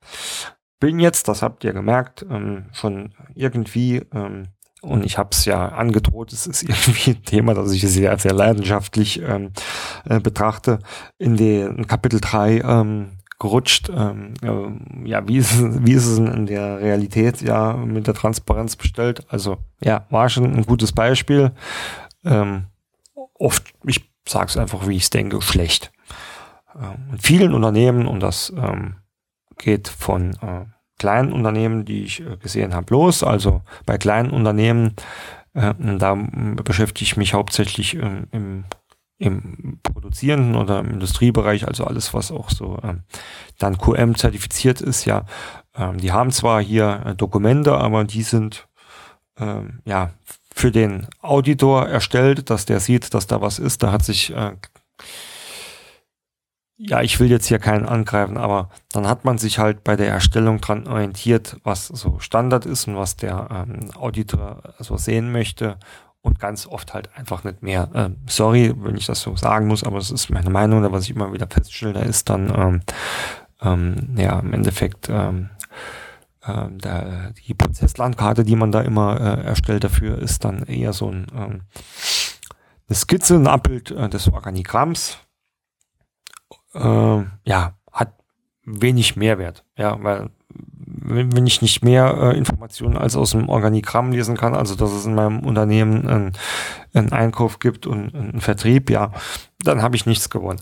bin 0.79 0.99
jetzt, 0.99 1.27
das 1.27 1.41
habt 1.41 1.63
ihr 1.63 1.73
gemerkt, 1.73 2.25
ähm, 2.29 2.65
schon 2.71 3.13
irgendwie, 3.35 4.01
ähm, 4.13 4.47
und 4.81 5.05
ich 5.05 5.17
habe 5.17 5.29
es 5.31 5.45
ja 5.45 5.69
angedroht, 5.69 6.31
es 6.31 6.47
ist 6.47 6.63
irgendwie 6.69 7.11
ein 7.11 7.23
Thema, 7.23 7.53
das 7.53 7.71
ich 7.71 7.81
sehr, 7.81 8.17
sehr 8.17 8.33
leidenschaftlich 8.33 9.21
ähm, 9.21 9.51
äh, 10.05 10.19
betrachte, 10.19 10.79
in 11.17 11.35
den 11.35 11.87
Kapitel 11.87 12.19
3 12.21 12.59
ähm, 12.59 13.17
gerutscht. 13.39 13.89
Ähm, 13.89 14.33
äh, 14.41 15.09
ja, 15.09 15.27
wie 15.27 15.37
ist, 15.37 15.53
es, 15.53 15.85
wie 15.85 15.93
ist 15.93 16.05
es 16.05 16.19
in 16.19 16.45
der 16.45 16.79
Realität 16.79 17.41
ja 17.41 17.73
mit 17.73 18.07
der 18.07 18.13
Transparenz 18.13 18.75
bestellt? 18.75 19.25
Also 19.29 19.57
ja, 19.81 20.05
war 20.09 20.29
schon 20.29 20.45
ein 20.45 20.65
gutes 20.65 20.91
Beispiel. 20.91 21.51
Ähm, 22.23 22.65
oft, 23.33 23.73
ich 23.85 24.09
sage 24.27 24.47
es 24.47 24.57
einfach, 24.57 24.87
wie 24.87 24.97
ich 24.97 25.09
denke, 25.09 25.41
schlecht. 25.41 25.91
Ähm, 26.75 27.13
in 27.13 27.19
vielen 27.19 27.53
Unternehmen, 27.53 28.07
und 28.07 28.19
das 28.19 28.53
ähm, 28.55 28.95
geht 29.59 29.87
von 29.87 30.33
äh, 30.41 30.65
kleinen 30.97 31.31
Unternehmen, 31.31 31.85
die 31.85 32.03
ich 32.03 32.21
äh, 32.21 32.37
gesehen 32.37 32.73
habe, 32.73 32.91
los. 32.91 33.23
Also 33.23 33.61
bei 33.85 33.99
kleinen 33.99 34.31
Unternehmen, 34.31 34.95
äh, 35.53 35.73
da 35.77 36.15
beschäftige 36.63 37.03
ich 37.03 37.17
mich 37.17 37.33
hauptsächlich 37.33 37.95
ähm, 37.95 38.27
im 38.31 38.65
im 39.21 39.81
produzierenden 39.83 40.55
oder 40.55 40.79
im 40.79 40.91
Industriebereich, 40.91 41.67
also 41.67 41.83
alles, 41.83 42.13
was 42.13 42.31
auch 42.31 42.49
so 42.49 42.79
ähm, 42.83 43.03
dann 43.57 43.77
QM 43.77 44.15
zertifiziert 44.15 44.79
ist, 44.79 45.03
ja, 45.03 45.25
ähm, 45.75 45.97
die 45.97 46.13
haben 46.13 46.31
zwar 46.31 46.61
hier 46.61 47.03
äh, 47.05 47.15
Dokumente, 47.15 47.75
aber 47.75 48.05
die 48.05 48.23
sind 48.23 48.65
ja 49.85 50.11
für 50.53 50.71
den 50.71 51.07
Auditor 51.21 51.87
erstellt, 51.87 52.49
dass 52.49 52.65
der 52.65 52.81
sieht, 52.81 53.13
dass 53.13 53.27
da 53.27 53.39
was 53.39 53.57
ist. 53.57 53.81
Da 53.81 53.93
hat 53.93 54.03
sich 54.03 54.35
äh, 54.35 54.51
ja, 56.81 57.01
ich 57.01 57.19
will 57.19 57.29
jetzt 57.29 57.47
hier 57.47 57.59
keinen 57.59 57.85
angreifen, 57.85 58.37
aber 58.37 58.69
dann 58.93 59.05
hat 59.05 59.25
man 59.25 59.37
sich 59.37 59.59
halt 59.59 59.83
bei 59.83 59.97
der 59.97 60.07
Erstellung 60.07 60.61
dran 60.61 60.87
orientiert, 60.87 61.57
was 61.63 61.87
so 61.87 62.19
Standard 62.19 62.65
ist 62.65 62.87
und 62.87 62.95
was 62.95 63.17
der 63.17 63.67
ähm, 63.67 63.91
Auditor 63.95 64.63
so 64.79 64.95
sehen 64.95 65.33
möchte 65.33 65.77
und 66.21 66.39
ganz 66.39 66.65
oft 66.65 66.93
halt 66.93 67.09
einfach 67.17 67.43
nicht 67.43 67.61
mehr. 67.61 67.89
Ähm, 67.93 68.15
sorry, 68.27 68.73
wenn 68.77 68.95
ich 68.95 69.05
das 69.05 69.21
so 69.21 69.35
sagen 69.35 69.67
muss, 69.67 69.83
aber 69.83 69.97
es 69.97 70.09
ist 70.09 70.29
meine 70.29 70.49
Meinung, 70.49 70.89
was 70.93 71.03
ich 71.03 71.09
immer 71.09 71.33
wieder 71.33 71.47
feststelle, 71.47 71.93
da 71.93 71.99
ist 71.99 72.29
dann 72.29 72.49
ähm, 72.55 72.81
ähm, 73.61 74.15
ja 74.15 74.39
im 74.39 74.53
Endeffekt 74.53 75.09
ähm, 75.09 75.49
ähm, 76.47 76.77
der, 76.77 77.33
die 77.45 77.55
Prozesslandkarte, 77.55 78.45
die 78.45 78.55
man 78.55 78.71
da 78.71 78.79
immer 78.79 79.19
äh, 79.19 79.43
erstellt 79.47 79.83
dafür, 79.83 80.17
ist 80.17 80.45
dann 80.45 80.63
eher 80.63 80.93
so 80.93 81.09
ein 81.11 81.27
ähm, 81.35 81.61
eine 82.87 82.95
Skizze, 82.95 83.35
ein 83.35 83.47
Abbild 83.47 83.91
äh, 83.91 84.07
des 84.07 84.31
Organigramms 84.31 85.19
äh, 86.73 87.23
ja, 87.43 87.73
hat 87.91 88.13
wenig 88.65 89.15
Mehrwert. 89.15 89.65
Ja, 89.77 90.01
weil 90.03 90.29
wenn, 91.01 91.47
ich 91.47 91.61
nicht 91.61 91.83
mehr 91.83 92.15
äh, 92.17 92.37
Informationen 92.37 92.97
als 92.97 93.15
aus 93.15 93.31
dem 93.31 93.49
Organigramm 93.49 94.11
lesen 94.11 94.37
kann, 94.37 94.55
also 94.55 94.75
dass 94.75 94.91
es 94.91 95.05
in 95.05 95.15
meinem 95.15 95.39
Unternehmen 95.39 96.07
einen, 96.07 96.33
einen 96.93 97.11
Einkauf 97.11 97.59
gibt 97.59 97.87
und 97.87 98.13
einen 98.13 98.41
Vertrieb, 98.41 98.89
ja, 98.89 99.11
dann 99.59 99.81
habe 99.81 99.95
ich 99.95 100.05
nichts 100.05 100.29
gewonnen. 100.29 100.61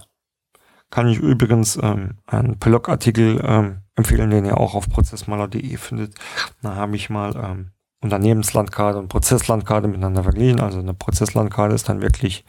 Kann 0.89 1.07
ich 1.07 1.17
übrigens 1.17 1.77
ähm, 1.81 2.17
einen 2.25 2.57
Blogartikel 2.57 3.41
ähm, 3.43 3.81
empfehlen, 3.95 4.29
den 4.29 4.45
ihr 4.45 4.57
auch 4.57 4.73
auf 4.73 4.89
prozessmaler.de 4.89 5.75
findet. 5.77 6.15
Da 6.61 6.75
habe 6.75 6.95
ich 6.95 7.09
mal 7.09 7.35
ähm, 7.35 7.71
Unternehmenslandkarte 8.01 8.99
und 8.99 9.09
Prozesslandkarte 9.09 9.87
miteinander 9.87 10.23
verglichen. 10.23 10.61
Also 10.61 10.79
eine 10.79 10.93
Prozesslandkarte 10.93 11.75
ist 11.75 11.89
dann 11.89 12.01
wirklich 12.01 12.45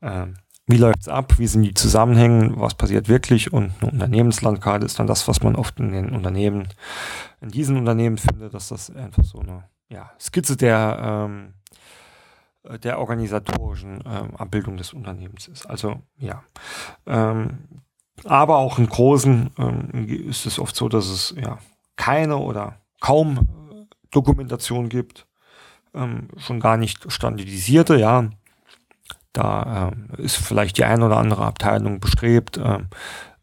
ähm, 0.00 0.36
wie 0.68 0.76
läuft's 0.76 1.08
ab, 1.08 1.38
wie 1.38 1.46
sind 1.46 1.62
die 1.62 1.74
Zusammenhänge, 1.74 2.52
was 2.60 2.74
passiert 2.74 3.08
wirklich 3.08 3.52
und 3.52 3.72
eine 3.80 3.90
Unternehmenslandkarte 3.90 4.84
ist 4.84 4.98
dann 4.98 5.06
das, 5.06 5.26
was 5.26 5.42
man 5.42 5.56
oft 5.56 5.80
in 5.80 5.92
den 5.92 6.10
Unternehmen, 6.10 6.68
in 7.40 7.48
diesen 7.48 7.78
Unternehmen 7.78 8.18
findet, 8.18 8.52
dass 8.52 8.68
das 8.68 8.94
einfach 8.94 9.24
so 9.24 9.40
eine 9.40 9.64
ja, 9.88 10.10
Skizze 10.20 10.58
der, 10.58 10.98
ähm, 11.00 11.54
der 12.82 12.98
organisatorischen 12.98 14.04
ähm, 14.04 14.36
Abbildung 14.36 14.76
des 14.76 14.92
Unternehmens 14.92 15.48
ist. 15.48 15.64
Also 15.64 16.02
ja. 16.18 16.44
Ähm, 17.06 17.80
aber 18.24 18.58
auch 18.58 18.78
in 18.78 18.88
großen 18.88 19.50
ähm, 19.58 20.06
ist 20.28 20.44
es 20.44 20.58
oft 20.58 20.76
so, 20.76 20.90
dass 20.90 21.08
es 21.08 21.34
ja 21.40 21.58
keine 21.96 22.36
oder 22.36 22.76
kaum 23.00 23.86
Dokumentation 24.10 24.90
gibt, 24.90 25.26
ähm, 25.94 26.28
schon 26.36 26.60
gar 26.60 26.76
nicht 26.76 27.10
standardisierte, 27.10 27.96
ja. 27.96 28.28
Da 29.32 29.92
äh, 30.16 30.22
ist 30.22 30.36
vielleicht 30.36 30.78
die 30.78 30.84
eine 30.84 31.06
oder 31.06 31.18
andere 31.18 31.44
Abteilung 31.44 32.00
bestrebt, 32.00 32.56
äh, 32.56 32.78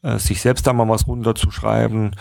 äh, 0.01 0.19
sich 0.19 0.41
selbst 0.41 0.67
da 0.67 0.73
mal 0.73 0.89
was 0.89 1.07
runterzuschreiben. 1.07 2.15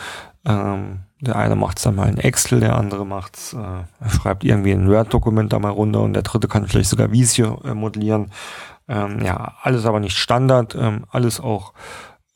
Ähm, 0.47 1.01
der 1.21 1.37
eine 1.37 1.57
macht 1.57 1.79
es 1.79 1.85
dann 1.85 1.97
mal 1.97 2.09
in 2.09 2.19
Excel, 2.19 2.61
der 2.61 2.77
andere 2.77 3.07
macht's, 3.07 3.55
äh, 3.55 4.09
schreibt 4.11 4.45
irgendwie 4.45 4.73
ein 4.73 4.89
Word-Dokument 4.89 5.53
da 5.53 5.59
mal 5.59 5.71
runter 5.71 6.01
und 6.01 6.13
der 6.13 6.23
dritte 6.23 6.49
kann 6.49 6.69
vielleicht 6.69 6.91
sogar 6.91 7.13
Visio 7.13 7.61
äh, 7.65 7.75
modellieren. 7.75 8.31
Ähm, 8.89 9.23
ja, 9.25 9.55
alles 9.63 9.87
aber 9.87 10.01
nicht 10.01 10.17
Standard, 10.17 10.75
ähm, 10.75 11.05
alles 11.11 11.41
auch 11.41 11.73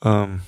ähm, 0.02 0.40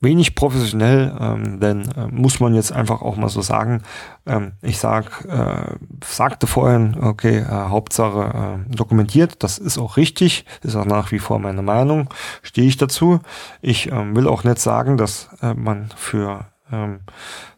wenig 0.00 0.34
professionell, 0.34 1.16
ähm, 1.18 1.60
denn 1.60 1.90
äh, 1.92 2.06
muss 2.08 2.38
man 2.38 2.54
jetzt 2.54 2.72
einfach 2.72 3.00
auch 3.00 3.16
mal 3.16 3.28
so 3.28 3.40
sagen. 3.40 3.82
Ähm, 4.26 4.52
ich 4.62 4.78
sag, 4.78 5.24
äh, 5.24 5.76
sagte 6.04 6.46
vorhin, 6.46 6.96
okay, 7.00 7.38
äh, 7.38 7.44
Hauptsache 7.48 8.64
äh, 8.68 8.74
dokumentiert, 8.74 9.42
das 9.42 9.58
ist 9.58 9.78
auch 9.78 9.96
richtig, 9.96 10.44
ist 10.62 10.76
auch 10.76 10.84
nach 10.84 11.12
wie 11.12 11.18
vor 11.18 11.38
meine 11.38 11.62
Meinung, 11.62 12.10
stehe 12.42 12.68
ich 12.68 12.76
dazu. 12.76 13.20
Ich 13.62 13.90
ähm, 13.90 14.14
will 14.14 14.28
auch 14.28 14.44
nicht 14.44 14.58
sagen, 14.58 14.96
dass 14.98 15.30
äh, 15.40 15.54
man 15.54 15.88
für 15.96 16.46
ähm, 16.70 17.00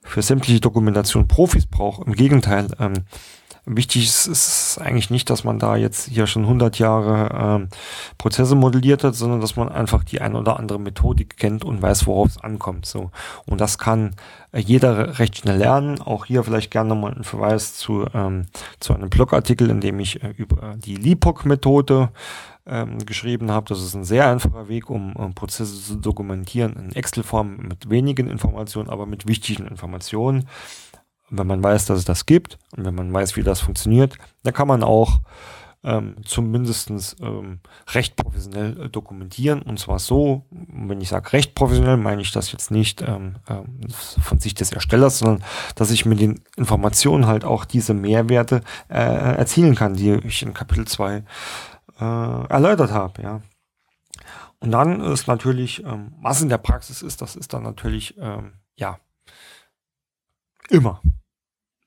für 0.02 0.22
sämtliche 0.22 0.60
Dokumentation 0.60 1.28
Profis 1.28 1.66
braucht. 1.66 2.06
Im 2.06 2.14
Gegenteil, 2.14 2.68
ähm, 2.78 3.04
Wichtig 3.70 4.04
ist, 4.04 4.26
ist 4.26 4.78
eigentlich 4.80 5.10
nicht, 5.10 5.28
dass 5.30 5.44
man 5.44 5.58
da 5.58 5.76
jetzt 5.76 6.08
hier 6.08 6.26
schon 6.26 6.44
100 6.44 6.78
Jahre 6.78 7.28
ähm, 7.34 7.68
Prozesse 8.16 8.54
modelliert 8.54 9.04
hat, 9.04 9.14
sondern 9.14 9.40
dass 9.40 9.56
man 9.56 9.68
einfach 9.68 10.04
die 10.04 10.20
ein 10.20 10.34
oder 10.34 10.58
andere 10.58 10.80
Methodik 10.80 11.36
kennt 11.36 11.64
und 11.64 11.82
weiß, 11.82 12.06
worauf 12.06 12.28
es 12.28 12.38
ankommt. 12.38 12.86
So 12.86 13.10
und 13.46 13.60
das 13.60 13.78
kann 13.78 14.16
äh, 14.52 14.60
jeder 14.60 15.18
recht 15.18 15.38
schnell 15.38 15.58
lernen. 15.58 16.00
Auch 16.00 16.24
hier 16.24 16.44
vielleicht 16.44 16.70
gerne 16.70 16.88
nochmal 16.88 17.14
ein 17.14 17.24
Verweis 17.24 17.74
zu 17.74 18.06
ähm, 18.14 18.46
zu 18.80 18.94
einem 18.94 19.10
Blogartikel, 19.10 19.68
in 19.68 19.80
dem 19.80 20.00
ich 20.00 20.22
äh, 20.22 20.32
über 20.36 20.76
die 20.78 20.96
LIPOC-Methode 20.96 22.10
ähm, 22.68 22.98
geschrieben 23.04 23.50
habe. 23.50 23.66
Das 23.68 23.82
ist 23.82 23.94
ein 23.94 24.04
sehr 24.04 24.28
einfacher 24.28 24.68
Weg, 24.68 24.90
um, 24.90 25.16
um 25.16 25.34
Prozesse 25.34 25.80
zu 25.80 25.96
dokumentieren 25.96 26.74
in 26.76 26.92
Excel-Form 26.92 27.56
mit 27.56 27.90
wenigen 27.90 28.28
Informationen, 28.28 28.90
aber 28.90 29.06
mit 29.06 29.26
wichtigen 29.26 29.66
Informationen. 29.66 30.46
Und 31.30 31.38
wenn 31.38 31.46
man 31.46 31.62
weiß, 31.62 31.86
dass 31.86 31.98
es 31.98 32.04
das 32.04 32.26
gibt 32.26 32.58
und 32.76 32.84
wenn 32.84 32.94
man 32.94 33.12
weiß, 33.12 33.36
wie 33.36 33.42
das 33.42 33.60
funktioniert, 33.60 34.16
dann 34.42 34.54
kann 34.54 34.68
man 34.68 34.82
auch 34.82 35.20
ähm, 35.84 36.16
zumindestens 36.24 37.16
ähm, 37.20 37.60
recht 37.90 38.16
professionell 38.16 38.80
äh, 38.80 38.88
dokumentieren. 38.88 39.62
Und 39.62 39.78
zwar 39.78 39.98
so, 39.98 40.46
wenn 40.50 41.00
ich 41.00 41.08
sage 41.08 41.32
recht 41.32 41.54
professionell, 41.54 41.96
meine 41.96 42.20
ich 42.20 42.32
das 42.32 42.50
jetzt 42.50 42.70
nicht 42.70 43.02
ähm, 43.02 43.36
ähm, 43.48 43.80
von 43.88 44.40
Sicht 44.40 44.60
des 44.60 44.72
Erstellers, 44.72 45.20
sondern 45.20 45.44
dass 45.76 45.90
ich 45.90 46.04
mit 46.04 46.20
den 46.20 46.40
Informationen 46.56 47.26
halt 47.26 47.44
auch 47.44 47.64
diese 47.64 47.94
Mehrwerte 47.94 48.62
äh, 48.88 48.94
erzielen 48.94 49.76
kann, 49.76 49.94
die 49.94 50.14
ich 50.14 50.42
in 50.42 50.52
Kapitel 50.52 50.86
2 50.86 51.24
äh, 52.00 52.04
erläutert 52.04 52.90
habe. 52.90 53.22
Ja. 53.22 53.42
Und 54.60 54.72
dann 54.72 55.00
ist 55.00 55.28
natürlich, 55.28 55.84
ähm, 55.84 56.12
was 56.20 56.42
in 56.42 56.48
der 56.48 56.58
Praxis 56.58 57.02
ist, 57.02 57.22
das 57.22 57.36
ist 57.36 57.52
dann 57.52 57.62
natürlich, 57.62 58.16
ähm, 58.18 58.54
ja, 58.76 58.98
immer 60.70 61.00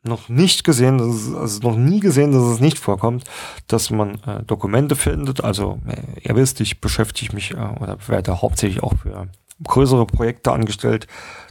noch 0.04 0.30
nicht 0.30 0.64
gesehen, 0.64 1.00
es, 1.00 1.34
also 1.34 1.60
noch 1.62 1.76
nie 1.76 2.00
gesehen, 2.00 2.32
dass 2.32 2.44
es 2.44 2.60
nicht 2.60 2.80
vorkommt, 2.80 3.24
dass 3.68 3.90
man 3.90 4.16
äh, 4.26 4.44
Dokumente 4.44 4.96
findet. 4.96 5.44
Also 5.44 5.80
äh, 5.88 6.28
ihr 6.28 6.36
wisst, 6.36 6.60
ich 6.60 6.82
beschäftige 6.82 7.36
mich 7.36 7.52
äh, 7.52 7.56
oder 7.80 7.98
werde 8.08 8.42
hauptsächlich 8.42 8.82
auch 8.82 8.96
für 8.98 9.28
größere 9.64 10.06
Projekte 10.06 10.52
angestellt. 10.52 11.08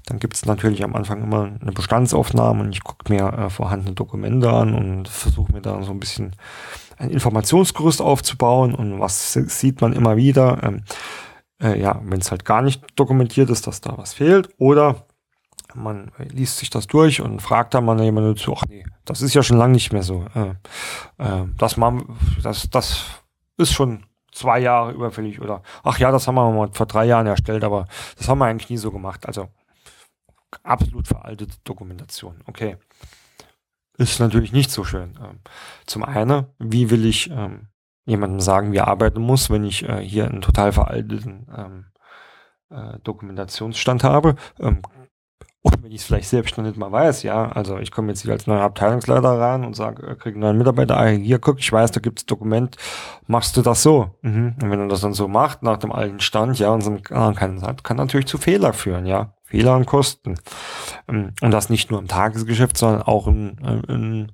Dann 0.07 0.19
gibt 0.19 0.35
es 0.35 0.45
natürlich 0.47 0.83
am 0.83 0.97
Anfang 0.97 1.23
immer 1.23 1.53
eine 1.61 1.73
Bestandsaufnahme 1.73 2.63
und 2.63 2.73
ich 2.73 2.83
gucke 2.83 3.13
mir 3.13 3.33
äh, 3.33 3.51
vorhandene 3.51 3.95
Dokumente 3.95 4.51
an 4.51 4.75
und 4.75 5.09
versuche 5.09 5.53
mir 5.53 5.61
da 5.61 5.83
so 5.83 5.93
ein 5.93 6.01
bisschen 6.01 6.35
ein 6.99 7.11
Informationsgerüst 7.11 8.03
aufzubauen 8.03 8.75
und 8.75 9.01
was 9.01 9.33
sieht 9.33 9.81
man 9.81 9.93
immer 9.93 10.17
wieder. 10.17 10.63
Ähm, 10.63 10.83
äh, 11.63 11.81
ja, 11.81 12.01
wenn 12.05 12.21
es 12.21 12.31
halt 12.31 12.45
gar 12.45 12.63
nicht 12.63 12.83
dokumentiert 12.97 13.51
ist, 13.51 13.67
dass 13.67 13.81
da 13.81 13.97
was 13.97 14.15
fehlt 14.15 14.49
oder 14.59 15.07
man 15.75 16.13
liest 16.19 16.59
sich 16.59 16.71
das 16.71 16.87
durch 16.87 17.21
und 17.21 17.41
fragt 17.41 17.75
dann 17.75 17.85
mal 17.85 18.01
jemanden 18.01 18.37
zu, 18.37 18.55
ach 18.57 18.65
nee, 18.69 18.85
das 19.05 19.23
ist 19.23 19.35
ja 19.35 19.43
schon 19.43 19.59
lange 19.59 19.73
nicht 19.73 19.93
mehr 19.93 20.03
so. 20.03 20.27
Äh, 20.35 20.55
äh, 21.19 21.47
das, 21.59 21.77
man, 21.77 22.17
das, 22.43 22.69
das 22.71 23.05
ist 23.57 23.73
schon 23.73 24.05
zwei 24.33 24.61
Jahre 24.61 24.93
überfällig 24.93 25.41
oder 25.41 25.63
ach 25.83 25.99
ja, 25.99 26.11
das 26.11 26.27
haben 26.27 26.37
wir 26.37 26.51
mal 26.51 26.71
vor 26.73 26.87
drei 26.87 27.05
Jahren 27.05 27.27
erstellt, 27.27 27.65
aber 27.65 27.87
das 28.17 28.29
haben 28.29 28.39
wir 28.39 28.47
eigentlich 28.47 28.71
nie 28.71 28.77
so 28.77 28.91
gemacht. 28.91 29.27
Also 29.27 29.49
absolut 30.63 31.09
veraltete 31.09 31.57
Dokumentation. 31.65 32.43
Okay. 32.47 32.77
Ist 33.97 34.21
natürlich 34.21 34.53
nicht 34.53 34.71
so 34.71 34.85
schön. 34.85 35.19
Ähm, 35.23 35.41
zum 35.87 36.05
einen, 36.05 36.47
wie 36.59 36.91
will 36.91 37.05
ich 37.05 37.31
ähm, 37.31 37.69
jemandem 38.07 38.41
sagen, 38.41 38.73
wie 38.73 38.79
er 38.79 38.89
arbeiten 38.89 39.21
muss, 39.21 39.51
wenn 39.51 39.65
ich 39.65 39.87
äh, 39.87 40.01
hier 40.03 40.27
einen 40.27 40.41
total 40.41 40.73
veralteten 40.73 41.47
ähm, 41.55 41.85
äh, 42.71 42.99
Dokumentationsstand 43.01 44.03
habe? 44.03 44.37
Ähm, 44.59 44.81
wenn 45.83 45.93
ich 45.93 46.01
es 46.01 46.07
vielleicht 46.07 46.29
selbst 46.29 46.57
noch 46.57 46.65
nicht 46.65 46.77
mal 46.77 46.93
weiß, 46.93 47.23
ja, 47.23 47.51
also 47.51 47.79
ich 47.79 47.91
komme 47.91 48.09
jetzt 48.09 48.23
hier 48.23 48.33
als 48.33 48.47
neuer 48.47 48.63
Abteilungsleiter 48.63 49.39
rein 49.39 49.65
und 49.65 49.75
sage, 49.75 50.07
äh, 50.07 50.15
kriege 50.15 50.35
einen 50.35 50.41
neuen 50.41 50.59
Mitarbeiter, 50.59 50.99
ah, 50.99 51.07
hier 51.07 51.39
guck, 51.39 51.59
ich 51.59 51.73
weiß, 51.73 51.93
da 51.93 52.01
gibt's 52.01 52.27
Dokument, 52.27 52.77
machst 53.27 53.57
du 53.57 53.63
das 53.63 53.83
so? 53.83 54.11
Mhm. 54.23 54.55
Und 54.63 54.71
wenn 54.71 54.81
er 54.81 54.89
das 54.89 55.01
dann 55.01 55.15
so 55.15 55.29
macht, 55.29 55.63
nach 55.63 55.79
dem 55.79 55.93
alten 55.93 56.21
Stand, 56.21 56.59
ja, 56.59 56.71
und 56.71 56.83
so 56.83 56.99
ah, 57.11 57.33
kann, 57.33 57.61
kann 57.83 57.97
natürlich 57.97 58.27
zu 58.27 58.39
Fehler 58.39 58.73
führen, 58.73 59.07
ja. 59.07 59.35
Fehler 59.45 59.77
und 59.77 59.87
Kosten. 59.87 60.37
Ähm, 61.09 61.33
und 61.41 61.51
das 61.51 61.71
nicht 61.71 61.91
nur 61.91 61.99
im 61.99 62.09
Tagesgeschäft, 62.09 62.77
sondern 62.77 63.03
auch 63.03 63.27
in, 63.27 63.59
äh, 63.59 63.93
in 63.93 64.33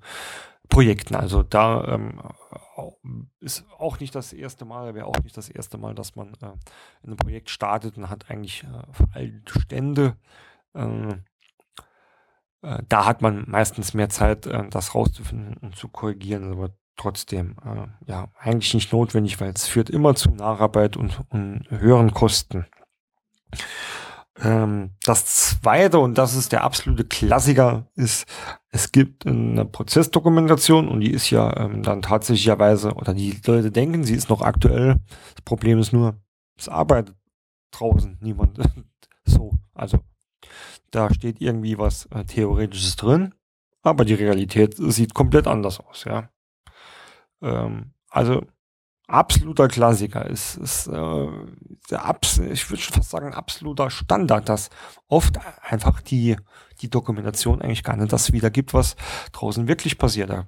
Projekten. 0.68 1.14
Also 1.14 1.42
da 1.42 1.84
ähm, 1.84 2.20
ist 3.40 3.64
auch 3.78 3.98
nicht 4.00 4.14
das 4.14 4.32
erste 4.32 4.64
Mal, 4.64 4.94
wäre 4.94 5.06
auch 5.06 5.22
nicht 5.22 5.36
das 5.36 5.48
erste 5.48 5.78
Mal, 5.78 5.94
dass 5.94 6.16
man 6.16 6.34
äh, 6.42 6.46
in 7.02 7.08
einem 7.08 7.16
Projekt 7.16 7.50
startet 7.50 7.96
und 7.96 8.10
hat 8.10 8.30
eigentlich 8.30 8.64
äh, 8.64 8.92
veraltete 8.92 9.60
Stände 9.60 10.16
ähm, 10.74 11.24
äh, 12.66 12.82
da 12.88 13.06
hat 13.06 13.22
man 13.22 13.44
meistens 13.46 13.94
mehr 13.94 14.08
Zeit, 14.08 14.46
äh, 14.46 14.68
das 14.68 14.94
rauszufinden 14.94 15.56
und 15.58 15.76
zu 15.76 15.88
korrigieren. 15.88 16.52
Aber 16.52 16.70
trotzdem 16.96 17.56
äh, 17.64 18.10
ja 18.10 18.28
eigentlich 18.38 18.74
nicht 18.74 18.92
notwendig, 18.92 19.40
weil 19.40 19.52
es 19.54 19.66
führt 19.66 19.90
immer 19.90 20.14
zu 20.14 20.30
Nacharbeit 20.30 20.96
und, 20.96 21.20
und 21.30 21.66
höheren 21.70 22.12
Kosten. 22.12 22.66
Ähm, 24.42 24.90
das 25.02 25.24
zweite, 25.60 25.98
und 25.98 26.18
das 26.18 26.34
ist 26.34 26.52
der 26.52 26.64
absolute 26.64 27.04
Klassiker, 27.04 27.86
ist, 27.94 28.26
es 28.70 28.92
gibt 28.92 29.26
eine 29.26 29.64
Prozessdokumentation 29.64 30.88
und 30.88 31.00
die 31.00 31.12
ist 31.12 31.30
ja 31.30 31.56
ähm, 31.56 31.82
dann 31.82 32.02
tatsächlicherweise, 32.02 32.92
oder 32.94 33.14
die 33.14 33.38
Leute 33.46 33.70
denken, 33.70 34.04
sie 34.04 34.14
ist 34.14 34.28
noch 34.28 34.42
aktuell. 34.42 34.96
Das 35.34 35.42
Problem 35.44 35.78
ist 35.78 35.92
nur, 35.92 36.16
es 36.58 36.68
arbeitet 36.68 37.14
draußen 37.70 38.18
niemand 38.20 38.58
so. 39.24 39.52
Also 39.74 39.98
da 40.96 41.12
steht 41.12 41.40
irgendwie 41.40 41.78
was 41.78 42.06
äh, 42.06 42.24
Theoretisches 42.24 42.96
drin, 42.96 43.34
aber 43.82 44.04
die 44.04 44.14
Realität 44.14 44.74
sieht 44.76 45.14
komplett 45.14 45.46
anders 45.46 45.78
aus, 45.80 46.04
ja. 46.04 46.30
Ähm, 47.42 47.92
also 48.08 48.42
absoluter 49.06 49.68
Klassiker. 49.68 50.26
ist, 50.26 50.56
ist 50.56 50.88
äh, 50.88 51.28
Abs 51.94 52.38
ich 52.38 52.68
würde 52.70 52.82
schon 52.82 52.94
fast 52.94 53.10
sagen, 53.10 53.34
absoluter 53.34 53.90
Standard, 53.90 54.48
dass 54.48 54.70
oft 55.06 55.38
einfach 55.62 56.00
die, 56.00 56.36
die 56.80 56.90
Dokumentation 56.90 57.62
eigentlich 57.62 57.84
gar 57.84 57.96
nicht 57.96 58.12
das 58.12 58.32
wiedergibt, 58.32 58.74
was 58.74 58.96
draußen 59.32 59.68
wirklich 59.68 59.98
passiert. 59.98 60.30
Ja, 60.30 60.46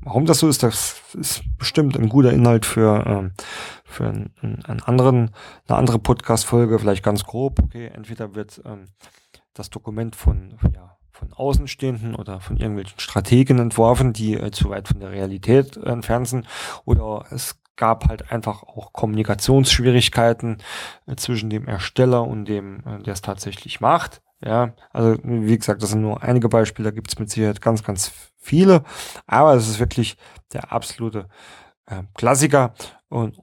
warum 0.00 0.26
das 0.26 0.40
so 0.40 0.48
ist, 0.48 0.62
das 0.62 1.00
ist 1.14 1.42
bestimmt 1.56 1.96
ein 1.96 2.08
guter 2.08 2.32
Inhalt 2.32 2.66
für, 2.66 3.04
ähm, 3.06 3.32
für 3.84 4.08
einen, 4.08 4.32
einen 4.64 4.82
anderen, 4.82 5.30
eine 5.68 5.78
andere 5.78 5.98
Podcast-Folge, 5.98 6.78
vielleicht 6.78 7.02
ganz 7.04 7.24
grob. 7.24 7.60
Okay, 7.62 7.86
entweder 7.94 8.34
wird 8.34 8.60
ähm, 8.66 8.86
das 9.54 9.70
Dokument 9.70 10.16
von, 10.16 10.58
ja, 10.74 10.96
von 11.10 11.32
Außenstehenden 11.32 12.14
oder 12.14 12.40
von 12.40 12.56
irgendwelchen 12.56 12.98
Strategen 12.98 13.58
entworfen, 13.58 14.12
die 14.12 14.34
äh, 14.34 14.50
zu 14.50 14.68
weit 14.70 14.88
von 14.88 15.00
der 15.00 15.12
Realität 15.12 15.76
entfernt 15.76 16.28
sind, 16.28 16.46
oder 16.84 17.24
es 17.30 17.60
gab 17.76 18.08
halt 18.08 18.30
einfach 18.30 18.62
auch 18.62 18.92
Kommunikationsschwierigkeiten 18.92 20.58
äh, 21.06 21.16
zwischen 21.16 21.50
dem 21.50 21.66
Ersteller 21.66 22.26
und 22.26 22.44
dem, 22.46 22.80
äh, 22.86 23.02
der 23.02 23.14
es 23.14 23.22
tatsächlich 23.22 23.80
macht. 23.80 24.22
Ja, 24.44 24.74
also 24.90 25.18
wie 25.22 25.56
gesagt, 25.56 25.82
das 25.82 25.90
sind 25.90 26.02
nur 26.02 26.22
einige 26.22 26.48
Beispiele, 26.48 26.90
da 26.90 26.94
gibt 26.94 27.08
es 27.08 27.18
mit 27.18 27.30
Sicherheit 27.30 27.62
ganz, 27.62 27.82
ganz 27.82 28.12
viele, 28.36 28.82
aber 29.26 29.54
es 29.54 29.68
ist 29.68 29.78
wirklich 29.78 30.16
der 30.52 30.70
absolute 30.70 31.28
äh, 31.86 32.02
Klassiker. 32.14 32.74
Und 33.08 33.38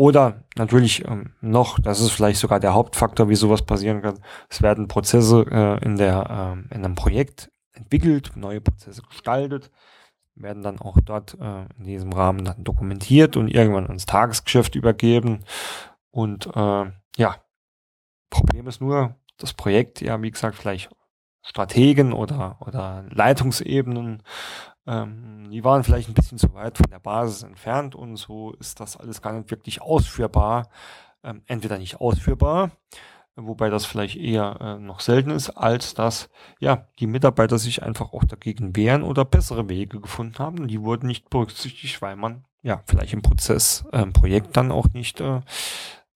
oder 0.00 0.44
natürlich 0.56 1.04
ähm, 1.04 1.34
noch, 1.42 1.78
das 1.78 2.00
ist 2.00 2.12
vielleicht 2.12 2.40
sogar 2.40 2.58
der 2.58 2.72
Hauptfaktor, 2.72 3.28
wie 3.28 3.34
sowas 3.34 3.60
passieren 3.60 4.00
kann. 4.00 4.18
Es 4.48 4.62
werden 4.62 4.88
Prozesse 4.88 5.44
äh, 5.50 5.84
in 5.84 5.96
der 5.96 6.56
äh, 6.70 6.74
in 6.74 6.82
einem 6.82 6.94
Projekt 6.94 7.52
entwickelt, 7.74 8.32
neue 8.34 8.62
Prozesse 8.62 9.02
gestaltet 9.02 9.70
werden 10.36 10.62
dann 10.62 10.78
auch 10.78 10.96
dort 11.04 11.36
äh, 11.38 11.66
in 11.76 11.84
diesem 11.84 12.14
Rahmen 12.14 12.46
dann 12.46 12.64
dokumentiert 12.64 13.36
und 13.36 13.48
irgendwann 13.48 13.86
ins 13.86 14.06
Tagesgeschäft 14.06 14.74
übergeben. 14.74 15.44
Und 16.10 16.46
äh, 16.46 16.90
ja, 17.16 17.36
Problem 18.30 18.66
ist 18.68 18.80
nur, 18.80 19.16
das 19.36 19.52
Projekt, 19.52 20.00
ja, 20.00 20.22
wie 20.22 20.30
gesagt, 20.30 20.56
vielleicht 20.56 20.88
Strategen 21.42 22.14
oder, 22.14 22.56
oder 22.60 23.04
Leitungsebenen, 23.10 24.22
ähm, 24.86 25.50
die 25.50 25.64
waren 25.64 25.84
vielleicht 25.84 26.08
ein 26.08 26.14
bisschen 26.14 26.38
zu 26.38 26.52
weit 26.54 26.78
von 26.78 26.90
der 26.90 27.00
Basis 27.00 27.42
entfernt 27.42 27.94
und 27.94 28.16
so 28.16 28.52
ist 28.54 28.80
das 28.80 28.96
alles 28.96 29.22
gar 29.22 29.32
nicht 29.32 29.50
wirklich 29.50 29.82
ausführbar. 29.82 30.68
Ähm, 31.22 31.42
entweder 31.46 31.78
nicht 31.78 32.00
ausführbar 32.00 32.70
wobei 33.46 33.70
das 33.70 33.86
vielleicht 33.86 34.16
eher 34.16 34.56
äh, 34.60 34.78
noch 34.78 35.00
selten 35.00 35.30
ist, 35.30 35.50
als 35.50 35.94
dass 35.94 36.28
ja 36.58 36.88
die 36.98 37.06
Mitarbeiter 37.06 37.58
sich 37.58 37.82
einfach 37.82 38.12
auch 38.12 38.24
dagegen 38.24 38.76
wehren 38.76 39.02
oder 39.02 39.24
bessere 39.24 39.68
Wege 39.68 40.00
gefunden 40.00 40.38
haben. 40.38 40.68
Die 40.68 40.82
wurden 40.82 41.06
nicht 41.06 41.30
berücksichtigt, 41.30 42.02
weil 42.02 42.16
man 42.16 42.44
ja 42.62 42.82
vielleicht 42.86 43.12
im 43.12 43.22
Prozess, 43.22 43.84
äh, 43.92 44.02
im 44.02 44.12
Projekt 44.12 44.56
dann 44.56 44.72
auch 44.72 44.88
nicht 44.92 45.20
äh, 45.20 45.40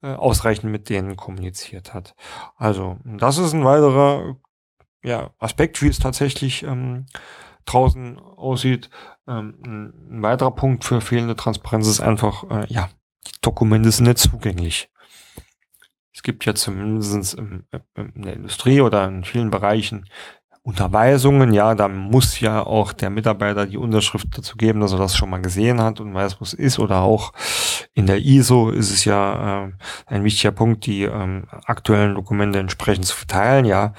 äh, 0.02 0.14
ausreichend 0.14 0.70
mit 0.70 0.88
denen 0.88 1.16
kommuniziert 1.16 1.94
hat. 1.94 2.14
Also 2.56 2.98
das 3.04 3.38
ist 3.38 3.52
ein 3.52 3.64
weiterer 3.64 4.36
ja, 5.02 5.30
Aspekt, 5.38 5.82
wie 5.82 5.88
es 5.88 5.98
tatsächlich 5.98 6.62
ähm, 6.62 7.06
draußen 7.64 8.18
aussieht. 8.18 8.90
Ähm, 9.26 9.54
ein 9.64 10.22
weiterer 10.22 10.50
Punkt 10.50 10.84
für 10.84 11.00
fehlende 11.00 11.36
Transparenz 11.36 11.86
ist 11.86 12.00
einfach, 12.00 12.44
äh, 12.50 12.66
ja, 12.72 12.88
die 13.26 13.32
Dokumente 13.40 13.90
sind 13.90 14.06
nicht 14.06 14.18
zugänglich. 14.18 14.90
Es 16.12 16.22
gibt 16.22 16.44
ja 16.44 16.54
zumindest 16.54 17.34
in 17.34 17.64
der 17.96 18.34
Industrie 18.34 18.80
oder 18.80 19.06
in 19.06 19.24
vielen 19.24 19.50
Bereichen 19.50 20.06
Unterweisungen, 20.66 21.52
ja, 21.52 21.74
da 21.74 21.88
muss 21.88 22.40
ja 22.40 22.64
auch 22.64 22.94
der 22.94 23.10
Mitarbeiter 23.10 23.66
die 23.66 23.76
Unterschrift 23.76 24.28
dazu 24.32 24.56
geben, 24.56 24.80
dass 24.80 24.92
er 24.92 24.98
das 24.98 25.14
schon 25.14 25.28
mal 25.28 25.42
gesehen 25.42 25.78
hat 25.82 26.00
und 26.00 26.14
weiß, 26.14 26.40
was 26.40 26.54
es 26.54 26.58
ist. 26.58 26.78
Oder 26.78 27.02
auch 27.02 27.34
in 27.92 28.06
der 28.06 28.24
ISO 28.24 28.70
ist 28.70 28.90
es 28.90 29.04
ja 29.04 29.66
äh, 29.66 29.72
ein 30.06 30.24
wichtiger 30.24 30.52
Punkt, 30.52 30.86
die 30.86 31.02
ähm, 31.02 31.44
aktuellen 31.66 32.14
Dokumente 32.14 32.60
entsprechend 32.60 33.04
zu 33.04 33.14
verteilen, 33.14 33.66
ja. 33.66 33.92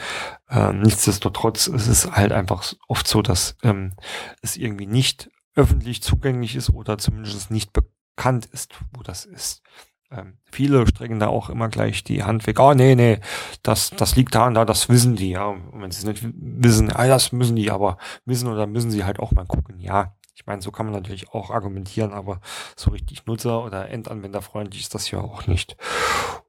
Äh, 0.50 0.74
nichtsdestotrotz 0.74 1.68
ist 1.68 1.88
es 1.88 2.12
halt 2.12 2.32
einfach 2.32 2.74
oft 2.88 3.08
so, 3.08 3.22
dass 3.22 3.58
ähm, 3.64 3.93
es 4.41 4.58
irgendwie 4.58 4.86
nicht 4.86 5.30
öffentlich 5.56 6.04
zugänglich 6.04 6.56
ist 6.56 6.70
oder 6.70 6.98
zumindest 6.98 7.50
nicht 7.50 7.72
bekannt 7.74 8.46
ist, 8.46 8.74
wo 8.93 9.02
das 9.02 9.26
ist. 9.26 9.64
Ähm, 10.12 10.38
viele 10.43 10.86
strecken 10.88 11.20
da 11.20 11.28
auch 11.28 11.50
immer 11.50 11.70
gleich 11.70 12.04
die 12.04 12.24
Hand 12.24 12.46
weg. 12.46 12.60
Oh, 12.60 12.74
nee, 12.74 12.96
nee, 12.96 13.20
das, 13.64 13.89
das 13.89 14.16
liegt 14.16 14.36
da 14.36 14.48
und 14.48 14.54
da, 14.54 14.66
das 14.66 14.88
wissen 14.88 15.16
die, 15.16 15.32
ja. 15.32 15.48
Und 15.48 15.82
wenn 15.82 15.91
sie 15.91 16.00
es 16.00 16.06
nicht 16.06 16.24
wissen, 16.24 16.91
ah, 16.91 17.08
das 17.08 17.32
müssen 17.32 17.56
die 17.56 17.72
aber 17.72 17.98
wissen 18.26 18.48
oder 18.48 18.68
müssen 18.68 18.91
sie 18.91 19.04
halt 19.04 19.20
auch 19.20 19.32
mal 19.32 19.46
gucken. 19.46 19.80
Ja, 19.80 20.16
ich 20.36 20.46
meine, 20.46 20.62
so 20.62 20.72
kann 20.72 20.86
man 20.86 20.93
natürlich 20.93 21.30
auch 21.30 21.50
argumentieren, 21.50 22.14
aber 22.14 22.39
so 22.76 22.91
richtig 22.91 23.26
nutzer- 23.26 23.64
oder 23.64 23.89
endanwenderfreundlich 23.89 24.84
ist 24.84 24.93
das 24.93 25.10
ja 25.10 25.20
auch 25.20 25.48
nicht. 25.48 25.76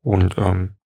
Und 0.03 0.37
ähm, 0.37 0.77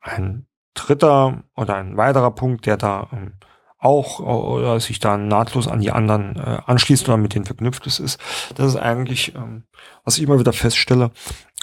ein 0.00 0.46
dritter 0.74 1.44
oder 1.56 1.76
ein 1.76 1.96
weiterer 1.96 2.30
Punkt, 2.30 2.66
der 2.66 2.76
da 2.76 3.08
ähm, 3.12 3.34
auch 3.78 4.18
oder 4.20 4.80
sich 4.80 4.98
da 4.98 5.18
nahtlos 5.18 5.68
an 5.68 5.80
die 5.80 5.92
anderen 5.92 6.36
äh, 6.36 6.60
anschließt 6.66 7.06
oder 7.06 7.18
mit 7.18 7.34
denen 7.34 7.44
verknüpft 7.44 7.86
ist, 7.86 7.98
ist, 7.98 8.18
das 8.54 8.68
ist 8.68 8.76
eigentlich, 8.76 9.34
ähm, 9.34 9.64
was 10.04 10.16
ich 10.16 10.24
immer 10.24 10.38
wieder 10.38 10.54
feststelle, 10.54 11.10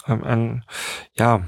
ähm, 0.08 0.24
ein, 0.24 0.66
ja, 1.14 1.42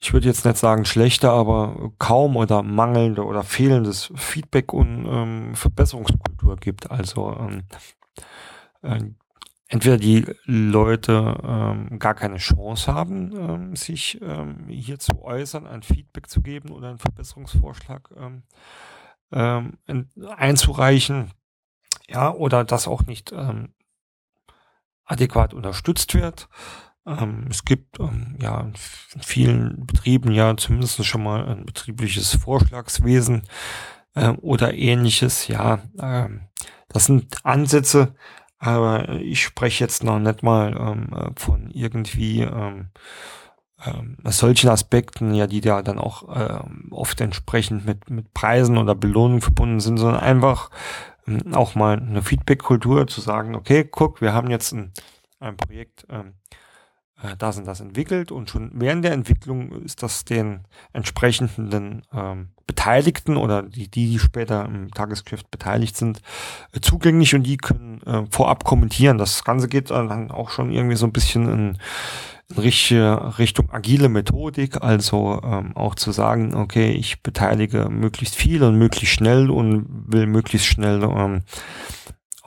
ich 0.00 0.12
würde 0.12 0.28
jetzt 0.28 0.44
nicht 0.44 0.56
sagen 0.56 0.84
schlechter, 0.84 1.32
aber 1.32 1.90
kaum 1.98 2.36
oder 2.36 2.62
mangelnde 2.62 3.24
oder 3.24 3.42
fehlendes 3.42 4.12
Feedback 4.14 4.72
und 4.72 5.06
ähm, 5.06 5.54
Verbesserungskultur 5.56 6.56
gibt. 6.56 6.90
Also 6.92 7.36
ähm, 7.36 7.64
äh, 8.82 9.00
entweder 9.68 9.98
die 9.98 10.26
Leute 10.44 11.38
ähm, 11.44 11.98
gar 11.98 12.14
keine 12.14 12.38
Chance 12.38 12.92
haben, 12.92 13.36
ähm, 13.36 13.76
sich 13.76 14.20
ähm, 14.22 14.66
hier 14.68 14.98
zu 14.98 15.22
äußern, 15.22 15.66
ein 15.66 15.82
Feedback 15.82 16.28
zu 16.28 16.42
geben 16.42 16.70
oder 16.70 16.88
einen 16.88 16.98
Verbesserungsvorschlag 16.98 18.10
ähm, 18.16 18.42
ähm, 19.30 19.78
einzureichen, 20.36 21.32
ja, 22.08 22.32
oder 22.32 22.64
das 22.64 22.88
auch 22.88 23.02
nicht 23.02 23.32
ähm, 23.32 23.74
adäquat 25.04 25.52
unterstützt 25.52 26.14
wird. 26.14 26.48
Ähm, 27.06 27.46
es 27.50 27.64
gibt 27.64 28.00
ähm, 28.00 28.36
ja 28.40 28.60
in 28.60 28.74
vielen 29.22 29.86
Betrieben 29.86 30.32
ja 30.32 30.56
zumindest 30.56 31.04
schon 31.04 31.22
mal 31.22 31.46
ein 31.46 31.66
betriebliches 31.66 32.36
Vorschlagswesen 32.36 33.42
äh, 34.14 34.30
oder 34.30 34.74
ähnliches. 34.74 35.48
Ja, 35.48 35.80
ähm, 35.98 36.48
das 36.88 37.06
sind 37.06 37.44
Ansätze, 37.44 38.14
aber 38.58 39.08
ich 39.20 39.42
spreche 39.42 39.84
jetzt 39.84 40.02
noch 40.04 40.18
nicht 40.18 40.42
mal 40.42 40.76
ähm, 40.76 41.12
äh, 41.14 41.30
von 41.36 41.70
irgendwie 41.70 42.42
ähm, 42.42 42.90
ähm, 43.84 44.16
solchen 44.24 44.70
Aspekten, 44.70 45.34
ja, 45.34 45.46
die 45.46 45.60
da 45.60 45.82
dann 45.82 45.98
auch 45.98 46.34
äh, 46.34 46.60
oft 46.90 47.20
entsprechend 47.20 47.86
mit, 47.86 48.10
mit 48.10 48.34
Preisen 48.34 48.76
oder 48.76 48.94
Belohnungen 48.94 49.40
verbunden 49.40 49.80
sind, 49.80 49.98
sondern 49.98 50.20
einfach 50.20 50.70
ähm, 51.26 51.54
auch 51.54 51.74
mal 51.74 51.98
eine 51.98 52.22
Feedback-Kultur 52.22 53.06
zu 53.06 53.20
sagen, 53.20 53.54
okay, 53.54 53.84
guck, 53.84 54.20
wir 54.20 54.32
haben 54.32 54.50
jetzt 54.50 54.72
ein, 54.72 54.92
ein 55.38 55.56
Projekt, 55.56 56.06
ähm, 56.10 56.34
äh, 57.22 57.36
das 57.36 57.58
und 57.58 57.66
das 57.66 57.80
entwickelt 57.80 58.32
und 58.32 58.50
schon 58.50 58.70
während 58.74 59.04
der 59.04 59.12
Entwicklung 59.12 59.72
ist 59.82 60.02
das 60.02 60.24
den 60.24 60.60
entsprechenden 60.92 62.02
ähm, 62.12 62.48
Beteiligten 62.66 63.36
oder 63.36 63.62
die, 63.62 63.88
die 63.88 64.18
später 64.18 64.64
im 64.66 64.90
Tagesgeschäft 64.90 65.50
beteiligt 65.50 65.96
sind, 65.96 66.20
äh, 66.72 66.80
zugänglich 66.80 67.34
und 67.34 67.42
die 67.42 67.56
können 67.56 68.02
äh, 68.02 68.24
vorab 68.30 68.64
kommentieren. 68.64 69.18
Das 69.18 69.42
Ganze 69.44 69.68
geht 69.68 69.90
dann 69.90 70.30
auch 70.30 70.50
schon 70.50 70.70
irgendwie 70.70 70.96
so 70.96 71.06
ein 71.06 71.12
bisschen 71.12 71.48
in, 71.48 71.78
in 72.50 72.58
richtige 72.58 73.38
Richtung 73.38 73.70
agile 73.72 74.08
Methodik, 74.08 74.82
also 74.82 75.40
ähm, 75.42 75.76
auch 75.76 75.94
zu 75.94 76.12
sagen, 76.12 76.54
okay, 76.54 76.92
ich 76.92 77.22
beteilige 77.22 77.88
möglichst 77.88 78.36
viel 78.36 78.62
und 78.62 78.76
möglichst 78.78 79.14
schnell 79.14 79.50
und 79.50 79.86
will 80.06 80.26
möglichst 80.26 80.66
schnell 80.66 81.02
ähm, 81.02 81.42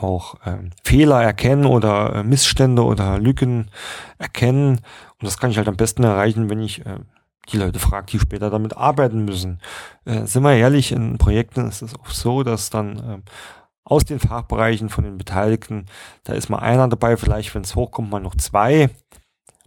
auch 0.02 0.36
ähm, 0.46 0.72
Fehler 0.84 1.22
erkennen 1.22 1.66
oder 1.66 2.16
äh, 2.16 2.24
Missstände 2.24 2.84
oder 2.84 3.20
Lücken 3.20 3.70
erkennen. 4.18 4.78
Und 4.78 5.26
das 5.26 5.38
kann 5.38 5.52
ich 5.52 5.58
halt 5.58 5.68
am 5.68 5.78
besten 5.78 6.04
erreichen, 6.04 6.50
wenn 6.50 6.62
ich 6.62 6.86
äh, 6.86 7.00
die 7.50 7.58
Leute 7.58 7.80
frage, 7.80 8.08
die 8.08 8.20
später 8.20 8.50
damit 8.50 8.78
arbeiten 8.78 9.26
müssen. 9.26 9.60
Äh, 10.06 10.26
sind 10.26 10.44
wir 10.44 10.54
ehrlich, 10.54 10.92
in 10.92 11.18
Projekten 11.18 11.68
ist 11.68 11.82
es 11.82 11.98
oft 12.00 12.16
so, 12.16 12.44
dass 12.44 12.70
dann 12.70 12.98
äh, 12.98 13.18
aus 13.84 14.06
den 14.06 14.20
Fachbereichen 14.20 14.90
von 14.90 15.04
den 15.04 15.18
Beteiligten. 15.18 15.86
Da 16.24 16.34
ist 16.34 16.50
mal 16.50 16.60
einer 16.60 16.88
dabei, 16.88 17.18
vielleicht, 17.18 17.54
wenn 17.56 17.64
es 17.64 17.76
hochkommt, 17.76 18.10
mal 18.10 18.20
noch 18.20 18.36
zwei. 18.36 18.90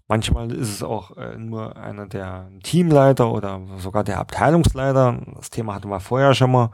Manchmal 0.07 0.53
ist 0.53 0.69
es 0.69 0.83
auch 0.83 1.17
äh, 1.17 1.39
nur 1.39 1.77
einer 1.77 2.07
der 2.07 2.51
Teamleiter 2.63 3.33
oder 3.33 3.61
sogar 3.79 4.05
der 4.05 4.21
Abteilungsleiter. 4.21 5.19
Das 5.35 5.49
Thema 5.49 5.75
hatten 5.75 5.89
wir 5.89 6.01
vorher 6.01 6.35
schon 6.35 6.53
mal. 6.53 6.71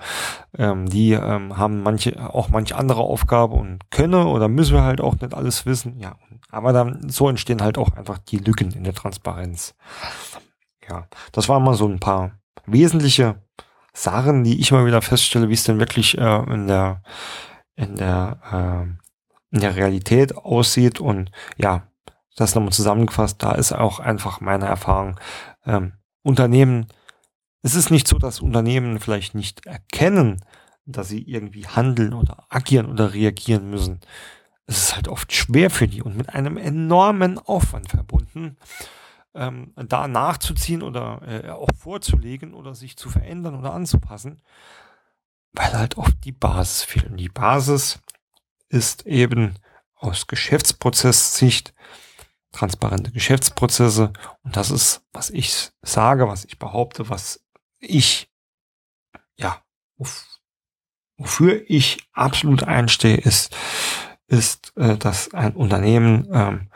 Ähm, 0.58 0.88
die 0.88 1.12
ähm, 1.12 1.56
haben 1.56 1.82
manche 1.84 2.18
auch 2.34 2.48
manche 2.48 2.74
andere 2.74 3.02
Aufgabe 3.02 3.54
und 3.54 3.88
können 3.90 4.26
oder 4.26 4.48
müssen 4.48 4.80
halt 4.80 5.00
auch 5.00 5.20
nicht 5.20 5.32
alles 5.32 5.64
wissen. 5.64 6.00
Ja, 6.00 6.16
aber 6.50 6.72
dann 6.72 7.08
so 7.08 7.28
entstehen 7.28 7.62
halt 7.62 7.78
auch 7.78 7.92
einfach 7.92 8.18
die 8.18 8.38
Lücken 8.38 8.72
in 8.72 8.82
der 8.82 8.94
Transparenz. 8.94 9.76
Ja, 10.88 11.06
das 11.30 11.48
waren 11.48 11.62
mal 11.62 11.74
so 11.74 11.86
ein 11.86 12.00
paar 12.00 12.32
wesentliche 12.66 13.36
Sachen, 13.92 14.42
die 14.42 14.60
ich 14.60 14.72
mal 14.72 14.86
wieder 14.86 15.02
feststelle, 15.02 15.48
wie 15.48 15.54
es 15.54 15.62
denn 15.62 15.78
wirklich 15.78 16.18
äh, 16.18 16.52
in 16.52 16.66
der 16.66 17.02
in 17.76 17.94
der 17.94 18.40
äh, 18.50 19.54
in 19.54 19.60
der 19.60 19.76
Realität 19.76 20.36
aussieht 20.36 20.98
und 21.00 21.30
ja, 21.56 21.89
das 22.40 22.54
nochmal 22.54 22.72
zusammengefasst, 22.72 23.42
da 23.42 23.52
ist 23.52 23.72
auch 23.72 24.00
einfach 24.00 24.40
meine 24.40 24.66
Erfahrung, 24.66 25.18
ähm, 25.66 25.92
Unternehmen, 26.22 26.86
es 27.62 27.74
ist 27.74 27.90
nicht 27.90 28.08
so, 28.08 28.18
dass 28.18 28.40
Unternehmen 28.40 29.00
vielleicht 29.00 29.34
nicht 29.34 29.66
erkennen, 29.66 30.42
dass 30.86 31.08
sie 31.08 31.22
irgendwie 31.22 31.66
handeln 31.66 32.14
oder 32.14 32.46
agieren 32.48 32.86
oder 32.86 33.12
reagieren 33.12 33.70
müssen. 33.70 34.00
Es 34.66 34.78
ist 34.78 34.96
halt 34.96 35.08
oft 35.08 35.32
schwer 35.32 35.70
für 35.70 35.86
die 35.86 36.02
und 36.02 36.16
mit 36.16 36.30
einem 36.30 36.56
enormen 36.56 37.38
Aufwand 37.38 37.90
verbunden, 37.90 38.56
ähm, 39.34 39.72
da 39.76 40.08
nachzuziehen 40.08 40.82
oder 40.82 41.20
äh, 41.26 41.50
auch 41.50 41.68
vorzulegen 41.76 42.54
oder 42.54 42.74
sich 42.74 42.96
zu 42.96 43.10
verändern 43.10 43.54
oder 43.54 43.74
anzupassen, 43.74 44.40
weil 45.52 45.72
halt 45.72 45.98
oft 45.98 46.24
die 46.24 46.32
Basis 46.32 46.82
fehlt. 46.84 47.10
Und 47.10 47.18
die 47.18 47.28
Basis 47.28 48.00
ist 48.68 49.06
eben 49.06 49.54
aus 49.94 50.26
Geschäftsprozesssicht 50.26 51.74
transparente 52.52 53.12
Geschäftsprozesse. 53.12 54.12
Und 54.42 54.56
das 54.56 54.70
ist, 54.70 55.02
was 55.12 55.30
ich 55.30 55.70
sage, 55.82 56.28
was 56.28 56.44
ich 56.44 56.58
behaupte, 56.58 57.08
was 57.08 57.44
ich, 57.78 58.30
ja, 59.36 59.62
wofür 61.16 61.62
ich 61.68 62.08
absolut 62.12 62.64
einstehe, 62.64 63.16
ist, 63.16 63.56
ist, 64.26 64.72
äh, 64.76 64.96
dass 64.96 65.32
ein 65.34 65.54
Unternehmen 65.54 66.28
ähm, 66.32 66.70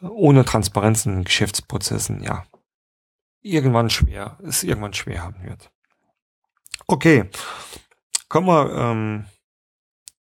ohne 0.00 0.44
Transparenz 0.44 1.06
in 1.06 1.24
Geschäftsprozessen, 1.24 2.22
ja, 2.22 2.44
irgendwann 3.40 3.90
schwer, 3.90 4.38
es 4.42 4.62
irgendwann 4.62 4.94
schwer 4.94 5.22
haben 5.22 5.42
wird. 5.44 5.70
Okay, 6.86 7.30
kommen 8.28 8.46
wir 8.46 8.70
ähm, 8.74 9.26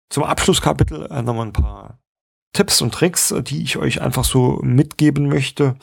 zum 0.08 0.24
Abschlusskapitel 0.24 1.06
äh, 1.10 1.22
nochmal 1.22 1.46
ein 1.46 1.52
paar 1.52 1.98
Tipps 2.54 2.80
und 2.80 2.94
Tricks, 2.94 3.34
die 3.42 3.62
ich 3.62 3.76
euch 3.76 4.00
einfach 4.00 4.24
so 4.24 4.60
mitgeben 4.62 5.28
möchte. 5.28 5.76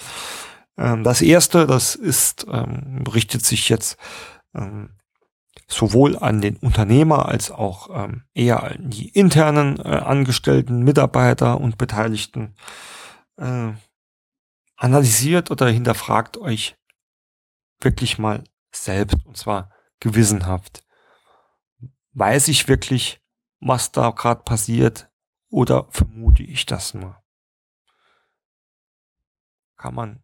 Ähm, 0.78 1.04
das 1.04 1.22
erste, 1.22 1.68
das 1.68 1.94
ist, 1.94 2.48
ähm, 2.52 3.04
richtet 3.14 3.46
sich 3.46 3.70
jetzt 3.70 3.98
ähm, 4.56 4.90
sowohl 5.68 6.18
an 6.18 6.42
den 6.42 6.58
Unternehmer 6.58 7.28
als 7.28 7.52
auch 7.52 8.10
eher 8.34 8.64
an 8.64 8.90
die 8.90 9.10
internen 9.10 9.80
äh, 9.80 9.84
Angestellten, 9.84 10.84
Mitarbeiter 10.84 11.62
und 11.62 11.78
Beteiligten. 11.78 12.56
Äh, 13.38 13.72
analysiert 14.82 15.52
oder 15.52 15.70
hinterfragt 15.70 16.38
euch 16.38 16.76
wirklich 17.80 18.18
mal 18.18 18.44
selbst 18.74 19.18
und 19.26 19.38
zwar 19.38 19.72
gewissenhaft. 20.00 20.84
Weiß 22.14 22.48
ich 22.48 22.68
wirklich, 22.68 23.22
was 23.60 23.92
da 23.92 24.10
gerade 24.10 24.42
passiert? 24.44 25.11
Oder 25.52 25.86
vermute 25.90 26.44
ich 26.44 26.66
das 26.66 26.94
nur? 26.94 27.22
Kann 29.78 29.94
man 29.94 30.24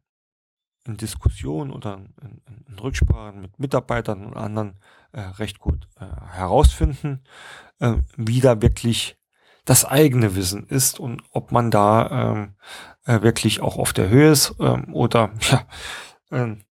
in 0.85 0.95
Diskussionen 0.95 1.71
oder 1.71 1.95
in, 2.21 2.41
in, 2.67 2.79
Rücksprachen 2.79 3.41
mit 3.41 3.59
Mitarbeitern 3.59 4.25
und 4.25 4.37
anderen 4.37 4.79
äh, 5.11 5.19
recht 5.19 5.59
gut 5.59 5.89
äh, 5.99 6.05
herausfinden, 6.31 7.23
äh, 7.79 7.95
wie 8.15 8.39
da 8.39 8.61
wirklich 8.61 9.17
das 9.65 9.83
eigene 9.83 10.35
Wissen 10.35 10.65
ist 10.67 10.97
und 10.97 11.23
ob 11.31 11.51
man 11.51 11.71
da 11.71 12.31
ähm, 12.31 12.55
äh, 13.05 13.21
wirklich 13.21 13.59
auch 13.59 13.77
auf 13.77 13.91
der 13.91 14.07
Höhe 14.07 14.31
ist 14.31 14.55
ähm, 14.59 14.93
oder 14.93 15.33
ja, 15.51 15.67
ähm, 16.31 16.63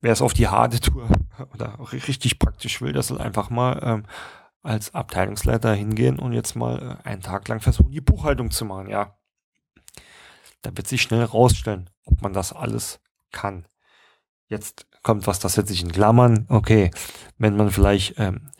wer 0.00 0.12
es 0.12 0.22
auf 0.22 0.32
die 0.32 0.46
harte 0.46 0.78
Tour 0.78 1.08
oder 1.54 1.76
richtig 1.90 2.38
praktisch 2.38 2.80
will, 2.80 2.92
das 2.92 3.08
soll 3.08 3.20
einfach 3.20 3.50
mal 3.50 3.80
ähm, 3.82 4.04
als 4.62 4.94
Abteilungsleiter 4.94 5.74
hingehen 5.74 6.18
und 6.18 6.32
jetzt 6.32 6.54
mal 6.54 6.98
äh, 7.04 7.08
einen 7.08 7.22
Tag 7.22 7.48
lang 7.48 7.60
versuchen, 7.60 7.92
die 7.92 8.00
Buchhaltung 8.00 8.50
zu 8.50 8.64
machen. 8.64 8.88
Ja, 8.88 9.16
da 10.62 10.76
wird 10.76 10.86
sich 10.86 11.02
schnell 11.02 11.24
rausstellen, 11.24 11.88
ob 12.04 12.20
man 12.22 12.32
das 12.32 12.52
alles 12.52 13.00
kann. 13.32 13.66
Jetzt 14.48 14.86
kommt 15.02 15.26
was, 15.26 15.38
das 15.38 15.54
setze 15.54 15.72
ich 15.72 15.82
in 15.82 15.92
Klammern. 15.92 16.46
Okay, 16.48 16.90
wenn 17.38 17.56
man 17.56 17.70
vielleicht 17.70 18.18
ähm, 18.18 18.50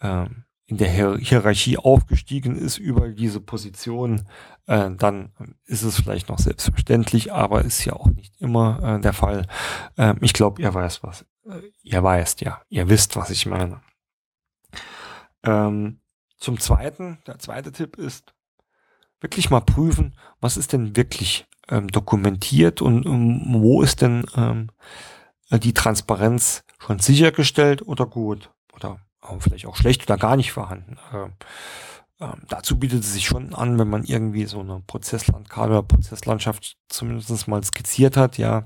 ähm, 0.00 0.44
in 0.66 0.76
der 0.76 0.88
Hier 0.88 1.16
Hierarchie 1.18 1.76
aufgestiegen 1.76 2.56
ist 2.56 2.78
über 2.78 3.08
diese 3.08 3.40
Position, 3.40 4.28
äh, 4.66 4.90
dann 4.90 5.32
ist 5.64 5.82
es 5.82 5.96
vielleicht 5.96 6.28
noch 6.28 6.38
selbstverständlich, 6.38 7.32
aber 7.32 7.62
ist 7.62 7.84
ja 7.84 7.94
auch 7.94 8.06
nicht 8.06 8.40
immer 8.40 8.96
äh, 8.96 9.00
der 9.00 9.12
Fall. 9.12 9.46
Ähm, 9.98 10.18
ich 10.20 10.32
glaube, 10.32 10.62
ihr 10.62 10.72
weiß 10.72 11.02
was. 11.02 11.26
Äh, 11.46 11.60
ihr 11.82 12.02
weißt 12.02 12.40
ja, 12.42 12.62
ihr 12.68 12.88
wisst, 12.88 13.16
was 13.16 13.30
ich 13.30 13.46
meine. 13.46 13.80
Ähm, 15.44 16.00
zum 16.38 16.58
Zweiten, 16.58 17.18
der 17.26 17.38
zweite 17.38 17.72
Tipp 17.72 17.96
ist, 17.96 18.34
wirklich 19.20 19.50
mal 19.50 19.60
prüfen, 19.60 20.14
was 20.40 20.56
ist 20.56 20.72
denn 20.72 20.96
wirklich 20.96 21.46
ähm, 21.68 21.88
dokumentiert 21.88 22.82
und 22.82 23.06
um, 23.06 23.62
wo 23.62 23.82
ist 23.82 24.02
denn 24.02 24.24
ähm, 24.36 24.70
die 25.50 25.74
Transparenz 25.74 26.64
schon 26.78 26.98
sichergestellt 26.98 27.86
oder 27.86 28.06
gut 28.06 28.50
oder 28.72 28.98
auch 29.20 29.40
vielleicht 29.40 29.66
auch 29.66 29.76
schlecht 29.76 30.02
oder 30.02 30.18
gar 30.18 30.36
nicht 30.36 30.52
vorhanden. 30.52 30.98
Ähm, 31.12 31.32
ähm, 32.20 32.42
dazu 32.48 32.78
bietet 32.78 33.04
es 33.04 33.12
sich 33.12 33.26
schon 33.26 33.54
an, 33.54 33.78
wenn 33.78 33.88
man 33.88 34.04
irgendwie 34.04 34.46
so 34.46 34.60
eine 34.60 34.82
Prozesslandkarte 34.86 35.70
oder 35.70 35.82
Prozesslandschaft 35.82 36.76
zumindest 36.88 37.48
mal 37.48 37.62
skizziert 37.62 38.16
hat, 38.16 38.38
ja, 38.38 38.64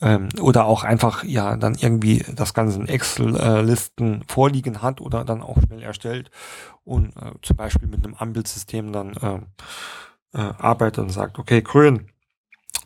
ähm, 0.00 0.28
oder 0.40 0.66
auch 0.66 0.84
einfach 0.84 1.24
ja 1.24 1.56
dann 1.56 1.74
irgendwie 1.74 2.24
das 2.34 2.54
Ganze 2.54 2.78
in 2.78 2.88
Excel-Listen 2.88 4.24
vorliegen 4.28 4.82
hat 4.82 5.00
oder 5.00 5.24
dann 5.24 5.42
auch 5.42 5.58
schnell 5.66 5.82
erstellt 5.82 6.30
und 6.84 7.16
äh, 7.16 7.32
zum 7.42 7.56
Beispiel 7.56 7.88
mit 7.88 8.04
einem 8.04 8.14
Ampelsystem 8.14 8.92
dann 8.92 9.14
äh, 9.14 10.38
äh, 10.38 10.52
arbeitet 10.58 10.98
und 10.98 11.10
sagt, 11.10 11.38
okay, 11.38 11.62
grün, 11.62 12.10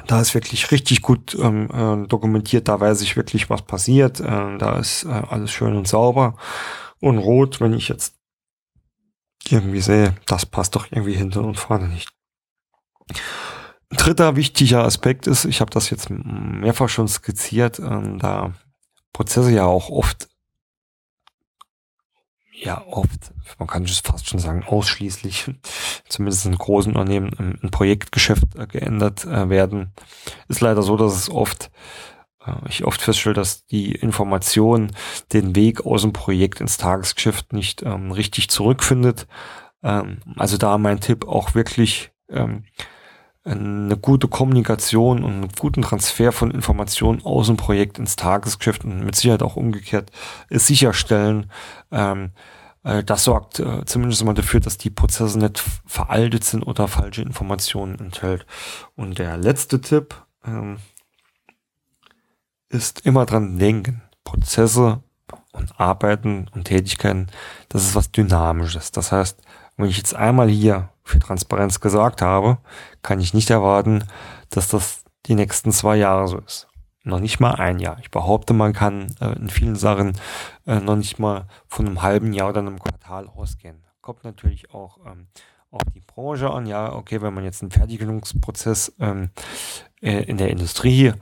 da 0.06 0.20
ist 0.20 0.34
wirklich 0.34 0.70
richtig 0.70 1.02
gut 1.02 1.36
ähm, 1.38 1.68
äh, 1.70 2.06
dokumentiert, 2.08 2.68
da 2.68 2.80
weiß 2.80 3.02
ich 3.02 3.16
wirklich, 3.16 3.50
was 3.50 3.62
passiert, 3.62 4.20
äh, 4.20 4.58
da 4.58 4.78
ist 4.78 5.04
äh, 5.04 5.08
alles 5.08 5.50
schön 5.50 5.76
und 5.76 5.86
sauber 5.86 6.36
und 7.00 7.18
rot, 7.18 7.60
wenn 7.60 7.74
ich 7.74 7.88
jetzt 7.88 8.16
irgendwie 9.48 9.80
sehe, 9.80 10.14
das 10.26 10.46
passt 10.46 10.76
doch 10.76 10.86
irgendwie 10.90 11.14
hinten 11.14 11.40
und 11.40 11.58
vorne 11.58 11.88
nicht 11.88 12.10
dritter 13.96 14.36
wichtiger 14.36 14.84
Aspekt 14.84 15.26
ist, 15.26 15.44
ich 15.44 15.60
habe 15.60 15.70
das 15.70 15.90
jetzt 15.90 16.08
mehrfach 16.10 16.88
schon 16.88 17.08
skizziert, 17.08 17.78
äh, 17.78 18.18
da 18.18 18.52
Prozesse 19.12 19.52
ja 19.52 19.64
auch 19.64 19.90
oft, 19.90 20.28
ja 22.52 22.82
oft, 22.86 23.32
man 23.58 23.68
kann 23.68 23.86
fast 23.86 24.28
schon 24.28 24.38
sagen 24.38 24.64
ausschließlich, 24.64 25.50
zumindest 26.08 26.46
in 26.46 26.56
großen 26.56 26.92
Unternehmen 26.94 27.58
im, 27.62 27.70
Projektgeschäft 27.70 28.54
äh, 28.56 28.66
geändert 28.66 29.24
äh, 29.24 29.48
werden, 29.48 29.92
ist 30.48 30.60
leider 30.60 30.82
so, 30.82 30.96
dass 30.96 31.14
es 31.14 31.30
oft 31.30 31.70
äh, 32.46 32.52
ich 32.68 32.84
oft 32.84 33.00
feststelle, 33.00 33.34
dass 33.34 33.66
die 33.66 33.92
Information 33.92 34.92
den 35.32 35.54
Weg 35.56 35.84
aus 35.84 36.02
dem 36.02 36.12
Projekt 36.12 36.60
ins 36.60 36.76
Tagesgeschäft 36.76 37.52
nicht 37.52 37.82
ähm, 37.82 38.12
richtig 38.12 38.48
zurückfindet. 38.48 39.26
Ähm, 39.82 40.18
also 40.36 40.56
da 40.56 40.78
mein 40.78 41.00
Tipp 41.00 41.26
auch 41.26 41.54
wirklich 41.54 42.10
ähm, 42.28 42.64
eine 43.44 43.96
gute 43.96 44.28
Kommunikation 44.28 45.24
und 45.24 45.32
einen 45.32 45.48
guten 45.58 45.82
Transfer 45.82 46.30
von 46.30 46.52
Informationen 46.52 47.24
aus 47.24 47.48
dem 47.48 47.56
Projekt 47.56 47.98
ins 47.98 48.16
Tagesgeschäft 48.16 48.84
und 48.84 49.04
mit 49.04 49.16
Sicherheit 49.16 49.42
auch 49.42 49.56
umgekehrt 49.56 50.12
sicherstellen. 50.48 51.50
Ähm, 51.90 52.30
äh, 52.84 53.02
das 53.02 53.24
sorgt 53.24 53.58
äh, 53.58 53.84
zumindest 53.84 54.24
mal 54.24 54.34
dafür, 54.34 54.60
dass 54.60 54.78
die 54.78 54.90
Prozesse 54.90 55.38
nicht 55.38 55.62
veraltet 55.86 56.44
sind 56.44 56.62
oder 56.62 56.86
falsche 56.86 57.22
Informationen 57.22 57.98
enthält. 57.98 58.46
Und 58.94 59.18
der 59.18 59.36
letzte 59.36 59.80
Tipp 59.80 60.14
ähm, 60.44 60.78
ist 62.68 63.04
immer 63.04 63.26
dran 63.26 63.58
denken. 63.58 64.02
Prozesse 64.24 65.02
und 65.52 65.78
Arbeiten 65.80 66.48
und 66.54 66.64
Tätigkeiten, 66.64 67.26
das 67.68 67.82
ist 67.82 67.94
was 67.94 68.12
Dynamisches. 68.12 68.92
Das 68.92 69.12
heißt, 69.12 69.40
wenn 69.76 69.88
ich 69.88 69.96
jetzt 69.96 70.14
einmal 70.14 70.48
hier 70.48 70.90
für 71.04 71.18
Transparenz 71.18 71.80
gesagt 71.80 72.22
habe, 72.22 72.58
kann 73.02 73.20
ich 73.20 73.34
nicht 73.34 73.50
erwarten, 73.50 74.04
dass 74.50 74.68
das 74.68 75.04
die 75.26 75.34
nächsten 75.34 75.72
zwei 75.72 75.96
Jahre 75.96 76.28
so 76.28 76.38
ist. 76.38 76.68
Noch 77.04 77.18
nicht 77.18 77.40
mal 77.40 77.54
ein 77.56 77.80
Jahr. 77.80 77.98
Ich 78.00 78.10
behaupte, 78.10 78.54
man 78.54 78.72
kann 78.72 79.14
äh, 79.20 79.32
in 79.32 79.50
vielen 79.50 79.76
Sachen 79.76 80.12
äh, 80.66 80.78
noch 80.78 80.96
nicht 80.96 81.18
mal 81.18 81.46
von 81.66 81.86
einem 81.86 82.02
halben 82.02 82.32
Jahr 82.32 82.50
oder 82.50 82.60
einem 82.60 82.78
Quartal 82.78 83.28
ausgehen. 83.28 83.82
kommt 84.00 84.22
natürlich 84.22 84.72
auch 84.72 84.98
ähm, 85.06 85.26
auf 85.70 85.82
die 85.94 86.00
Branche 86.00 86.50
an. 86.50 86.66
Ja, 86.66 86.92
okay, 86.92 87.20
wenn 87.20 87.34
man 87.34 87.44
jetzt 87.44 87.62
einen 87.62 87.72
Fertigungsprozess 87.72 88.94
ähm, 89.00 89.30
äh, 90.00 90.22
in 90.24 90.36
der 90.36 90.50
Industrie 90.50 91.12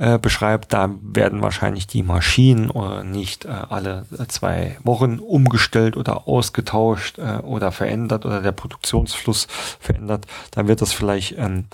äh, 0.00 0.18
beschreibt, 0.18 0.72
da 0.72 0.88
werden 1.02 1.42
wahrscheinlich 1.42 1.86
die 1.86 2.02
Maschinen 2.02 2.70
oder 2.70 3.04
nicht 3.04 3.44
äh, 3.44 3.48
alle 3.48 4.06
zwei 4.28 4.78
Wochen 4.82 5.18
umgestellt 5.18 5.94
oder 5.94 6.26
ausgetauscht 6.26 7.18
äh, 7.18 7.40
oder 7.42 7.70
verändert 7.70 8.24
oder 8.24 8.40
der 8.40 8.52
Produktionsfluss 8.52 9.46
verändert. 9.78 10.26
Dann 10.52 10.68
wird 10.68 10.80
das 10.80 10.94
vielleicht 10.94 11.36
ähm, 11.36 11.66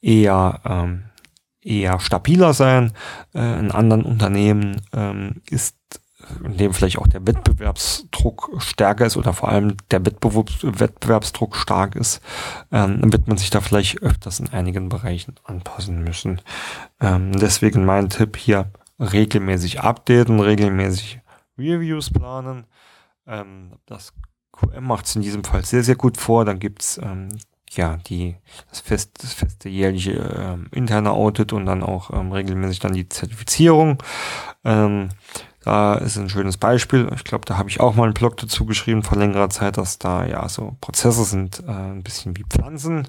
eher 0.00 0.60
ähm, 0.64 1.02
eher 1.60 2.00
stabiler 2.00 2.54
sein. 2.54 2.92
Äh, 3.34 3.58
in 3.58 3.70
anderen 3.70 4.04
Unternehmen 4.04 4.80
ähm, 4.94 5.42
ist 5.50 5.76
in 6.44 6.56
dem 6.56 6.72
vielleicht 6.72 6.98
auch 6.98 7.06
der 7.06 7.26
Wettbewerbsdruck 7.26 8.50
stärker 8.58 9.06
ist 9.06 9.16
oder 9.16 9.32
vor 9.32 9.48
allem 9.48 9.76
der 9.90 10.04
Wettbewerbs 10.04 10.58
Wettbewerbsdruck 10.62 11.56
stark 11.56 11.96
ist, 11.96 12.20
ähm, 12.72 13.12
wird 13.12 13.28
man 13.28 13.36
sich 13.36 13.50
da 13.50 13.60
vielleicht 13.60 14.02
öfters 14.02 14.40
in 14.40 14.50
einigen 14.50 14.88
Bereichen 14.88 15.34
anpassen 15.44 16.02
müssen. 16.02 16.40
Ähm, 17.00 17.32
deswegen 17.32 17.84
mein 17.84 18.08
Tipp 18.08 18.36
hier, 18.36 18.70
regelmäßig 18.98 19.80
updaten, 19.80 20.40
regelmäßig 20.40 21.20
Reviews 21.58 22.10
planen. 22.10 22.66
Ähm, 23.26 23.72
das 23.86 24.12
QM 24.52 24.84
macht 24.84 25.06
es 25.06 25.16
in 25.16 25.22
diesem 25.22 25.44
Fall 25.44 25.64
sehr, 25.64 25.82
sehr 25.82 25.96
gut 25.96 26.16
vor. 26.16 26.44
Dann 26.44 26.58
gibt's 26.58 26.98
ähm, 27.02 27.28
ja 27.72 27.96
die 27.96 28.36
das, 28.70 28.80
fest, 28.80 29.12
das 29.22 29.32
feste 29.32 29.68
jährliche 29.68 30.12
ähm, 30.12 30.68
interne 30.70 31.10
Audit 31.10 31.52
und 31.52 31.66
dann 31.66 31.82
auch 31.82 32.10
ähm, 32.10 32.32
regelmäßig 32.32 32.78
dann 32.78 32.92
die 32.92 33.08
Zertifizierung. 33.08 34.02
Ähm, 34.64 35.08
da 35.64 35.94
ist 35.94 36.16
ein 36.16 36.28
schönes 36.28 36.58
Beispiel. 36.58 37.08
Ich 37.14 37.24
glaube, 37.24 37.46
da 37.46 37.56
habe 37.56 37.70
ich 37.70 37.80
auch 37.80 37.94
mal 37.94 38.04
einen 38.04 38.14
Blog 38.14 38.36
dazu 38.36 38.66
geschrieben 38.66 39.02
vor 39.02 39.16
längerer 39.16 39.48
Zeit, 39.48 39.78
dass 39.78 39.98
da 39.98 40.26
ja 40.26 40.46
so 40.48 40.76
Prozesse 40.80 41.24
sind 41.24 41.62
äh, 41.66 41.70
ein 41.70 42.02
bisschen 42.02 42.36
wie 42.36 42.44
Pflanzen. 42.44 43.08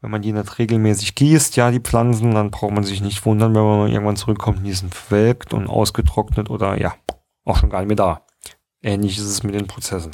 Wenn 0.00 0.10
man 0.10 0.22
die 0.22 0.32
nicht 0.32 0.58
regelmäßig 0.58 1.16
gießt, 1.16 1.56
ja, 1.56 1.70
die 1.70 1.80
Pflanzen, 1.80 2.32
dann 2.32 2.52
braucht 2.52 2.72
man 2.72 2.84
sich 2.84 3.00
nicht 3.00 3.24
wundern, 3.26 3.54
wenn 3.54 3.62
man 3.62 3.90
irgendwann 3.90 4.16
zurückkommt, 4.16 4.64
die 4.64 4.72
sind 4.72 4.94
verwelkt 4.94 5.52
und 5.52 5.66
ausgetrocknet 5.66 6.50
oder 6.50 6.80
ja, 6.80 6.94
auch 7.44 7.56
schon 7.56 7.70
gar 7.70 7.80
nicht 7.80 7.88
mehr 7.88 7.96
da. 7.96 8.26
Ähnlich 8.80 9.18
ist 9.18 9.24
es 9.24 9.42
mit 9.42 9.54
den 9.54 9.66
Prozessen. 9.66 10.12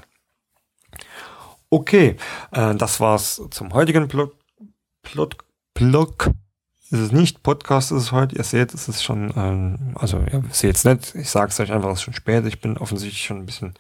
Okay, 1.69 2.17
äh, 2.53 2.75
das 2.77 3.01
war's 3.01 3.43
zum 3.51 3.75
heutigen 3.75 4.09
Blog. 4.09 4.37
Blog, 5.03 5.45
Blog 5.75 6.31
ist 6.95 7.01
es 7.01 7.13
nicht. 7.13 7.43
Podcast 7.43 7.93
ist 7.93 8.05
es 8.05 8.13
heute. 8.13 8.37
Ihr 8.37 8.45
seht, 8.45 8.73
es 8.73 8.89
ist 8.89 9.03
schon, 9.03 9.33
ähm, 9.37 9.95
also 9.97 10.19
ihr 10.21 10.43
seht 10.51 10.77
es 10.77 10.85
nicht. 10.85 11.15
Ich 11.17 11.29
sage 11.29 11.51
es 11.51 11.61
euch 11.61 11.73
einfach, 11.73 11.91
es 11.91 11.99
ist 11.99 12.03
schon 12.05 12.15
spät. 12.15 12.47
Ich 12.47 12.61
bin 12.61 12.79
offensichtlich 12.79 13.25
schon 13.25 13.39
ein 13.39 13.47
bisschen 13.47 13.75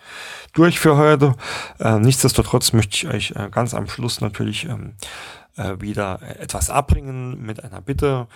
durch 0.53 0.79
für 0.81 0.97
heute. 0.97 1.37
Äh, 1.79 1.99
nichtsdestotrotz 2.01 2.73
möchte 2.73 2.95
ich 2.97 3.07
euch 3.09 3.31
äh, 3.37 3.49
ganz 3.51 3.73
am 3.73 3.89
Schluss 3.89 4.21
natürlich 4.21 4.65
ähm, 4.65 4.95
äh, 5.57 5.81
wieder 5.81 6.21
etwas 6.41 6.69
abbringen 6.69 7.41
mit 7.41 7.63
einer 7.63 7.81
Bitte. 7.81 8.27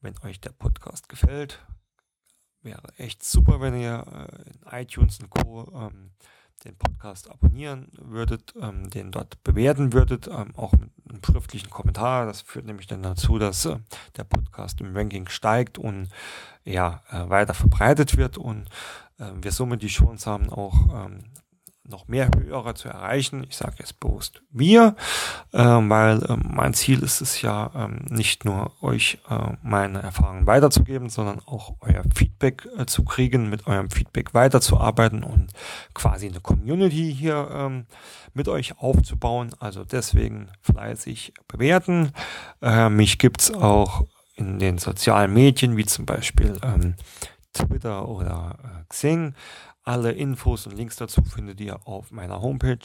Wenn 0.00 0.14
euch 0.24 0.40
der 0.40 0.50
Podcast 0.50 1.08
gefällt, 1.08 1.60
wäre 2.62 2.82
echt 2.96 3.22
super, 3.22 3.60
wenn 3.60 3.78
ihr 3.78 4.04
äh, 4.10 4.50
in 4.50 4.82
iTunes 4.82 5.20
und 5.20 5.30
Co. 5.30 5.70
Ähm, 5.74 6.10
den 6.64 6.76
Podcast 6.76 7.30
abonnieren 7.30 7.88
würdet, 8.00 8.54
ähm, 8.58 8.88
den 8.88 9.10
dort 9.10 9.42
bewerten 9.44 9.92
würdet, 9.92 10.28
ähm, 10.28 10.54
auch 10.56 10.72
mit 10.72 10.90
einem 11.14 11.24
schriftlichen 11.24 11.70
Kommentar. 11.70 12.26
Das 12.26 12.42
führt 12.42 12.66
nämlich 12.66 12.86
dann 12.86 13.02
dazu, 13.02 13.38
dass 13.38 13.64
äh, 13.66 13.76
der 14.16 14.24
Podcast 14.24 14.80
im 14.80 14.96
Ranking 14.96 15.28
steigt 15.28 15.78
und 15.78 16.08
ja, 16.64 17.02
äh, 17.10 17.28
weiter 17.28 17.54
verbreitet 17.54 18.16
wird 18.16 18.38
und 18.38 18.68
äh, 19.18 19.30
wir 19.40 19.52
somit 19.52 19.82
die 19.82 19.88
Chance 19.88 20.30
haben, 20.30 20.50
auch 20.50 21.06
ähm, 21.06 21.24
noch 21.86 22.08
mehr 22.08 22.30
Hörer 22.36 22.74
zu 22.74 22.88
erreichen. 22.88 23.44
Ich 23.48 23.56
sage 23.56 23.74
jetzt 23.78 24.00
bewusst 24.00 24.42
wir, 24.50 24.96
äh, 25.52 25.58
weil 25.58 26.22
äh, 26.22 26.36
mein 26.36 26.72
Ziel 26.72 27.02
ist 27.02 27.20
es 27.20 27.42
ja 27.42 27.70
ähm, 27.74 28.04
nicht 28.08 28.44
nur 28.44 28.72
euch 28.82 29.18
äh, 29.28 29.56
meine 29.62 30.02
Erfahrungen 30.02 30.46
weiterzugeben, 30.46 31.10
sondern 31.10 31.40
auch 31.44 31.74
euer 31.80 32.02
Feedback 32.14 32.66
äh, 32.78 32.86
zu 32.86 33.04
kriegen, 33.04 33.50
mit 33.50 33.66
eurem 33.66 33.90
Feedback 33.90 34.32
weiterzuarbeiten 34.32 35.24
und 35.24 35.52
quasi 35.92 36.28
eine 36.28 36.40
Community 36.40 37.14
hier 37.14 37.48
ähm, 37.52 37.86
mit 38.32 38.48
euch 38.48 38.78
aufzubauen. 38.78 39.50
Also 39.58 39.84
deswegen 39.84 40.48
fleißig 40.62 41.34
bewerten. 41.48 42.12
Äh, 42.62 42.88
mich 42.88 43.18
gibt's 43.18 43.52
auch 43.52 44.06
in 44.36 44.58
den 44.58 44.78
sozialen 44.78 45.32
Medien, 45.32 45.76
wie 45.76 45.84
zum 45.84 46.06
Beispiel 46.06 46.58
ähm, 46.62 46.94
Twitter 47.52 48.08
oder 48.08 48.58
äh, 48.62 48.84
Xing. 48.88 49.34
Alle 49.84 50.12
Infos 50.12 50.66
und 50.66 50.76
Links 50.76 50.96
dazu 50.96 51.22
findet 51.22 51.60
ihr 51.60 51.86
auf 51.86 52.10
meiner 52.10 52.40
Homepage 52.40 52.78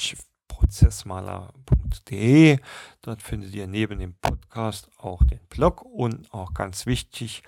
prozessmaler.de. 0.49 2.59
Dort 3.01 3.21
findet 3.21 3.55
ihr 3.55 3.67
neben 3.67 3.99
dem 3.99 4.15
Podcast 4.21 4.89
auch 4.97 5.23
den 5.23 5.39
Blog 5.49 5.81
und 5.81 6.33
auch 6.33 6.53
ganz 6.53 6.85
wichtig, 6.85 7.43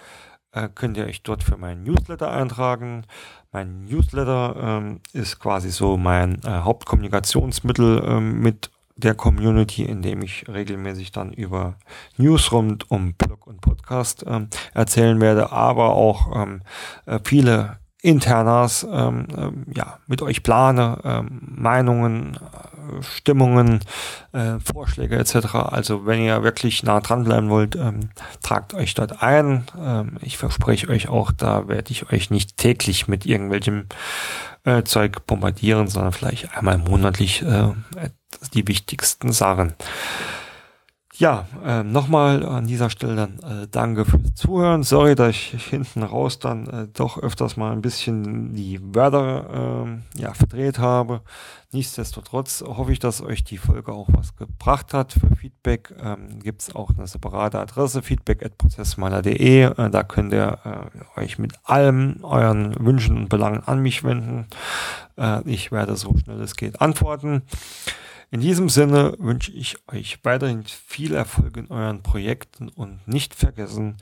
äh, 0.53 0.69
könnt 0.73 0.95
ihr 0.95 1.03
euch 1.05 1.21
dort 1.23 1.43
für 1.43 1.57
meinen 1.57 1.83
Newsletter 1.83 2.31
eintragen. 2.31 3.03
Mein 3.51 3.83
Newsletter 3.83 4.55
ähm, 4.57 5.01
ist 5.11 5.39
quasi 5.39 5.69
so 5.69 5.97
mein 5.97 6.41
äh, 6.45 6.49
Hauptkommunikationsmittel 6.49 8.01
ähm, 8.05 8.39
mit 8.39 8.71
der 8.95 9.15
Community, 9.15 9.83
in 9.83 10.01
dem 10.01 10.21
ich 10.21 10.47
regelmäßig 10.47 11.11
dann 11.11 11.33
über 11.33 11.75
News 12.15 12.53
rund 12.53 12.89
um 12.89 13.15
Blog 13.15 13.47
und 13.47 13.59
Podcast 13.59 14.23
ähm, 14.25 14.47
erzählen 14.73 15.19
werde, 15.19 15.51
aber 15.51 15.93
auch 15.93 16.41
ähm, 16.41 16.61
äh, 17.05 17.19
viele 17.21 17.80
Internas 18.01 18.85
ähm, 18.91 19.27
ähm, 19.37 19.65
ja, 19.75 19.99
mit 20.07 20.23
euch 20.23 20.41
plane, 20.41 20.97
ähm, 21.03 21.41
Meinungen, 21.55 22.35
äh, 22.35 23.03
Stimmungen, 23.03 23.81
äh, 24.31 24.59
Vorschläge 24.59 25.17
etc. 25.17 25.55
Also 25.55 26.07
wenn 26.07 26.19
ihr 26.21 26.41
wirklich 26.41 26.81
nah 26.81 26.99
dran 26.99 27.23
bleiben 27.23 27.49
wollt, 27.49 27.75
ähm, 27.75 28.09
tragt 28.41 28.73
euch 28.73 28.95
dort 28.95 29.21
ein. 29.21 29.65
Ähm, 29.79 30.17
ich 30.21 30.39
verspreche 30.39 30.89
euch 30.89 31.09
auch, 31.09 31.31
da 31.31 31.67
werde 31.67 31.91
ich 31.91 32.11
euch 32.11 32.31
nicht 32.31 32.57
täglich 32.57 33.07
mit 33.07 33.27
irgendwelchem 33.27 33.85
äh, 34.63 34.81
Zeug 34.81 35.27
bombardieren, 35.27 35.87
sondern 35.87 36.11
vielleicht 36.11 36.57
einmal 36.57 36.79
monatlich 36.79 37.43
äh, 37.43 37.69
die 38.55 38.67
wichtigsten 38.67 39.31
Sachen. 39.31 39.75
Ja, 41.21 41.45
äh, 41.63 41.83
nochmal 41.83 42.43
an 42.43 42.65
dieser 42.65 42.89
Stelle 42.89 43.15
dann 43.15 43.37
äh, 43.43 43.67
danke 43.69 44.05
fürs 44.05 44.33
Zuhören. 44.33 44.81
Sorry, 44.81 45.13
dass 45.13 45.29
ich 45.29 45.67
hinten 45.69 46.01
raus 46.01 46.39
dann 46.39 46.65
äh, 46.65 46.87
doch 46.91 47.19
öfters 47.19 47.57
mal 47.57 47.71
ein 47.73 47.83
bisschen 47.83 48.55
die 48.55 48.79
Wörter 48.81 49.85
äh, 50.15 50.19
ja, 50.19 50.33
verdreht 50.33 50.79
habe. 50.79 51.21
Nichtsdestotrotz 51.73 52.63
hoffe 52.65 52.91
ich, 52.91 52.97
dass 52.97 53.21
euch 53.21 53.43
die 53.43 53.59
Folge 53.59 53.91
auch 53.91 54.07
was 54.11 54.35
gebracht 54.35 54.95
hat. 54.95 55.13
Für 55.13 55.35
Feedback 55.35 55.93
ähm, 56.01 56.39
gibt 56.39 56.63
es 56.63 56.75
auch 56.75 56.89
eine 56.89 57.05
separate 57.05 57.59
Adresse, 57.59 58.01
feedback.prozessmaler.de. 58.01 59.61
Äh, 59.61 59.89
da 59.91 60.01
könnt 60.01 60.33
ihr 60.33 60.57
äh, 61.15 61.19
euch 61.19 61.37
mit 61.37 61.53
allem 61.65 62.21
euren 62.23 62.83
Wünschen 62.83 63.15
und 63.15 63.29
Belangen 63.29 63.61
an 63.63 63.79
mich 63.83 64.03
wenden. 64.03 64.47
Äh, 65.19 65.47
ich 65.47 65.71
werde 65.71 65.97
so 65.97 66.17
schnell 66.17 66.41
es 66.41 66.55
geht 66.55 66.81
antworten. 66.81 67.43
In 68.33 68.39
diesem 68.39 68.69
Sinne 68.69 69.13
wünsche 69.19 69.51
ich 69.51 69.77
euch 69.91 70.19
weiterhin 70.23 70.63
viel 70.63 71.13
Erfolg 71.13 71.57
in 71.57 71.69
euren 71.69 72.01
Projekten 72.01 72.69
und 72.69 73.05
nicht 73.05 73.35
vergessen, 73.35 73.97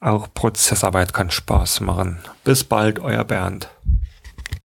auch 0.00 0.34
Prozessarbeit 0.34 1.14
kann 1.14 1.30
Spaß 1.30 1.80
machen. 1.82 2.18
Bis 2.42 2.64
bald, 2.64 2.98
euer 2.98 3.22
Bernd. 3.22 3.70